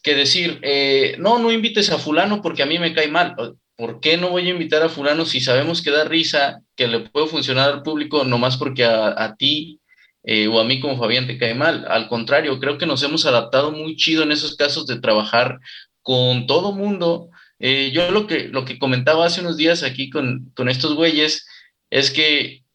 que, 0.03 0.15
decir, 0.15 0.59
eh, 0.61 1.15
no, 1.19 1.37
no 1.37 1.51
invites 1.51 1.89
a 1.89 1.97
fulano 1.97 2.41
porque 2.41 2.63
a 2.63 2.65
mí 2.65 2.79
me 2.79 2.93
cae 2.93 3.09
mal. 3.09 3.35
¿Por 3.75 3.99
qué 3.99 4.17
no 4.17 4.29
voy 4.29 4.47
a 4.47 4.51
invitar 4.51 4.81
a 4.81 4.89
fulano 4.89 5.25
si 5.25 5.41
sabemos 5.41 5.81
que 5.81 5.91
da 5.91 6.05
risa, 6.05 6.61
que 6.75 6.87
le 6.87 7.01
puede 7.01 7.27
funcionar 7.27 7.69
al 7.69 7.83
público, 7.83 8.23
nomás 8.23 8.55
porque 8.57 8.85
a, 8.85 9.21
a 9.21 9.35
ti 9.35 9.81
eh, 10.29 10.49
o 10.49 10.59
a 10.59 10.65
mí 10.65 10.81
como 10.81 10.97
Fabián 10.97 11.25
te 11.25 11.37
cae 11.37 11.55
mal. 11.55 11.85
Al 11.87 12.09
contrario, 12.09 12.59
creo 12.59 12.77
que 12.77 12.85
nos 12.85 13.01
hemos 13.01 13.25
adaptado 13.25 13.71
muy 13.71 13.95
chido 13.95 14.23
en 14.23 14.33
esos 14.33 14.57
casos 14.57 14.85
de 14.85 14.99
trabajar 14.99 15.57
con 16.01 16.47
todo 16.47 16.73
mundo. 16.73 17.29
Eh, 17.59 17.91
yo 17.93 18.11
lo 18.11 18.27
que, 18.27 18.49
lo 18.49 18.65
que 18.65 18.77
comentaba 18.77 19.25
hace 19.25 19.39
unos 19.39 19.55
días 19.55 19.83
aquí 19.83 20.09
con, 20.09 20.51
con 20.53 20.67
estos 20.67 20.95
güeyes 20.95 21.47
es 21.89 22.11
que 22.11 22.65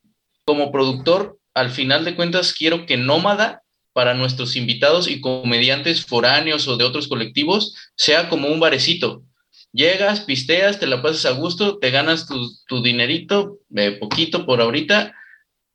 como 0.46 0.72
productor, 0.72 1.38
al 1.53 1.68
final 1.68 2.07
de 2.07 2.16
cuentas, 2.16 2.55
quiero 2.55 2.86
que 2.86 2.96
Nómada 2.96 3.62
para 3.92 4.14
nuestros 4.14 4.57
invitados 4.57 5.07
y 5.07 5.20
comediantes 5.20 6.07
foráneos 6.07 6.66
o 6.68 6.78
de 6.78 6.84
otros 6.84 7.07
colectivos 7.07 7.76
sea 7.96 8.30
como 8.30 8.48
un 8.48 8.61
barecito. 8.61 9.24
Llegas, 9.72 10.20
pisteas, 10.20 10.80
te 10.80 10.86
la 10.86 11.03
pasas 11.03 11.26
a 11.26 11.32
gusto, 11.32 11.78
te 11.78 11.90
ganas 11.90 12.26
tu, 12.26 12.50
tu 12.66 12.82
dinerito, 12.82 13.59
eh, 13.76 13.98
poquito 14.00 14.46
por 14.46 14.62
ahorita, 14.62 15.14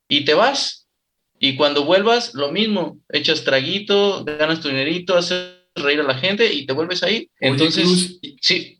y 0.09 0.25
te 0.25 0.33
vas. 0.33 0.86
Y 1.39 1.55
cuando 1.55 1.85
vuelvas, 1.85 2.33
lo 2.33 2.51
mismo, 2.51 2.99
echas 3.09 3.43
traguito, 3.43 4.23
ganas 4.25 4.61
tu 4.61 4.69
dinerito, 4.69 5.15
haces 5.15 5.57
reír 5.75 5.99
a 5.99 6.03
la 6.03 6.15
gente 6.15 6.51
y 6.51 6.65
te 6.65 6.73
vuelves 6.73 7.03
ahí. 7.03 7.29
Entonces, 7.39 8.19
sí. 8.41 8.79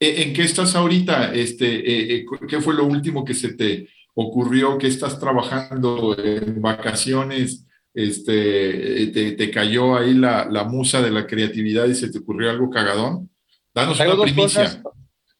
¿e-, 0.00 0.22
¿En 0.22 0.32
qué 0.32 0.42
estás 0.42 0.74
ahorita? 0.74 1.32
Este, 1.34 1.66
eh, 1.66 2.16
eh, 2.16 2.24
¿Qué 2.48 2.60
fue 2.60 2.74
lo 2.74 2.84
último 2.84 3.24
que 3.24 3.34
se 3.34 3.54
te 3.54 3.88
ocurrió? 4.14 4.78
¿Qué 4.78 4.88
estás 4.88 5.18
trabajando 5.20 6.16
en 6.18 6.60
vacaciones? 6.60 7.64
Este, 7.92 9.06
te, 9.36 9.50
cayó 9.52 9.96
ahí 9.96 10.14
la, 10.14 10.48
la, 10.50 10.64
musa 10.64 11.00
de 11.00 11.12
la 11.12 11.28
creatividad 11.28 11.86
y 11.86 11.94
se 11.94 12.10
te 12.10 12.18
ocurrió 12.18 12.50
algo 12.50 12.68
cagadón? 12.68 13.30
Danos 13.72 14.00
una 14.00 14.20
primicia. 14.20 14.82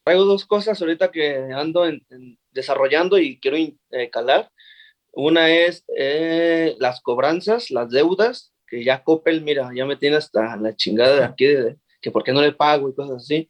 traigo 0.04 0.24
dos 0.24 0.44
cosas 0.46 0.80
ahorita 0.80 1.10
que 1.10 1.36
ando 1.52 1.84
desarrollando 2.52 3.18
y 3.18 3.38
quiero 3.40 3.56
eh, 3.56 4.10
calar. 4.10 4.50
Una 5.16 5.50
es 5.50 5.84
eh, 5.96 6.76
las 6.78 7.00
cobranzas, 7.00 7.70
las 7.70 7.90
deudas, 7.90 8.52
que 8.66 8.84
ya 8.84 9.02
Coppel, 9.02 9.42
mira, 9.42 9.70
ya 9.74 9.86
me 9.86 9.96
tiene 9.96 10.16
hasta 10.16 10.56
la 10.56 10.74
chingada 10.74 11.16
de 11.16 11.24
aquí, 11.24 11.46
de, 11.46 11.76
que 12.00 12.10
por 12.10 12.22
qué 12.22 12.32
no 12.32 12.42
le 12.42 12.52
pago 12.52 12.88
y 12.88 12.94
cosas 12.94 13.22
así. 13.22 13.48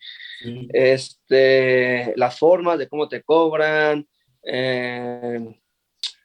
Este, 0.73 2.13
las 2.17 2.39
formas 2.39 2.79
de 2.79 2.89
cómo 2.89 3.09
te 3.09 3.23
cobran, 3.23 4.07
eh, 4.43 5.61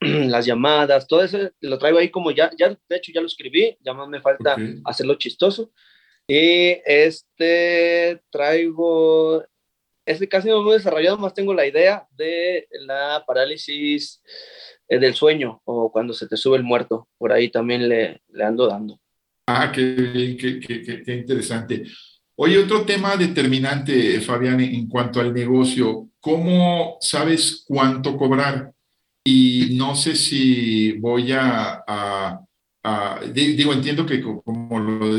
las 0.00 0.46
llamadas, 0.46 1.06
todo 1.06 1.24
eso 1.24 1.38
lo 1.60 1.78
traigo 1.78 1.98
ahí 1.98 2.10
como 2.10 2.30
ya, 2.30 2.50
ya, 2.56 2.68
de 2.68 2.96
hecho 2.96 3.12
ya 3.12 3.20
lo 3.20 3.26
escribí, 3.26 3.76
ya 3.80 3.92
más 3.92 4.08
me 4.08 4.20
falta 4.20 4.56
hacerlo 4.84 5.16
chistoso. 5.16 5.72
Y 6.26 6.80
este 6.84 8.22
traigo, 8.30 9.44
este 10.10 10.28
casi 10.28 10.48
no 10.48 10.62
lo 10.62 10.72
he 10.72 10.76
desarrollado, 10.76 11.18
más 11.18 11.34
tengo 11.34 11.54
la 11.54 11.66
idea 11.66 12.06
de 12.16 12.68
la 12.72 13.24
parálisis 13.26 14.22
del 14.88 15.14
sueño 15.14 15.60
o 15.64 15.90
cuando 15.92 16.12
se 16.12 16.26
te 16.26 16.36
sube 16.36 16.56
el 16.56 16.64
muerto. 16.64 17.08
Por 17.18 17.32
ahí 17.32 17.48
también 17.48 17.88
le, 17.88 18.22
le 18.28 18.44
ando 18.44 18.66
dando. 18.66 19.00
Ah, 19.46 19.72
qué 19.72 20.36
qué, 20.38 20.60
qué, 21.04 21.14
interesante. 21.14 21.84
Oye, 22.36 22.58
otro 22.58 22.84
tema 22.84 23.16
determinante, 23.16 24.20
Fabián, 24.20 24.60
en 24.60 24.88
cuanto 24.88 25.20
al 25.20 25.34
negocio, 25.34 26.08
¿cómo 26.20 26.96
sabes 27.00 27.64
cuánto 27.66 28.16
cobrar? 28.16 28.72
Y 29.24 29.76
no 29.76 29.94
sé 29.94 30.14
si 30.14 30.92
voy 30.92 31.32
a, 31.32 31.84
a, 31.86 33.20
digo, 33.32 33.72
entiendo 33.72 34.06
que 34.06 34.22
como 34.22 34.78
lo 34.78 35.16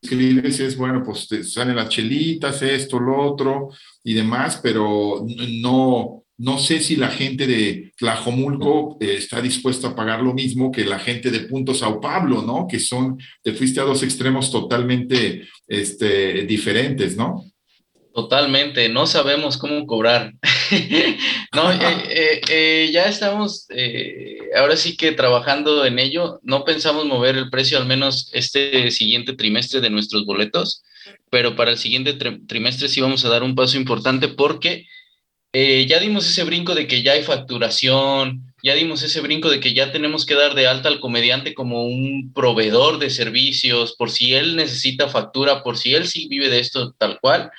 describes 0.00 0.60
es, 0.60 0.76
bueno, 0.76 1.02
pues 1.04 1.28
te 1.28 1.42
salen 1.44 1.76
las 1.76 1.88
chelitas, 1.88 2.62
esto, 2.62 2.98
lo 2.98 3.20
otro 3.20 3.70
y 4.02 4.14
demás, 4.14 4.60
pero 4.62 5.24
no, 5.60 6.24
no 6.38 6.58
sé 6.58 6.80
si 6.80 6.96
la 6.96 7.08
gente 7.08 7.46
de 7.46 7.92
Tlajomulco 7.96 8.96
eh, 9.00 9.16
está 9.18 9.40
dispuesta 9.40 9.88
a 9.88 9.96
pagar 9.96 10.22
lo 10.22 10.34
mismo 10.34 10.70
que 10.70 10.84
la 10.84 10.98
gente 10.98 11.30
de 11.30 11.40
Punto 11.40 11.74
Sao 11.74 12.00
Pablo, 12.00 12.42
¿no? 12.42 12.66
Que 12.68 12.78
son, 12.78 13.18
te 13.42 13.52
fuiste 13.52 13.80
a 13.80 13.84
dos 13.84 14.02
extremos 14.04 14.50
totalmente 14.52 15.48
este, 15.66 16.44
diferentes, 16.46 17.16
¿no? 17.16 17.44
Totalmente, 18.18 18.88
no 18.88 19.06
sabemos 19.06 19.56
cómo 19.58 19.86
cobrar. 19.86 20.34
no, 21.54 21.70
eh, 22.10 22.40
eh, 22.48 22.90
ya 22.92 23.04
estamos, 23.04 23.68
ahora 24.56 24.74
sí 24.74 24.96
que 24.96 25.12
trabajando 25.12 25.86
en 25.86 26.00
ello. 26.00 26.40
No 26.42 26.64
pensamos 26.64 27.06
mover 27.06 27.36
el 27.36 27.48
precio 27.48 27.78
al 27.78 27.86
menos 27.86 28.28
este 28.32 28.90
siguiente 28.90 29.34
trimestre 29.34 29.80
de 29.80 29.90
nuestros 29.90 30.26
boletos, 30.26 30.82
pero 31.30 31.54
para 31.54 31.70
el 31.70 31.78
siguiente 31.78 32.14
trimestre 32.48 32.88
sí 32.88 33.00
vamos 33.00 33.24
a 33.24 33.28
dar 33.28 33.44
un 33.44 33.54
paso 33.54 33.76
importante 33.76 34.26
porque 34.26 34.88
eh, 35.52 35.86
ya 35.86 36.00
dimos 36.00 36.28
ese 36.28 36.42
brinco 36.42 36.74
de 36.74 36.88
que 36.88 37.04
ya 37.04 37.12
hay 37.12 37.22
facturación, 37.22 38.52
ya 38.64 38.74
dimos 38.74 39.04
ese 39.04 39.20
brinco 39.20 39.48
de 39.48 39.60
que 39.60 39.74
ya 39.74 39.92
tenemos 39.92 40.26
que 40.26 40.34
dar 40.34 40.56
de 40.56 40.66
alta 40.66 40.88
al 40.88 40.98
comediante 40.98 41.54
como 41.54 41.84
un 41.84 42.32
proveedor 42.34 42.98
de 42.98 43.10
servicios, 43.10 43.94
por 43.96 44.10
si 44.10 44.34
él 44.34 44.56
necesita 44.56 45.08
factura, 45.08 45.62
por 45.62 45.78
si 45.78 45.94
él 45.94 46.08
sí 46.08 46.26
vive 46.28 46.50
de 46.50 46.58
esto 46.58 46.94
tal 46.98 47.20
cual. 47.20 47.52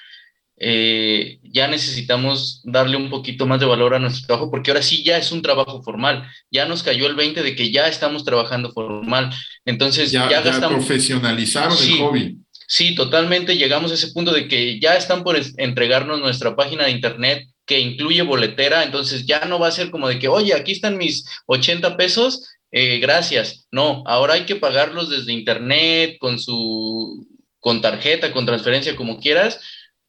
Eh, 0.61 1.39
ya 1.41 1.69
necesitamos 1.69 2.61
darle 2.65 2.97
un 2.97 3.09
poquito 3.09 3.47
más 3.47 3.61
de 3.61 3.65
valor 3.65 3.95
a 3.95 3.99
nuestro 3.99 4.27
trabajo 4.27 4.51
porque 4.51 4.71
ahora 4.71 4.83
sí 4.83 5.03
ya 5.03 5.17
es 5.17 5.31
un 5.31 5.41
trabajo 5.41 5.81
formal. 5.81 6.29
Ya 6.51 6.65
nos 6.65 6.83
cayó 6.83 7.07
el 7.07 7.15
20 7.15 7.41
de 7.41 7.55
que 7.55 7.71
ya 7.71 7.87
estamos 7.87 8.25
trabajando 8.25 8.71
formal. 8.71 9.33
Entonces 9.65 10.11
ya, 10.11 10.29
ya, 10.29 10.41
gastamos. 10.41 10.85
profesionalizaron 10.85 11.77
el 11.81 11.97
hobby. 11.99 12.37
Sí, 12.67 12.93
totalmente. 12.93 13.57
Llegamos 13.57 13.91
a 13.91 13.95
ese 13.95 14.09
punto 14.09 14.31
de 14.31 14.47
que 14.47 14.79
ya 14.79 14.95
están 14.95 15.23
por 15.23 15.39
entregarnos 15.57 16.19
nuestra 16.19 16.55
página 16.55 16.85
de 16.85 16.91
internet, 16.91 17.47
que 17.65 17.79
incluye 17.79 18.21
boletera, 18.21 18.83
entonces 18.83 19.25
ya 19.25 19.45
no 19.45 19.59
va 19.59 19.67
a 19.67 19.71
ser 19.71 19.91
como 19.91 20.07
de 20.07 20.19
que, 20.19 20.27
oye, 20.27 20.53
aquí 20.53 20.71
están 20.71 20.97
mis 20.97 21.25
80 21.45 21.97
pesos, 21.97 22.47
eh, 22.71 22.99
gracias. 22.99 23.67
No, 23.71 24.03
ahora 24.05 24.35
hay 24.35 24.45
que 24.45 24.55
pagarlos 24.55 25.09
desde 25.09 25.33
internet, 25.33 26.17
con 26.19 26.37
su, 26.39 27.27
con 27.59 27.81
tarjeta, 27.81 28.33
con 28.33 28.45
transferencia, 28.45 28.95
como 28.95 29.19
quieras, 29.19 29.59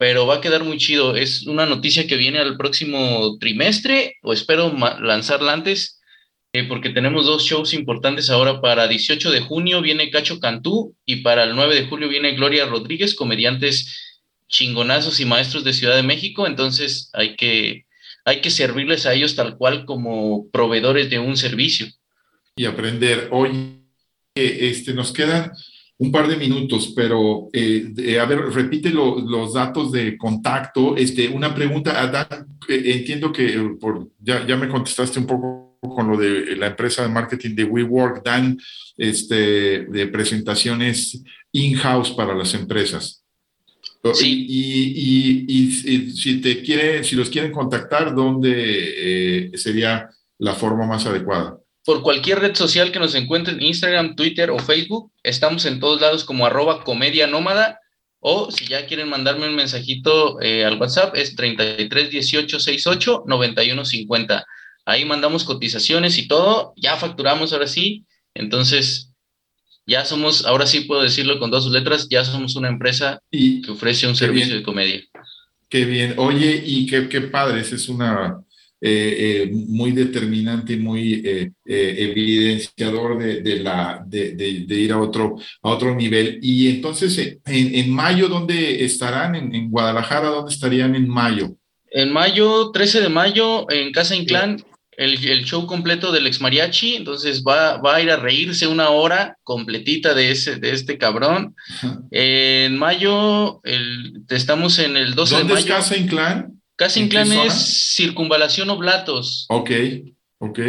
pero 0.01 0.27
va 0.27 0.37
a 0.37 0.41
quedar 0.41 0.65
muy 0.65 0.79
chido. 0.79 1.15
Es 1.15 1.47
una 1.47 1.67
noticia 1.67 2.07
que 2.07 2.17
viene 2.17 2.39
al 2.39 2.57
próximo 2.57 3.37
trimestre, 3.39 4.17
o 4.23 4.33
espero 4.33 4.75
lanzarla 4.99 5.53
antes, 5.53 6.01
eh, 6.55 6.65
porque 6.67 6.89
tenemos 6.89 7.27
dos 7.27 7.45
shows 7.45 7.75
importantes 7.75 8.31
ahora. 8.31 8.63
Para 8.63 8.89
18 8.89 9.31
de 9.31 9.43
junio 9.43 9.83
viene 9.83 10.11
Cacho 10.11 10.41
Cantú 10.41 10.97
y 11.05 11.17
para 11.17 11.45
el 11.45 11.55
9 11.55 11.75
de 11.75 11.87
julio 11.87 12.09
viene 12.09 12.33
Gloria 12.33 12.65
Rodríguez, 12.65 13.15
comediantes 13.15 14.25
chingonazos 14.49 15.21
y 15.21 15.27
maestros 15.27 15.65
de 15.65 15.75
Ciudad 15.75 15.97
de 15.97 16.03
México, 16.03 16.47
entonces 16.47 17.11
hay 17.13 17.37
que, 17.37 17.85
hay 18.25 18.41
que 18.41 18.49
servirles 18.49 19.05
a 19.05 19.13
ellos 19.13 19.37
tal 19.37 19.59
cual 19.59 19.85
como 19.85 20.49
proveedores 20.51 21.11
de 21.11 21.19
un 21.19 21.37
servicio. 21.37 21.89
Y 22.57 22.65
aprender. 22.65 23.29
Oye, 23.33 23.77
este, 24.35 24.95
nos 24.95 25.13
quedan 25.13 25.53
un 26.01 26.11
par 26.11 26.27
de 26.27 26.37
minutos, 26.39 26.95
pero 26.97 27.51
eh, 27.53 28.19
a 28.19 28.25
ver, 28.25 28.39
repite 28.55 28.91
los 28.91 29.53
datos 29.53 29.93
de 29.93 30.17
contacto. 30.17 30.97
Este, 30.97 31.29
una 31.29 31.55
pregunta, 31.55 32.01
Adán, 32.01 32.47
eh, 32.71 32.83
entiendo 32.87 33.31
que 33.31 33.77
por, 33.79 34.09
ya, 34.19 34.47
ya 34.47 34.57
me 34.57 34.71
contestaste 34.71 35.19
un 35.19 35.27
poco 35.27 35.77
con 35.79 36.09
lo 36.09 36.17
de 36.17 36.57
la 36.57 36.69
empresa 36.69 37.03
de 37.03 37.11
marketing 37.11 37.55
de 37.55 37.65
WeWork, 37.65 38.25
dan 38.25 38.59
este, 38.97 39.85
de 39.85 40.07
presentaciones 40.07 41.23
in-house 41.53 42.13
para 42.13 42.35
las 42.35 42.55
empresas. 42.55 43.23
Sí. 44.15 44.47
Y, 44.49 45.45
y, 45.47 45.71
si, 46.13 46.41
te 46.41 46.63
quiere, 46.63 47.05
si 47.05 47.15
los 47.15 47.29
quieren 47.29 47.53
contactar, 47.53 48.15
¿dónde 48.15 49.51
sería 49.55 50.09
la 50.39 50.55
forma 50.55 50.87
más 50.87 51.05
adecuada? 51.05 51.59
Por 51.91 52.03
cualquier 52.03 52.39
red 52.39 52.55
social 52.55 52.93
que 52.93 53.01
nos 53.01 53.17
encuentren, 53.17 53.61
Instagram, 53.61 54.15
Twitter 54.15 54.53
o 54.53 54.61
Facebook. 54.61 55.11
Estamos 55.25 55.67
en 55.67 55.81
todos 55.81 56.01
lados 56.01 56.23
como 56.23 56.47
arroba 56.47 56.85
comedia 56.85 57.27
nómada. 57.27 57.81
O 58.21 58.53
si 58.53 58.65
ya 58.65 58.87
quieren 58.87 59.09
mandarme 59.09 59.49
un 59.49 59.57
mensajito 59.57 60.41
eh, 60.41 60.65
al 60.65 60.81
WhatsApp, 60.81 61.17
es 61.17 61.35
33 61.35 62.11
18 62.11 62.61
68 62.61 63.25
91 63.27 63.85
50. 63.85 64.47
Ahí 64.85 65.05
mandamos 65.05 65.43
cotizaciones 65.43 66.17
y 66.19 66.29
todo. 66.29 66.75
Ya 66.77 66.95
facturamos 66.95 67.53
ahora 67.53 67.67
sí. 67.67 68.07
Entonces, 68.35 69.11
ya 69.85 70.05
somos, 70.05 70.47
ahora 70.47 70.67
sí 70.67 70.83
puedo 70.83 71.03
decirlo 71.03 71.41
con 71.41 71.51
dos 71.51 71.69
letras, 71.73 72.07
ya 72.09 72.25
somos 72.25 72.55
una 72.55 72.69
empresa 72.69 73.21
que 73.33 73.65
ofrece 73.69 74.07
un 74.07 74.15
servicio 74.15 74.55
de 74.55 74.63
comedia. 74.63 75.03
Qué 75.69 75.87
bien. 75.87 76.15
Oye, 76.19 76.63
y 76.65 76.87
qué, 76.87 77.09
qué 77.09 77.23
padre, 77.23 77.63
es 77.63 77.89
una 77.89 78.45
eh, 78.83 79.45
eh, 79.45 79.51
muy 79.53 79.93
determinante 79.93 80.73
y 80.73 80.79
muy 80.79 81.23
eh, 81.23 81.53
evidenciador 81.67 83.19
de, 83.19 83.61
la, 83.61 84.03
de, 84.07 84.65
ir 84.71 84.93
a 84.93 84.99
otro, 84.99 85.37
a 85.63 85.69
otro 85.69 85.95
nivel. 85.95 86.39
Y 86.41 86.69
entonces, 86.69 87.19
en, 87.19 87.75
en 87.75 87.91
mayo, 87.91 88.29
¿dónde 88.29 88.83
estarán? 88.83 89.35
En, 89.35 89.71
Guadalajara, 89.71 90.29
¿dónde 90.29 90.55
estarían 90.55 90.95
en 90.95 91.07
mayo? 91.09 91.57
En 91.91 92.11
mayo, 92.11 92.71
13 92.71 93.03
de 93.03 93.09
mayo, 93.11 93.71
en 93.71 93.93
Casa 93.93 94.17
Inclán, 94.17 94.65
el, 94.97 95.29
el, 95.29 95.45
show 95.45 95.67
completo 95.67 96.11
del 96.11 96.27
ex 96.27 96.41
mariachi, 96.41 96.97
entonces 96.97 97.43
va, 97.47 97.77
va, 97.79 97.97
a 97.97 98.01
ir 98.01 98.11
a 98.11 98.17
reírse 98.17 98.67
una 98.67 98.91
hora 98.91 99.37
completita 99.43 100.15
de, 100.15 100.31
ese, 100.31 100.57
de 100.57 100.73
este 100.73 100.97
cabrón. 100.97 101.55
en 102.11 102.79
mayo, 102.79 103.61
el, 103.65 104.23
estamos 104.31 104.79
en 104.79 104.97
el 104.97 105.15
12 105.15 105.37
de 105.37 105.45
mayo. 105.45 105.55
¿Dónde 105.55 105.71
es 105.71 105.77
Casa 105.77 105.97
Inclán? 105.99 106.60
Casi 106.81 107.01
Inclán 107.01 107.31
es 107.31 107.95
circunvalación 107.95 108.71
Oblatos. 108.71 109.45
Ok, 109.51 109.71
ok. 110.39 110.61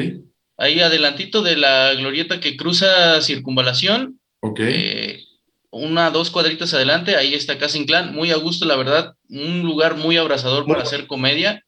Ahí 0.57 0.81
adelantito 0.81 1.41
de 1.41 1.55
la 1.55 1.93
glorieta 1.93 2.41
que 2.41 2.57
cruza 2.57 3.21
circunvalación. 3.21 4.19
Ok. 4.41 4.59
Eh, 4.61 5.23
una, 5.69 6.11
dos 6.11 6.29
cuadritas 6.29 6.73
adelante, 6.73 7.15
ahí 7.15 7.33
está 7.33 7.57
Casa 7.57 7.77
Inclán. 7.77 8.13
Muy 8.13 8.31
a 8.31 8.35
gusto, 8.35 8.65
la 8.65 8.75
verdad. 8.75 9.13
Un 9.29 9.61
lugar 9.61 9.95
muy 9.95 10.17
abrazador 10.17 10.65
para 10.65 10.81
hacer 10.81 11.07
comedia. 11.07 11.63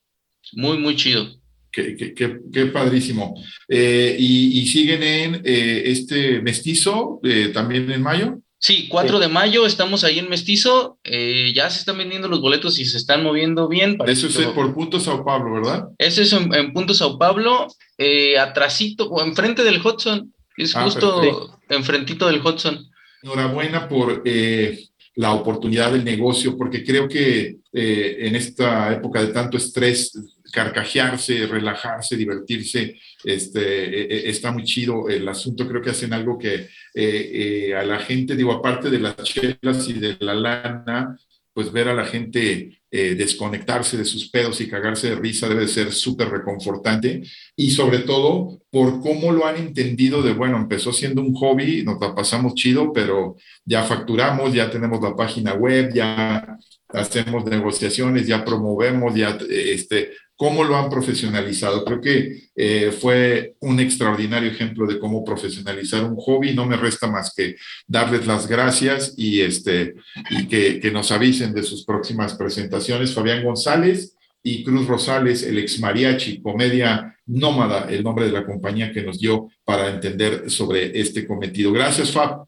Muy, 0.51 0.77
muy 0.77 0.97
chido. 0.97 1.25
Qué, 1.71 2.13
qué, 2.13 2.65
padrísimo. 2.65 3.41
Eh, 3.69 4.17
y, 4.19 4.67
siguen 4.67 5.03
en 5.03 5.41
eh, 5.45 5.83
este 5.85 6.41
mestizo 6.41 7.21
también 7.53 7.89
en 7.89 8.01
mayo? 8.01 8.41
Sí, 8.63 8.87
4 8.87 9.19
de 9.19 9.27
mayo 9.27 9.65
estamos 9.65 10.05
ahí 10.05 10.19
en 10.19 10.29
Mestizo, 10.29 10.97
eh, 11.03 11.51
ya 11.53 11.69
se 11.69 11.79
están 11.79 11.97
vendiendo 11.97 12.29
los 12.29 12.39
boletos 12.39 12.79
y 12.79 12.85
se 12.85 12.95
están 12.95 13.21
moviendo 13.21 13.67
bien. 13.67 13.97
Eso 14.07 14.27
es 14.27 14.47
por 14.47 14.73
Punto 14.73 15.01
Sao 15.01 15.25
Pablo, 15.25 15.55
¿verdad? 15.55 15.89
Eso 15.97 16.21
es 16.21 16.31
en, 16.31 16.71
Punto 16.71 16.93
Sao 16.93 17.19
Pablo, 17.19 17.67
eh, 17.97 18.39
atrasito 18.39 19.09
o 19.09 19.21
enfrente 19.21 19.65
del 19.65 19.85
Hudson, 19.85 20.33
es 20.55 20.73
ah, 20.77 20.85
justo 20.85 21.59
enfrentito 21.67 22.25
del 22.25 22.39
Hudson. 22.39 22.89
Enhorabuena 23.21 23.89
por 23.89 24.21
eh, 24.23 24.79
la 25.15 25.33
oportunidad 25.33 25.91
del 25.91 26.05
negocio, 26.05 26.57
porque 26.57 26.85
creo 26.85 27.09
que 27.09 27.57
eh, 27.73 28.15
en 28.19 28.37
esta 28.37 28.93
época 28.93 29.25
de 29.25 29.33
tanto 29.33 29.57
estrés, 29.57 30.17
carcajearse, 30.53 31.47
relajarse, 31.47 32.15
divertirse, 32.15 32.95
este, 33.23 33.61
e, 33.61 34.27
e, 34.27 34.29
está 34.29 34.51
muy 34.51 34.63
chido 34.63 35.09
el 35.09 35.27
asunto. 35.27 35.67
Creo 35.67 35.81
que 35.81 35.89
hacen 35.89 36.13
algo 36.13 36.37
que 36.37 36.53
eh, 36.53 36.67
eh, 36.93 37.75
a 37.75 37.83
la 37.83 37.99
gente, 37.99 38.35
digo, 38.35 38.51
aparte 38.51 38.91
de 38.91 38.99
las 38.99 39.15
chelas 39.23 39.89
y 39.89 39.93
de 39.93 40.15
la 40.19 40.35
lana, 40.35 41.17
pues 41.53 41.71
ver 41.71 41.87
a 41.87 41.93
la 41.93 42.05
gente 42.05 42.79
desconectarse 42.91 43.97
de 43.97 44.05
sus 44.05 44.29
pedos 44.29 44.61
y 44.61 44.69
cagarse 44.69 45.09
de 45.09 45.15
risa 45.15 45.49
debe 45.49 45.67
ser 45.67 45.91
súper 45.91 46.29
reconfortante 46.29 47.23
y 47.55 47.71
sobre 47.71 47.99
todo 47.99 48.61
por 48.69 49.01
cómo 49.01 49.31
lo 49.31 49.47
han 49.47 49.57
entendido 49.57 50.21
de, 50.21 50.33
bueno, 50.33 50.57
empezó 50.57 50.93
siendo 50.93 51.21
un 51.21 51.33
hobby, 51.33 51.83
nos 51.83 51.99
la 51.99 52.13
pasamos 52.13 52.53
chido, 52.53 52.93
pero 52.93 53.35
ya 53.65 53.83
facturamos, 53.83 54.53
ya 54.53 54.69
tenemos 54.69 55.01
la 55.01 55.15
página 55.15 55.55
web, 55.55 55.91
ya 55.91 56.57
hacemos 56.93 57.45
negociaciones, 57.45 58.27
ya 58.27 58.45
promovemos, 58.45 59.15
ya 59.15 59.37
este, 59.49 60.11
cómo 60.35 60.63
lo 60.63 60.75
han 60.77 60.89
profesionalizado. 60.89 61.85
Creo 61.85 62.01
que 62.01 62.49
eh, 62.55 62.91
fue 62.91 63.55
un 63.59 63.79
extraordinario 63.79 64.49
ejemplo 64.49 64.85
de 64.87 64.99
cómo 64.99 65.23
profesionalizar 65.23 66.03
un 66.03 66.15
hobby. 66.15 66.53
No 66.53 66.65
me 66.65 66.77
resta 66.77 67.07
más 67.07 67.33
que 67.35 67.55
darles 67.87 68.25
las 68.25 68.47
gracias 68.47 69.13
y, 69.17 69.41
este, 69.41 69.95
y 70.29 70.47
que, 70.47 70.91
nos 70.91 71.11
avisen 71.11 71.53
de 71.53 71.63
sus 71.63 71.85
próximas 71.85 72.35
presentaciones. 72.35 73.13
Fabián 73.13 73.43
González 73.43 74.15
y 74.43 74.63
Cruz 74.63 74.87
Rosales, 74.87 75.43
el 75.43 75.57
ex 75.57 75.79
mariachi, 75.79 76.41
comedia 76.41 77.17
nómada, 77.25 77.87
el 77.89 78.03
nombre 78.03 78.25
de 78.25 78.31
la 78.31 78.45
compañía 78.45 78.91
que 78.91 79.01
nos 79.01 79.19
dio 79.19 79.49
para 79.63 79.89
entender 79.89 80.49
sobre 80.49 80.99
este 80.99 81.25
cometido. 81.25 81.71
Gracias, 81.71 82.11
Fab. 82.11 82.45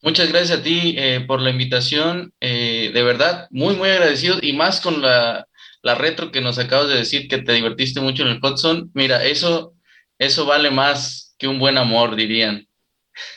Muchas 0.00 0.28
gracias 0.28 0.58
a 0.58 0.62
ti 0.62 0.94
eh, 0.98 1.24
por 1.26 1.40
la 1.40 1.50
invitación. 1.50 2.32
Eh, 2.40 2.90
de 2.92 3.02
verdad, 3.02 3.48
muy, 3.50 3.76
muy 3.76 3.88
agradecido 3.88 4.38
y 4.40 4.52
más 4.52 4.80
con 4.80 5.00
la, 5.00 5.46
la, 5.84 5.94
retro 5.94 6.32
que 6.32 6.40
nos 6.40 6.58
acabas 6.58 6.88
de 6.88 6.96
decir 6.96 7.28
que 7.28 7.38
te 7.38 7.52
divertiste 7.52 8.00
mucho 8.00 8.22
en 8.22 8.30
el 8.30 8.40
Hudson. 8.42 8.90
Mira, 8.94 9.24
eso, 9.24 9.74
eso 10.18 10.46
vale 10.46 10.70
más 10.70 11.34
que 11.38 11.48
un 11.48 11.58
buen 11.58 11.78
amor, 11.78 12.16
dirían. 12.16 12.66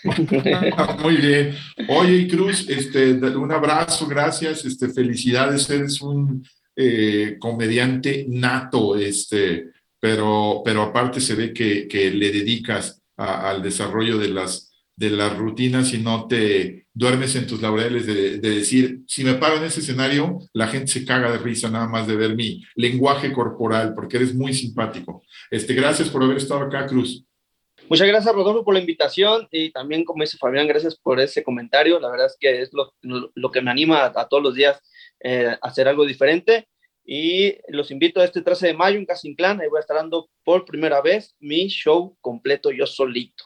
Muy 1.00 1.18
bien. 1.18 1.56
Oye, 1.88 2.28
Cruz, 2.28 2.68
este, 2.68 3.12
un 3.14 3.52
abrazo, 3.52 4.08
gracias, 4.08 4.66
este, 4.66 4.90
felicidades, 4.90 5.70
eres 5.70 6.02
un 6.02 6.44
eh, 6.76 7.38
comediante 7.40 8.26
nato, 8.28 8.98
este, 8.98 9.72
pero, 10.00 10.62
pero 10.66 10.84
aparte 10.84 11.22
se 11.22 11.36
ve 11.36 11.54
que, 11.54 11.88
que 11.88 12.12
le 12.12 12.32
dedicas 12.32 13.02
al 13.18 13.64
desarrollo 13.64 14.18
de 14.18 14.30
las 14.30 14.67
de 14.98 15.12
las 15.12 15.38
rutinas 15.38 15.94
y 15.94 16.00
no 16.00 16.28
te 16.28 16.88
duermes 16.92 17.36
en 17.36 17.46
tus 17.46 17.62
laureles 17.62 18.08
de, 18.08 18.40
decir, 18.40 19.02
si 19.08 19.24
me 19.24 19.36
paro 19.36 19.58
en 19.58 19.66
ese 19.66 19.82
escenario, 19.82 20.40
la 20.54 20.68
gente 20.68 20.88
se 20.88 21.06
caga 21.06 21.32
de 21.32 21.38
risa 21.38 21.70
nada 21.70 21.88
más 21.88 22.08
de 22.08 22.16
ver 22.16 22.36
mi 22.36 22.64
lenguaje 22.76 23.32
corporal, 23.32 23.94
porque 23.94 24.18
eres 24.18 24.34
muy 24.34 24.54
simpático. 24.54 25.22
Este, 25.52 25.76
gracias 25.76 26.10
por 26.10 26.24
haber 26.24 26.38
estado 26.38 26.62
acá, 26.62 26.88
Cruz. 26.88 27.24
Muchas 27.88 28.08
gracias, 28.08 28.34
Rodolfo, 28.34 28.66
por 28.66 28.74
la 28.74 28.80
invitación 28.80 29.48
y 29.52 29.70
también, 29.72 30.04
como 30.04 30.24
dice 30.24 30.38
Fabián, 30.38 30.68
gracias 30.68 30.98
por 30.98 31.20
ese 31.20 31.44
comentario. 31.44 32.00
La 32.00 32.10
verdad 32.10 32.26
es 32.26 32.36
que 32.40 32.62
es 32.64 32.74
lo, 32.74 32.92
lo 33.02 33.52
que 33.52 33.62
me 33.62 33.70
anima 33.70 34.04
a, 34.04 34.28
todos 34.28 34.42
los 34.42 34.56
días 34.56 34.82
eh, 35.20 35.56
a 35.62 35.68
hacer 35.68 35.88
algo 35.88 36.06
diferente. 36.06 36.68
Y 37.06 37.56
los 37.70 37.92
invito 37.92 38.20
a 38.20 38.26
este 38.26 38.42
13 38.42 38.68
de 38.68 38.74
mayo 38.74 38.98
en 38.98 39.06
Casa 39.06 39.28
Inclán. 39.28 39.62
Ahí 39.62 39.70
voy 39.70 39.78
a 39.78 39.82
estar 39.82 39.96
dando 39.96 40.30
por 40.44 40.66
primera 40.66 41.02
vez 41.02 41.36
mi 41.40 41.68
show 41.68 42.18
completo 42.20 42.72
yo 42.72 42.86
solito. 42.86 43.46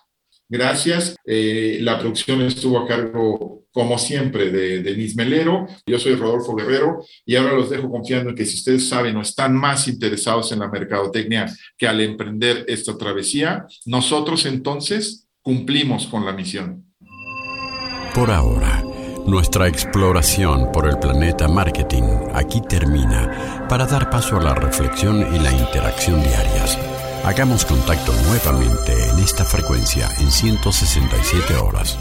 Gracias. 0.51 1.15
Eh, 1.25 1.77
la 1.79 1.97
producción 1.97 2.41
estuvo 2.41 2.77
a 2.77 2.85
cargo, 2.85 3.63
como 3.71 3.97
siempre, 3.97 4.51
de 4.51 4.83
Denise 4.83 5.15
Melero. 5.15 5.65
Yo 5.85 5.97
soy 5.97 6.15
Rodolfo 6.15 6.53
Guerrero 6.53 7.05
y 7.25 7.37
ahora 7.37 7.53
los 7.53 7.69
dejo 7.69 7.89
confiando 7.89 8.31
en 8.31 8.35
que 8.35 8.45
si 8.45 8.55
ustedes 8.55 8.89
saben 8.89 9.15
o 9.15 9.21
están 9.21 9.55
más 9.55 9.87
interesados 9.87 10.51
en 10.51 10.59
la 10.59 10.67
mercadotecnia 10.67 11.45
que 11.77 11.87
al 11.87 12.01
emprender 12.01 12.65
esta 12.67 12.97
travesía, 12.97 13.65
nosotros 13.85 14.45
entonces 14.45 15.25
cumplimos 15.41 16.07
con 16.07 16.25
la 16.25 16.33
misión. 16.33 16.83
Por 18.13 18.29
ahora, 18.29 18.83
nuestra 19.25 19.69
exploración 19.69 20.69
por 20.73 20.89
el 20.89 20.99
planeta 20.99 21.47
marketing 21.47 22.03
aquí 22.33 22.59
termina 22.67 23.65
para 23.69 23.85
dar 23.85 24.09
paso 24.09 24.35
a 24.35 24.41
la 24.41 24.53
reflexión 24.53 25.33
y 25.33 25.39
la 25.39 25.53
interacción 25.53 26.21
diarias 26.21 26.77
Hagamos 27.23 27.65
contacto 27.65 28.11
nuevamente 28.27 28.93
en 29.09 29.19
esta 29.19 29.45
frecuencia 29.45 30.09
en 30.19 30.31
167 30.31 31.55
horas. 31.55 31.95